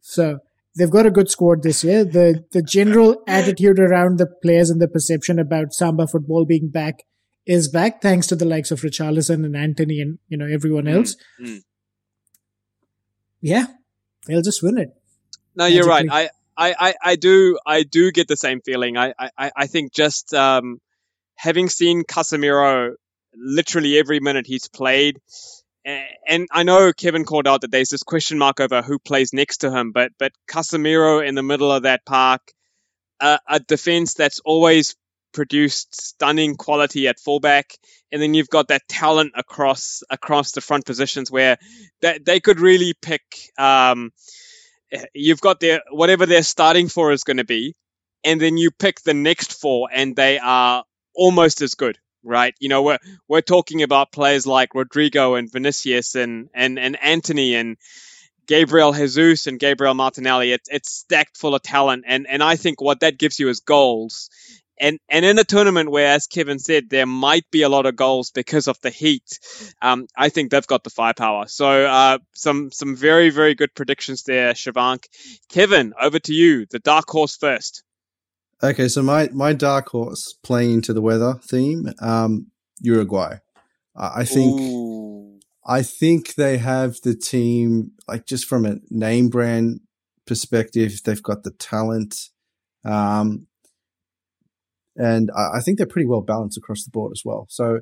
So 0.00 0.38
they've 0.78 0.90
got 0.90 1.06
a 1.06 1.10
good 1.10 1.28
squad 1.28 1.64
this 1.64 1.82
year. 1.82 2.04
The 2.04 2.44
the 2.52 2.62
general 2.62 3.22
attitude 3.26 3.80
around 3.80 4.18
the 4.18 4.28
players 4.42 4.70
and 4.70 4.80
the 4.80 4.88
perception 4.88 5.40
about 5.40 5.72
Samba 5.74 6.06
football 6.06 6.44
being 6.44 6.68
back 6.70 7.02
is 7.46 7.68
back 7.68 8.00
thanks 8.00 8.28
to 8.28 8.36
the 8.36 8.44
likes 8.44 8.70
of 8.70 8.82
Richarlison 8.82 9.44
and 9.44 9.56
Antony 9.56 10.00
and 10.00 10.18
you 10.28 10.38
know 10.38 10.46
everyone 10.46 10.86
else. 10.86 11.16
mm. 11.40 11.62
Yeah, 13.40 13.66
they'll 14.26 14.42
just 14.42 14.62
win 14.62 14.78
it. 14.78 14.90
No, 15.56 15.66
you're 15.66 15.86
right. 15.86 16.06
I, 16.10 16.28
I, 16.56 16.74
I, 16.78 16.94
I 17.02 17.16
do 17.16 17.58
I 17.66 17.82
do 17.82 18.12
get 18.12 18.28
the 18.28 18.36
same 18.36 18.60
feeling. 18.60 18.96
I, 18.96 19.14
I, 19.18 19.50
I 19.56 19.66
think 19.66 19.92
just 19.92 20.32
um, 20.34 20.80
having 21.34 21.68
seen 21.68 22.04
Casemiro 22.04 22.94
literally 23.34 23.98
every 23.98 24.20
minute 24.20 24.46
he's 24.46 24.68
played, 24.68 25.18
and 25.84 26.48
I 26.50 26.62
know 26.62 26.92
Kevin 26.92 27.24
called 27.24 27.46
out 27.46 27.60
that 27.60 27.70
there's 27.70 27.90
this 27.90 28.02
question 28.02 28.38
mark 28.38 28.60
over 28.60 28.82
who 28.82 28.98
plays 28.98 29.32
next 29.32 29.58
to 29.58 29.70
him, 29.70 29.92
but 29.92 30.12
but 30.18 30.32
Casemiro 30.48 31.26
in 31.26 31.34
the 31.34 31.42
middle 31.42 31.70
of 31.70 31.84
that 31.84 32.04
park, 32.04 32.42
uh, 33.20 33.38
a 33.48 33.60
defense 33.60 34.14
that's 34.14 34.40
always 34.40 34.96
produced 35.32 35.94
stunning 35.94 36.56
quality 36.56 37.08
at 37.08 37.20
fullback, 37.20 37.72
and 38.10 38.20
then 38.20 38.34
you've 38.34 38.48
got 38.48 38.68
that 38.68 38.88
talent 38.88 39.32
across 39.36 40.02
across 40.10 40.52
the 40.52 40.60
front 40.60 40.86
positions 40.86 41.30
where 41.30 41.58
that 42.00 42.24
they 42.24 42.40
could 42.40 42.60
really 42.60 42.94
pick. 43.00 43.22
Um, 43.58 44.12
you've 45.14 45.40
got 45.40 45.60
their 45.60 45.80
whatever 45.90 46.26
they're 46.26 46.42
starting 46.42 46.88
for 46.88 47.12
is 47.12 47.24
going 47.24 47.38
to 47.38 47.44
be, 47.44 47.74
and 48.24 48.40
then 48.40 48.56
you 48.56 48.70
pick 48.70 49.00
the 49.00 49.14
next 49.14 49.60
four, 49.60 49.88
and 49.92 50.16
they 50.16 50.38
are 50.38 50.84
almost 51.14 51.62
as 51.62 51.74
good. 51.74 51.98
Right, 52.22 52.54
you 52.58 52.68
know 52.68 52.82
we're 52.82 52.98
we're 53.28 53.40
talking 53.40 53.82
about 53.82 54.10
players 54.10 54.46
like 54.46 54.70
Rodrygo 54.74 55.38
and 55.38 55.50
Vinicius 55.50 56.16
and 56.16 56.48
and 56.54 56.78
and 56.78 57.00
Antony 57.00 57.54
and 57.54 57.76
Gabriel 58.46 58.92
Jesus 58.92 59.46
and 59.46 59.60
Gabriel 59.60 59.94
Martinelli. 59.94 60.52
It's 60.52 60.68
it's 60.70 60.90
stacked 60.90 61.36
full 61.36 61.54
of 61.54 61.62
talent, 61.62 62.04
and 62.06 62.26
and 62.28 62.42
I 62.42 62.56
think 62.56 62.80
what 62.80 63.00
that 63.00 63.18
gives 63.18 63.38
you 63.38 63.48
is 63.48 63.60
goals. 63.60 64.28
And 64.78 64.98
and 65.08 65.24
in 65.24 65.38
a 65.38 65.44
tournament 65.44 65.90
where, 65.90 66.08
as 66.08 66.26
Kevin 66.26 66.58
said, 66.58 66.90
there 66.90 67.06
might 67.06 67.50
be 67.50 67.62
a 67.62 67.68
lot 67.68 67.86
of 67.86 67.96
goals 67.96 68.30
because 68.30 68.68
of 68.68 68.80
the 68.80 68.90
heat, 68.90 69.38
um, 69.80 70.06
I 70.16 70.28
think 70.28 70.50
they've 70.50 70.66
got 70.66 70.84
the 70.84 70.90
firepower. 70.90 71.46
So 71.48 71.86
uh, 71.86 72.18
some 72.34 72.70
some 72.72 72.96
very 72.96 73.30
very 73.30 73.54
good 73.54 73.74
predictions 73.74 74.22
there, 74.24 74.52
Shivank. 74.52 75.04
Kevin, 75.48 75.94
over 76.00 76.18
to 76.18 76.32
you. 76.32 76.66
The 76.70 76.78
dark 76.78 77.08
horse 77.08 77.36
first. 77.36 77.82
Okay, 78.62 78.88
so 78.88 79.02
my 79.02 79.28
my 79.32 79.52
dark 79.52 79.88
horse 79.88 80.34
playing 80.42 80.72
into 80.72 80.92
the 80.92 81.02
weather 81.02 81.34
theme, 81.42 81.92
um, 82.00 82.48
Uruguay. 82.80 83.36
I 83.94 84.24
think. 84.24 84.60
Ooh 84.60 84.86
I 85.66 85.82
think 85.82 86.34
they 86.34 86.58
have 86.58 87.00
the 87.02 87.16
team, 87.16 87.90
like 88.06 88.24
just 88.24 88.46
from 88.46 88.64
a 88.64 88.76
name 88.88 89.28
brand 89.28 89.80
perspective, 90.24 91.00
they've 91.04 91.22
got 91.22 91.42
the 91.42 91.50
talent. 91.50 92.14
Um, 92.84 93.48
and 94.96 95.30
I, 95.36 95.58
I 95.58 95.60
think 95.60 95.78
they're 95.78 95.86
pretty 95.86 96.06
well 96.06 96.22
balanced 96.22 96.58
across 96.58 96.84
the 96.84 96.90
board 96.90 97.12
as 97.12 97.22
well. 97.24 97.46
So 97.48 97.80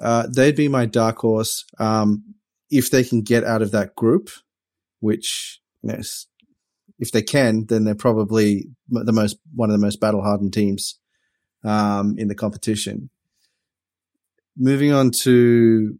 uh, 0.00 0.26
they'd 0.34 0.56
be 0.56 0.68
my 0.68 0.86
dark 0.86 1.18
horse 1.18 1.64
um, 1.78 2.34
if 2.70 2.90
they 2.90 3.04
can 3.04 3.22
get 3.22 3.44
out 3.44 3.62
of 3.62 3.70
that 3.72 3.94
group, 3.94 4.30
which 5.00 5.60
you 5.82 5.92
know, 5.92 6.00
if 6.98 7.10
they 7.12 7.22
can, 7.22 7.66
then 7.66 7.84
they're 7.84 7.94
probably 7.94 8.66
the 8.88 9.12
most 9.12 9.36
one 9.54 9.70
of 9.70 9.78
the 9.78 9.84
most 9.84 10.00
battle 10.00 10.22
hardened 10.22 10.52
teams 10.52 10.98
um, 11.64 12.16
in 12.18 12.28
the 12.28 12.34
competition. 12.34 13.10
Moving 14.56 14.92
on 14.92 15.10
to 15.22 15.98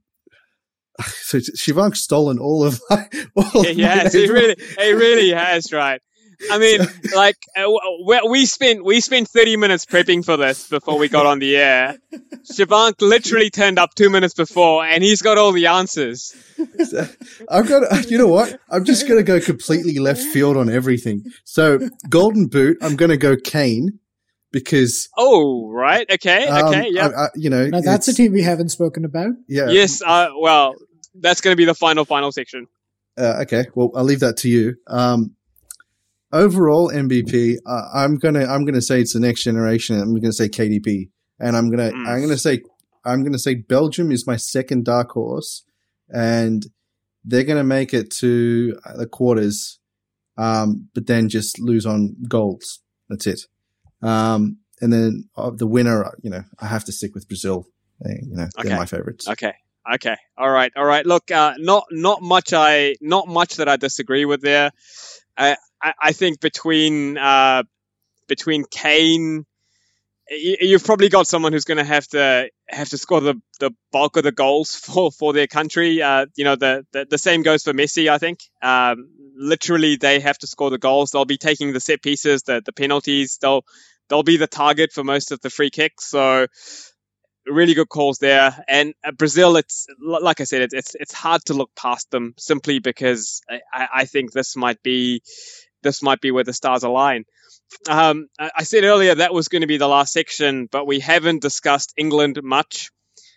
so 1.01 1.39
Shivank's 1.39 2.01
stolen 2.01 2.39
all 2.39 2.65
of 2.65 2.81
my. 2.89 3.09
All 3.37 3.61
of 3.67 3.77
yes, 3.77 4.13
he 4.15 4.29
really, 4.31 4.57
he 4.79 4.93
really 4.93 5.31
has, 5.31 5.73
right? 5.73 6.01
I 6.51 6.59
mean, 6.59 6.80
like 7.14 7.36
uh, 7.57 7.70
we 8.28 8.47
spent 8.47 8.84
we 8.84 9.01
spent 9.01 9.28
thirty 9.28 9.57
minutes 9.57 9.86
prepping 9.86 10.24
for 10.24 10.36
this 10.36 10.68
before 10.68 10.99
we 10.99 11.09
got 11.09 11.26
on 11.26 11.38
the 11.38 11.57
air. 11.57 11.99
Shivank 12.53 13.01
literally 13.01 13.51
turned 13.51 13.78
up 13.78 13.95
two 13.95 14.11
minutes 14.11 14.34
before, 14.34 14.84
and 14.84 15.03
he's 15.03 15.22
got 15.22 15.38
all 15.38 15.53
the 15.53 15.66
answers. 15.66 16.34
I've 17.49 17.68
got, 17.68 18.11
you 18.11 18.18
know 18.18 18.28
what? 18.28 18.59
I'm 18.68 18.84
just 18.84 19.07
going 19.07 19.18
to 19.18 19.24
go 19.24 19.40
completely 19.40 19.99
left 19.99 20.22
field 20.22 20.57
on 20.57 20.68
everything. 20.68 21.24
So, 21.45 21.88
Golden 22.09 22.47
Boot, 22.47 22.78
I'm 22.82 22.97
going 22.97 23.11
to 23.11 23.16
go 23.16 23.36
Kane 23.36 24.01
because 24.53 25.09
oh 25.16 25.68
right. 25.70 26.09
Okay. 26.09 26.47
Um, 26.47 26.66
okay. 26.68 26.88
Yeah. 26.90 27.28
You 27.34 27.51
know 27.51 27.66
now 27.66 27.80
that's 27.80 28.07
a 28.07 28.14
team 28.14 28.32
we 28.32 28.43
haven't 28.43 28.68
spoken 28.68 29.05
about. 29.05 29.30
Yeah. 29.49 29.70
Yes 29.70 30.03
uh, 30.03 30.28
well 30.38 30.74
that's 31.14 31.40
going 31.40 31.53
to 31.53 31.57
be 31.57 31.64
the 31.64 31.74
final 31.74 32.05
final 32.05 32.30
section. 32.30 32.68
Uh, 33.18 33.40
okay. 33.43 33.66
Well 33.74 33.90
i'll 33.97 34.05
leave 34.05 34.20
that 34.20 34.36
to 34.38 34.49
you. 34.49 34.76
Um, 34.86 35.34
overall 36.33 36.91
mvp 36.91 37.57
uh, 37.66 37.89
i'm 37.95 38.16
gonna 38.16 38.45
i'm 38.45 38.64
gonna 38.64 38.83
say 38.83 39.01
it's 39.01 39.12
the 39.12 39.20
next 39.20 39.45
generation 39.45 40.01
i'm 40.01 40.14
gonna 40.14 40.33
say 40.33 40.49
KDB, 40.49 41.11
and 41.39 41.57
i'm 41.57 41.70
gonna 41.70 41.91
mm. 41.91 42.09
i'm 42.09 42.20
gonna 42.20 42.39
say 42.39 42.62
i'm 43.05 43.22
gonna 43.22 43.39
say 43.39 43.55
belgium 43.55 44.11
is 44.11 44.26
my 44.26 44.37
second 44.37 44.85
dark 44.85 45.11
horse 45.11 45.64
and 46.09 46.66
they're 47.24 47.45
gonna 47.45 47.64
make 47.64 47.93
it 47.95 48.11
to 48.11 48.76
the 48.97 49.07
quarters 49.07 49.78
um, 50.39 50.89
but 50.95 51.07
then 51.07 51.28
just 51.28 51.61
lose 51.61 51.85
on 51.85 52.16
goals 52.28 52.80
that's 53.09 53.26
it 53.26 53.41
um, 54.03 54.59
and 54.83 54.93
then 54.93 55.28
uh, 55.37 55.51
the 55.51 55.66
winner, 55.66 56.12
you 56.22 56.28
know, 56.28 56.43
I 56.59 56.66
have 56.66 56.85
to 56.85 56.93
stick 56.93 57.14
with 57.14 57.28
Brazil. 57.28 57.66
They, 58.01 58.20
you 58.22 58.37
know, 58.37 58.49
they're 58.59 58.76
my 58.76 58.85
favorites. 58.85 59.28
Okay. 59.28 59.55
Okay. 59.95 60.16
All 60.37 60.51
right. 60.51 60.72
All 60.76 60.85
right. 60.85 61.07
Look, 61.07 61.30
uh, 61.30 61.55
not 61.59 61.87
not 61.93 62.20
much. 62.20 62.53
I 62.53 62.97
not 63.01 63.28
much 63.28 63.57
that 63.57 63.68
I 63.68 63.76
disagree 63.76 64.24
with 64.24 64.43
there. 64.43 64.72
I 65.37 65.57
I, 65.83 65.95
I 66.01 66.12
think 66.12 66.41
between 66.41 67.18
uh, 67.18 67.64
between 68.28 68.64
Kane, 68.64 69.45
you've 70.30 70.85
probably 70.85 71.09
got 71.09 71.26
someone 71.26 71.53
who's 71.53 71.64
going 71.64 71.78
to 71.78 71.85
have 71.85 72.07
to 72.09 72.49
have 72.68 72.89
to 72.91 72.99
score 72.99 73.20
the, 73.20 73.41
the 73.61 73.70
bulk 73.91 74.16
of 74.16 74.24
the 74.24 74.33
goals 74.33 74.74
for, 74.76 75.11
for 75.11 75.33
their 75.33 75.47
country. 75.47 76.01
Uh, 76.03 76.26
you 76.37 76.45
know, 76.45 76.57
the, 76.57 76.87
the, 76.93 77.07
the 77.11 77.18
same 77.18 77.43
goes 77.43 77.64
for 77.64 77.72
Messi. 77.72 78.09
I 78.09 78.18
think 78.18 78.41
um, 78.62 79.09
literally 79.37 79.97
they 79.97 80.20
have 80.20 80.39
to 80.39 80.47
score 80.47 80.70
the 80.70 80.78
goals. 80.78 81.11
They'll 81.11 81.24
be 81.24 81.39
taking 81.39 81.72
the 81.72 81.80
set 81.80 82.03
pieces, 82.03 82.43
the 82.45 82.62
the 82.64 82.72
penalties. 82.72 83.39
They'll 83.41 83.64
they'll 84.09 84.22
be 84.22 84.37
the 84.37 84.47
target 84.47 84.93
for 84.93 85.05
most 85.05 85.33
of 85.33 85.41
the 85.41 85.51
free 85.51 85.70
kicks. 85.70 86.07
So 86.07 86.47
really 87.47 87.74
good 87.74 87.89
calls 87.89 88.18
there. 88.18 88.57
And 88.68 88.95
uh, 89.05 89.12
Brazil, 89.12 89.57
it's 89.57 89.87
like 90.01 90.41
I 90.41 90.45
said, 90.45 90.62
it's, 90.62 90.74
it's, 90.74 90.95
it's 90.95 91.12
hard 91.12 91.45
to 91.47 91.55
look 91.55 91.70
past 91.74 92.11
them 92.11 92.35
simply 92.39 92.78
because 92.78 93.43
I, 93.51 93.89
I 93.95 94.05
think 94.05 94.33
this 94.33 94.57
might 94.57 94.83
be 94.83 95.22
this 95.83 96.03
might 96.03 96.20
be 96.20 96.30
where 96.30 96.45
the 96.45 96.53
stars 96.53 96.83
align. 96.83 97.24
Um, 97.89 98.28
I 98.39 98.64
said 98.64 98.85
earlier 98.85 99.14
that 99.14 99.33
was 99.33 99.49
going 99.49 99.62
to 99.62 99.66
be 99.66 99.78
the 99.78 99.89
last 99.89 100.12
section, 100.12 100.66
but 100.70 100.87
we 100.87 101.01
haven't 101.01 101.43
discussed 101.43 101.95
England 101.97 102.39
much. 102.43 102.91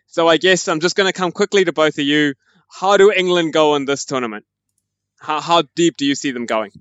So 0.08 0.28
I 0.28 0.38
guess 0.38 0.68
I'm 0.68 0.80
just 0.80 0.96
going 0.96 1.12
to 1.12 1.18
come 1.18 1.32
quickly 1.32 1.66
to 1.66 1.74
both 1.74 1.98
of 1.98 2.06
you. 2.06 2.34
How 2.70 2.98
do 2.98 3.12
England 3.12 3.54
go 3.54 3.76
in 3.76 3.86
this 3.86 4.06
tournament? 4.06 4.46
How, 5.20 5.40
how 5.42 5.64
deep 5.76 5.98
do 5.98 6.06
you 6.06 6.16
see 6.16 6.32
them 6.32 6.46
going? 6.46 6.72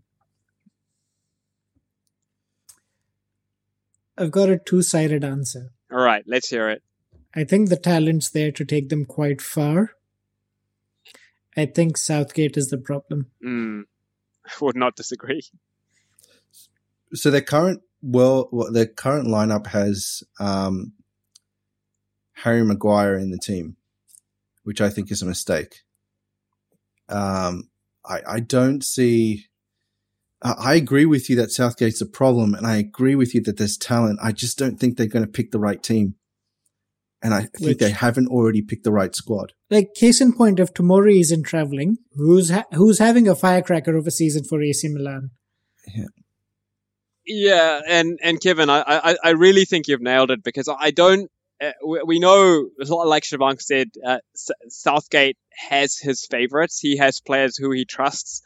I've 4.16 4.30
got 4.30 4.48
a 4.48 4.58
two 4.58 4.82
sided 4.82 5.24
answer. 5.24 5.72
All 5.90 6.00
right, 6.00 6.24
let's 6.26 6.48
hear 6.48 6.70
it. 6.70 6.82
I 7.34 7.44
think 7.44 7.68
the 7.68 7.76
talent's 7.76 8.30
there 8.30 8.52
to 8.52 8.64
take 8.64 8.88
them 8.88 9.04
quite 9.04 9.42
far. 9.42 9.92
I 11.56 11.66
think 11.66 11.96
Southgate 11.96 12.56
is 12.56 12.68
the 12.68 12.78
problem. 12.78 13.30
Mm, 13.44 13.84
would 14.60 14.76
not 14.76 14.96
disagree. 14.96 15.42
So 17.14 17.30
their 17.30 17.40
current 17.40 17.82
well, 18.02 18.50
their 18.70 18.86
current 18.86 19.28
lineup 19.28 19.68
has 19.68 20.22
um, 20.38 20.92
Harry 22.34 22.64
Maguire 22.64 23.16
in 23.16 23.30
the 23.30 23.38
team, 23.38 23.76
which 24.62 24.80
I 24.80 24.90
think 24.90 25.10
is 25.10 25.22
a 25.22 25.26
mistake. 25.26 25.82
Um, 27.08 27.70
I, 28.04 28.20
I 28.26 28.40
don't 28.40 28.84
see 28.84 29.46
I 30.44 30.74
agree 30.74 31.06
with 31.06 31.30
you 31.30 31.36
that 31.36 31.52
Southgate's 31.52 32.02
a 32.02 32.06
problem, 32.06 32.52
and 32.52 32.66
I 32.66 32.76
agree 32.76 33.14
with 33.14 33.34
you 33.34 33.40
that 33.44 33.56
there's 33.56 33.78
talent. 33.78 34.18
I 34.22 34.32
just 34.32 34.58
don't 34.58 34.78
think 34.78 34.96
they're 34.98 35.06
going 35.06 35.24
to 35.24 35.30
pick 35.30 35.52
the 35.52 35.58
right 35.58 35.82
team. 35.82 36.16
And 37.24 37.32
I 37.32 37.40
think 37.40 37.60
Which, 37.60 37.78
they 37.78 37.90
haven't 37.90 38.28
already 38.28 38.60
picked 38.60 38.84
the 38.84 38.92
right 38.92 39.16
squad. 39.16 39.54
Like 39.70 39.94
case 39.94 40.20
in 40.20 40.34
point, 40.34 40.60
if 40.60 40.74
Tomori 40.74 41.20
isn't 41.20 41.44
traveling, 41.44 41.96
who's 42.12 42.50
ha- 42.50 42.66
who's 42.74 42.98
having 42.98 43.26
a 43.26 43.34
firecracker 43.34 43.96
of 43.96 44.06
a 44.06 44.10
season 44.10 44.44
for 44.44 44.62
AC 44.62 44.86
Milan? 44.88 45.30
Yeah. 45.88 46.04
Yeah, 47.26 47.80
and 47.88 48.18
and 48.22 48.38
Kevin, 48.42 48.68
I 48.68 48.82
I, 48.86 49.16
I 49.24 49.30
really 49.30 49.64
think 49.64 49.88
you've 49.88 50.02
nailed 50.02 50.30
it 50.30 50.44
because 50.44 50.68
I 50.68 50.90
don't. 50.90 51.30
Uh, 51.62 51.70
we, 51.86 52.02
we, 52.04 52.18
know, 52.18 52.68
like 52.78 53.22
Shivank 53.22 53.62
said, 53.62 53.88
uh, 54.04 54.18
S- 54.34 54.50
Southgate 54.68 55.38
has 55.70 55.96
his 55.96 56.26
favorites. 56.26 56.78
He 56.78 56.98
has 56.98 57.20
players 57.20 57.56
who 57.56 57.70
he 57.70 57.86
trusts. 57.86 58.42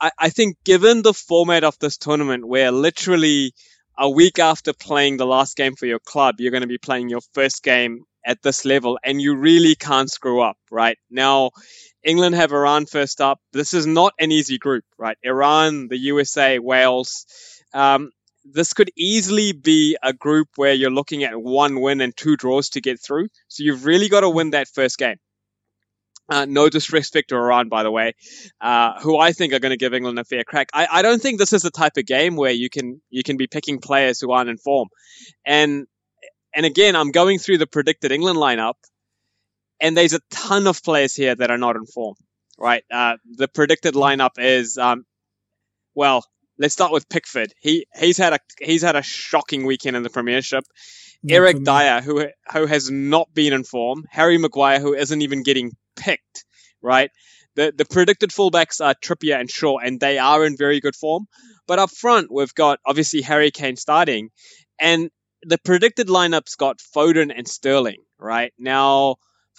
I, 0.00 0.10
I 0.18 0.30
think 0.30 0.56
given 0.64 1.02
the 1.02 1.14
format 1.14 1.62
of 1.62 1.78
this 1.78 1.98
tournament, 1.98 2.44
where 2.44 2.72
literally 2.72 3.54
a 3.98 4.08
week 4.08 4.38
after 4.38 4.72
playing 4.72 5.16
the 5.16 5.26
last 5.26 5.56
game 5.56 5.76
for 5.76 5.86
your 5.86 5.98
club, 5.98 6.36
you're 6.38 6.50
going 6.50 6.62
to 6.62 6.66
be 6.66 6.78
playing 6.78 7.08
your 7.08 7.20
first 7.34 7.62
game 7.62 8.04
at 8.24 8.42
this 8.42 8.64
level, 8.64 8.98
and 9.02 9.20
you 9.20 9.34
really 9.34 9.74
can't 9.74 10.10
screw 10.10 10.40
up, 10.40 10.56
right? 10.70 10.96
Now, 11.10 11.50
England 12.04 12.34
have 12.34 12.52
Iran 12.52 12.86
first 12.86 13.20
up. 13.20 13.40
This 13.52 13.74
is 13.74 13.86
not 13.86 14.12
an 14.18 14.30
easy 14.30 14.58
group, 14.58 14.84
right? 14.98 15.16
Iran, 15.22 15.88
the 15.88 15.98
USA, 15.98 16.58
Wales. 16.58 17.26
Um, 17.74 18.10
this 18.44 18.72
could 18.72 18.90
easily 18.96 19.52
be 19.52 19.96
a 20.02 20.12
group 20.12 20.48
where 20.56 20.72
you're 20.72 20.90
looking 20.90 21.24
at 21.24 21.40
one 21.40 21.80
win 21.80 22.00
and 22.00 22.16
two 22.16 22.36
draws 22.36 22.70
to 22.70 22.80
get 22.80 23.00
through. 23.00 23.28
So 23.48 23.62
you've 23.62 23.84
really 23.84 24.08
got 24.08 24.20
to 24.20 24.30
win 24.30 24.50
that 24.50 24.68
first 24.68 24.98
game. 24.98 25.16
Uh, 26.28 26.46
no 26.48 26.68
disrespect 26.68 27.28
to 27.28 27.36
Iran, 27.36 27.68
by 27.68 27.82
the 27.82 27.90
way, 27.90 28.14
uh, 28.60 29.00
who 29.00 29.18
I 29.18 29.32
think 29.32 29.52
are 29.52 29.58
going 29.58 29.70
to 29.70 29.76
give 29.76 29.92
England 29.92 30.18
a 30.18 30.24
fair 30.24 30.44
crack. 30.44 30.68
I, 30.72 30.86
I, 30.90 31.02
don't 31.02 31.20
think 31.20 31.38
this 31.38 31.52
is 31.52 31.62
the 31.62 31.70
type 31.70 31.96
of 31.96 32.06
game 32.06 32.36
where 32.36 32.52
you 32.52 32.70
can 32.70 33.02
you 33.10 33.24
can 33.24 33.36
be 33.36 33.48
picking 33.48 33.80
players 33.80 34.20
who 34.20 34.30
aren't 34.30 34.48
in 34.48 34.56
form. 34.56 34.88
And 35.44 35.86
and 36.54 36.64
again, 36.64 36.94
I'm 36.94 37.10
going 37.10 37.38
through 37.38 37.58
the 37.58 37.66
predicted 37.66 38.12
England 38.12 38.38
lineup, 38.38 38.74
and 39.80 39.96
there's 39.96 40.12
a 40.12 40.20
ton 40.30 40.68
of 40.68 40.82
players 40.82 41.14
here 41.14 41.34
that 41.34 41.50
are 41.50 41.58
not 41.58 41.76
in 41.76 41.86
form. 41.86 42.14
Right, 42.56 42.84
uh, 42.90 43.16
the 43.24 43.48
predicted 43.48 43.94
lineup 43.94 44.38
is 44.38 44.78
um, 44.78 45.04
well. 45.94 46.24
Let's 46.58 46.74
start 46.74 46.92
with 46.92 47.08
Pickford. 47.08 47.52
He 47.60 47.86
he's 47.98 48.18
had 48.18 48.34
a 48.34 48.38
he's 48.60 48.82
had 48.82 48.94
a 48.94 49.02
shocking 49.02 49.64
weekend 49.64 49.96
in 49.96 50.02
the 50.02 50.10
Premiership. 50.10 50.64
Eric 51.28 51.64
Dier, 51.64 52.00
who 52.00 52.26
who 52.52 52.66
has 52.66 52.90
not 52.90 53.32
been 53.34 53.52
in 53.52 53.64
form, 53.64 54.04
Harry 54.10 54.38
Maguire, 54.38 54.78
who 54.80 54.94
isn't 54.94 55.22
even 55.22 55.42
getting 55.42 55.72
picked, 55.96 56.44
right? 56.80 57.10
The 57.54 57.72
the 57.76 57.84
predicted 57.84 58.30
fullbacks 58.30 58.84
are 58.84 58.94
Trippier 58.94 59.38
and 59.38 59.50
Shaw, 59.50 59.78
and 59.78 60.00
they 60.00 60.18
are 60.18 60.44
in 60.44 60.56
very 60.56 60.80
good 60.80 60.96
form. 60.96 61.26
But 61.66 61.78
up 61.78 61.90
front, 61.90 62.32
we've 62.32 62.54
got 62.54 62.80
obviously 62.86 63.22
Harry 63.22 63.50
Kane 63.50 63.76
starting, 63.76 64.30
and 64.80 65.10
the 65.42 65.58
predicted 65.58 66.08
lineups 66.08 66.56
got 66.56 66.78
Foden 66.78 67.32
and 67.36 67.46
Sterling. 67.46 68.02
Right 68.18 68.52
now, 68.58 69.16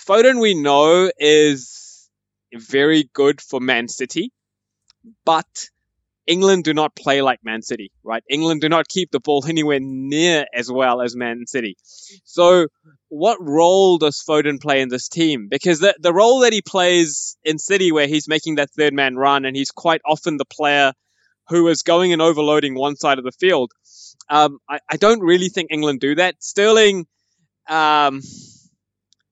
Foden 0.08 0.42
we 0.42 0.54
know 0.54 1.12
is 1.18 2.10
very 2.54 3.10
good 3.14 3.42
for 3.42 3.60
Man 3.60 3.88
City, 3.88 4.32
but 5.26 5.70
England 6.26 6.64
do 6.64 6.74
not 6.74 6.96
play 6.96 7.22
like 7.22 7.40
Man 7.44 7.62
City, 7.62 7.92
right? 8.04 8.24
England 8.30 8.62
do 8.62 8.70
not 8.70 8.88
keep 8.88 9.12
the 9.12 9.20
ball 9.20 9.44
anywhere 9.48 9.80
near 9.82 10.46
as 10.54 10.72
well 10.72 11.02
as 11.02 11.16
Man 11.16 11.46
City. 11.48 11.76
So, 12.24 12.68
what 13.10 13.38
role 13.42 13.98
does 13.98 14.24
Foden 14.28 14.62
play 14.62 14.82
in 14.82 14.90
this 14.90 15.10
team? 15.10 15.48
Because 15.50 15.80
the, 15.80 15.96
the 16.00 16.14
role 16.14 16.40
that 16.40 16.54
he 16.54 16.62
plays 16.62 17.38
in 17.44 17.60
City, 17.60 17.92
where 17.92 18.08
he's 18.08 18.28
making 18.28 18.56
that 18.56 18.72
third 18.72 18.94
man 18.94 19.16
run 19.16 19.46
and 19.46 19.56
he's 19.56 19.72
quite 19.72 20.02
often 20.06 20.38
the 20.38 20.46
player 20.46 20.94
who 21.50 21.68
is 21.68 21.84
going 21.84 22.14
and 22.14 22.22
overloading 22.22 22.74
one 22.74 22.96
side 22.96 23.20
of 23.20 23.26
the 23.26 23.32
field, 23.32 23.72
um, 24.30 24.60
I, 24.70 24.80
I, 24.90 24.98
don't 24.98 25.20
really 25.20 25.50
think 25.50 25.70
England 25.72 26.00
do 26.00 26.16
that. 26.16 26.42
Sterling, 26.42 27.06
um, 27.68 28.22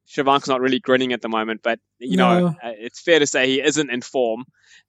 Shivank's 0.05 0.49
not 0.49 0.59
really 0.59 0.79
grinning 0.79 1.13
at 1.13 1.21
the 1.21 1.29
moment, 1.29 1.61
but 1.63 1.79
you 1.97 2.17
no. 2.17 2.39
know, 2.39 2.47
uh, 2.47 2.73
it's 2.77 3.01
fair 3.01 3.19
to 3.19 3.25
say 3.25 3.47
he 3.47 3.61
isn't 3.61 3.89
in 3.89 4.01
form. 4.01 4.43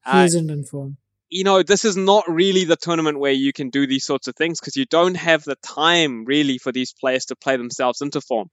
He 0.04 0.10
uh, 0.10 0.24
isn't 0.24 0.50
in 0.50 0.64
form 0.64 0.96
you 1.32 1.44
know, 1.44 1.62
this 1.62 1.86
is 1.86 1.96
not 1.96 2.24
really 2.28 2.64
the 2.64 2.76
tournament 2.76 3.18
where 3.18 3.32
you 3.32 3.54
can 3.54 3.70
do 3.70 3.86
these 3.86 4.04
sorts 4.04 4.28
of 4.28 4.36
things 4.36 4.60
because 4.60 4.76
you 4.76 4.84
don't 4.84 5.14
have 5.14 5.42
the 5.44 5.56
time 5.64 6.26
really 6.26 6.58
for 6.58 6.72
these 6.72 6.92
players 6.92 7.24
to 7.26 7.36
play 7.36 7.56
themselves 7.56 8.02
into 8.02 8.20
form. 8.20 8.48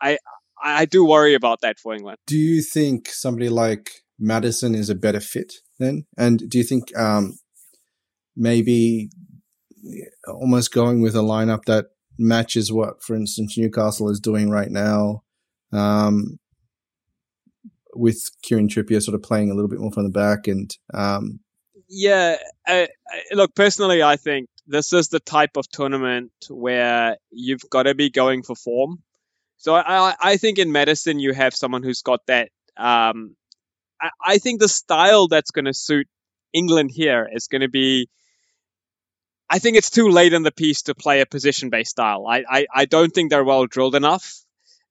I 0.00 0.18
I 0.62 0.84
do 0.84 1.04
worry 1.04 1.34
about 1.34 1.62
that 1.62 1.80
for 1.80 1.92
England. 1.92 2.18
Do 2.28 2.36
you 2.36 2.62
think 2.62 3.08
somebody 3.08 3.48
like 3.48 3.90
Maddison 4.20 4.76
is 4.76 4.88
a 4.88 4.94
better 4.94 5.18
fit 5.18 5.54
then? 5.80 6.06
And 6.16 6.48
do 6.48 6.58
you 6.58 6.64
think 6.64 6.96
um, 6.96 7.38
maybe 8.36 9.10
almost 10.28 10.72
going 10.72 11.02
with 11.02 11.16
a 11.16 11.22
lineup 11.22 11.64
that 11.66 11.86
matches 12.16 12.70
what, 12.70 13.02
for 13.02 13.16
instance, 13.16 13.58
Newcastle 13.58 14.08
is 14.08 14.20
doing 14.20 14.48
right 14.48 14.70
now, 14.70 15.24
um, 15.72 16.38
with 17.96 18.30
Kieran 18.44 18.68
Trippier 18.68 19.02
sort 19.02 19.16
of 19.16 19.24
playing 19.24 19.50
a 19.50 19.54
little 19.54 19.68
bit 19.68 19.80
more 19.80 19.90
from 19.90 20.04
the 20.04 20.10
back 20.10 20.46
and 20.46 20.70
um, 20.94 21.40
yeah, 21.94 22.38
uh, 22.66 22.86
look, 23.32 23.54
personally, 23.54 24.02
I 24.02 24.16
think 24.16 24.48
this 24.66 24.94
is 24.94 25.08
the 25.08 25.20
type 25.20 25.58
of 25.58 25.68
tournament 25.68 26.32
where 26.48 27.18
you've 27.30 27.68
got 27.68 27.82
to 27.82 27.94
be 27.94 28.08
going 28.08 28.42
for 28.42 28.56
form. 28.56 29.02
So 29.58 29.74
I, 29.74 30.14
I 30.18 30.38
think 30.38 30.58
in 30.58 30.72
Maddison, 30.72 31.20
you 31.20 31.34
have 31.34 31.54
someone 31.54 31.82
who's 31.82 32.00
got 32.00 32.20
that. 32.28 32.48
Um, 32.78 33.36
I, 34.00 34.08
I 34.24 34.38
think 34.38 34.60
the 34.60 34.68
style 34.68 35.28
that's 35.28 35.50
going 35.50 35.66
to 35.66 35.74
suit 35.74 36.08
England 36.54 36.90
here 36.92 37.28
is 37.30 37.48
going 37.48 37.60
to 37.60 37.68
be. 37.68 38.08
I 39.50 39.58
think 39.58 39.76
it's 39.76 39.90
too 39.90 40.08
late 40.08 40.32
in 40.32 40.44
the 40.44 40.50
piece 40.50 40.82
to 40.82 40.94
play 40.94 41.20
a 41.20 41.26
position 41.26 41.68
based 41.68 41.90
style. 41.90 42.26
I, 42.26 42.42
I, 42.48 42.66
I 42.74 42.84
don't 42.86 43.10
think 43.10 43.28
they're 43.28 43.44
well 43.44 43.66
drilled 43.66 43.94
enough. 43.94 44.41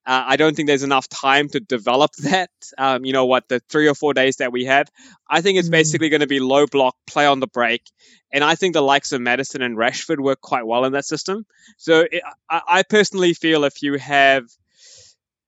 Uh, 0.06 0.24
I 0.28 0.36
don't 0.36 0.56
think 0.56 0.68
there's 0.68 0.84
enough 0.84 1.08
time 1.08 1.50
to 1.50 1.60
develop 1.60 2.12
that. 2.24 2.50
Um, 2.78 3.06
you 3.06 3.14
know 3.14 3.26
what, 3.26 3.48
the 3.48 3.60
three 3.70 3.88
or 3.88 3.96
four 3.96 4.14
days 4.14 4.38
that 4.38 4.52
we 4.52 4.66
have, 4.66 4.90
I 5.30 5.42
think 5.42 5.60
it's 5.60 5.70
mm. 5.70 5.72
basically 5.72 6.10
going 6.10 6.22
to 6.22 6.28
be 6.28 6.40
low 6.40 6.66
block, 6.66 6.96
play 7.06 7.26
on 7.26 7.40
the 7.40 7.48
break, 7.48 7.84
and 8.32 8.44
I 8.44 8.56
think 8.56 8.74
the 8.74 8.82
likes 8.82 9.12
of 9.12 9.22
Maddison 9.22 9.62
and 9.62 9.78
Rashford 9.78 10.20
work 10.20 10.42
quite 10.42 10.66
well 10.66 10.86
in 10.86 10.94
that 10.94 11.06
system. 11.06 11.46
So 11.78 12.06
it, 12.12 12.24
I, 12.50 12.62
I, 12.68 12.84
personally 12.84 13.34
feel 13.34 13.64
if 13.64 13.84
you 13.84 13.96
have 13.96 14.46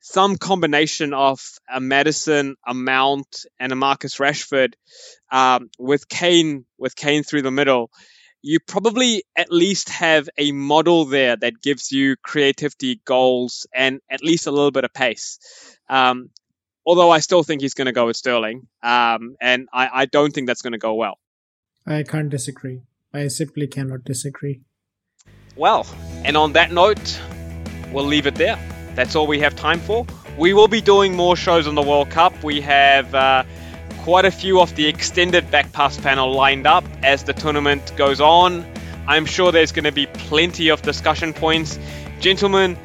some 0.01 0.35
combination 0.37 1.13
of 1.13 1.41
a 1.73 1.79
Maddison, 1.79 2.55
a 2.67 2.73
Mount, 2.73 3.45
and 3.59 3.71
a 3.71 3.75
Marcus 3.75 4.17
Rashford, 4.17 4.73
um, 5.31 5.69
with 5.79 6.07
Kane 6.09 6.65
with 6.77 6.95
Kane 6.95 7.23
through 7.23 7.41
the 7.41 7.51
middle, 7.51 7.89
you 8.43 8.59
probably 8.59 9.23
at 9.37 9.51
least 9.51 9.87
have 9.87 10.29
a 10.37 10.51
model 10.51 11.05
there 11.05 11.37
that 11.37 11.61
gives 11.61 11.93
you 11.93 12.17
creativity, 12.17 13.01
goals, 13.05 13.65
and 13.73 14.01
at 14.11 14.21
least 14.21 14.47
a 14.47 14.51
little 14.51 14.69
bit 14.69 14.83
of 14.83 14.93
pace. 14.93 15.39
Um, 15.89 16.29
although 16.85 17.09
I 17.09 17.19
still 17.19 17.43
think 17.43 17.61
he's 17.61 17.73
going 17.73 17.85
to 17.85 17.93
go 17.93 18.05
with 18.05 18.17
Sterling, 18.17 18.67
um, 18.83 19.37
and 19.39 19.69
I, 19.73 19.89
I 19.93 20.05
don't 20.05 20.33
think 20.33 20.47
that's 20.47 20.61
going 20.61 20.73
to 20.73 20.77
go 20.77 20.93
well. 20.93 21.17
I 21.87 22.03
can't 22.03 22.29
disagree. 22.29 22.81
I 23.13 23.29
simply 23.29 23.65
cannot 23.65 24.03
disagree. 24.03 24.61
Well, 25.55 25.87
and 26.25 26.35
on 26.35 26.51
that 26.53 26.71
note, 26.71 27.21
we'll 27.93 28.05
leave 28.05 28.27
it 28.27 28.35
there. 28.35 28.59
That's 28.95 29.15
all 29.15 29.25
we 29.25 29.39
have 29.39 29.55
time 29.55 29.79
for. 29.79 30.05
We 30.37 30.53
will 30.53 30.67
be 30.67 30.81
doing 30.81 31.15
more 31.15 31.37
shows 31.37 31.65
on 31.65 31.75
the 31.75 31.81
World 31.81 32.09
Cup. 32.09 32.43
We 32.43 32.59
have. 32.59 33.15
Uh, 33.15 33.45
quite 34.03 34.25
a 34.25 34.31
few 34.31 34.59
of 34.59 34.75
the 34.75 34.85
extended 34.85 35.45
backpass 35.45 36.01
panel 36.03 36.33
lined 36.33 36.67
up 36.67 36.83
as 37.03 37.23
the 37.23 37.31
tournament 37.31 37.93
goes 37.95 38.19
on. 38.19 38.65
I'm 39.07 39.25
sure 39.25 39.53
there's 39.53 39.71
going 39.71 39.85
to 39.85 39.93
be 39.93 40.07
plenty 40.07 40.71
of 40.71 40.81
discussion 40.81 41.31
points. 41.31 41.79
Gentlemen, 42.19 42.77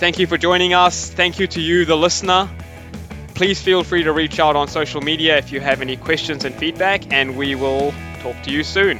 thank 0.00 0.18
you 0.18 0.26
for 0.26 0.36
joining 0.36 0.74
us. 0.74 1.10
Thank 1.10 1.38
you 1.38 1.46
to 1.46 1.60
you, 1.60 1.84
the 1.84 1.96
listener. 1.96 2.50
Please 3.34 3.62
feel 3.62 3.84
free 3.84 4.02
to 4.02 4.12
reach 4.12 4.40
out 4.40 4.56
on 4.56 4.66
social 4.66 5.00
media 5.00 5.38
if 5.38 5.52
you 5.52 5.60
have 5.60 5.80
any 5.80 5.96
questions 5.96 6.44
and 6.44 6.52
feedback, 6.52 7.12
and 7.12 7.36
we 7.36 7.54
will 7.54 7.94
talk 8.18 8.42
to 8.42 8.50
you 8.50 8.64
soon. 8.64 8.98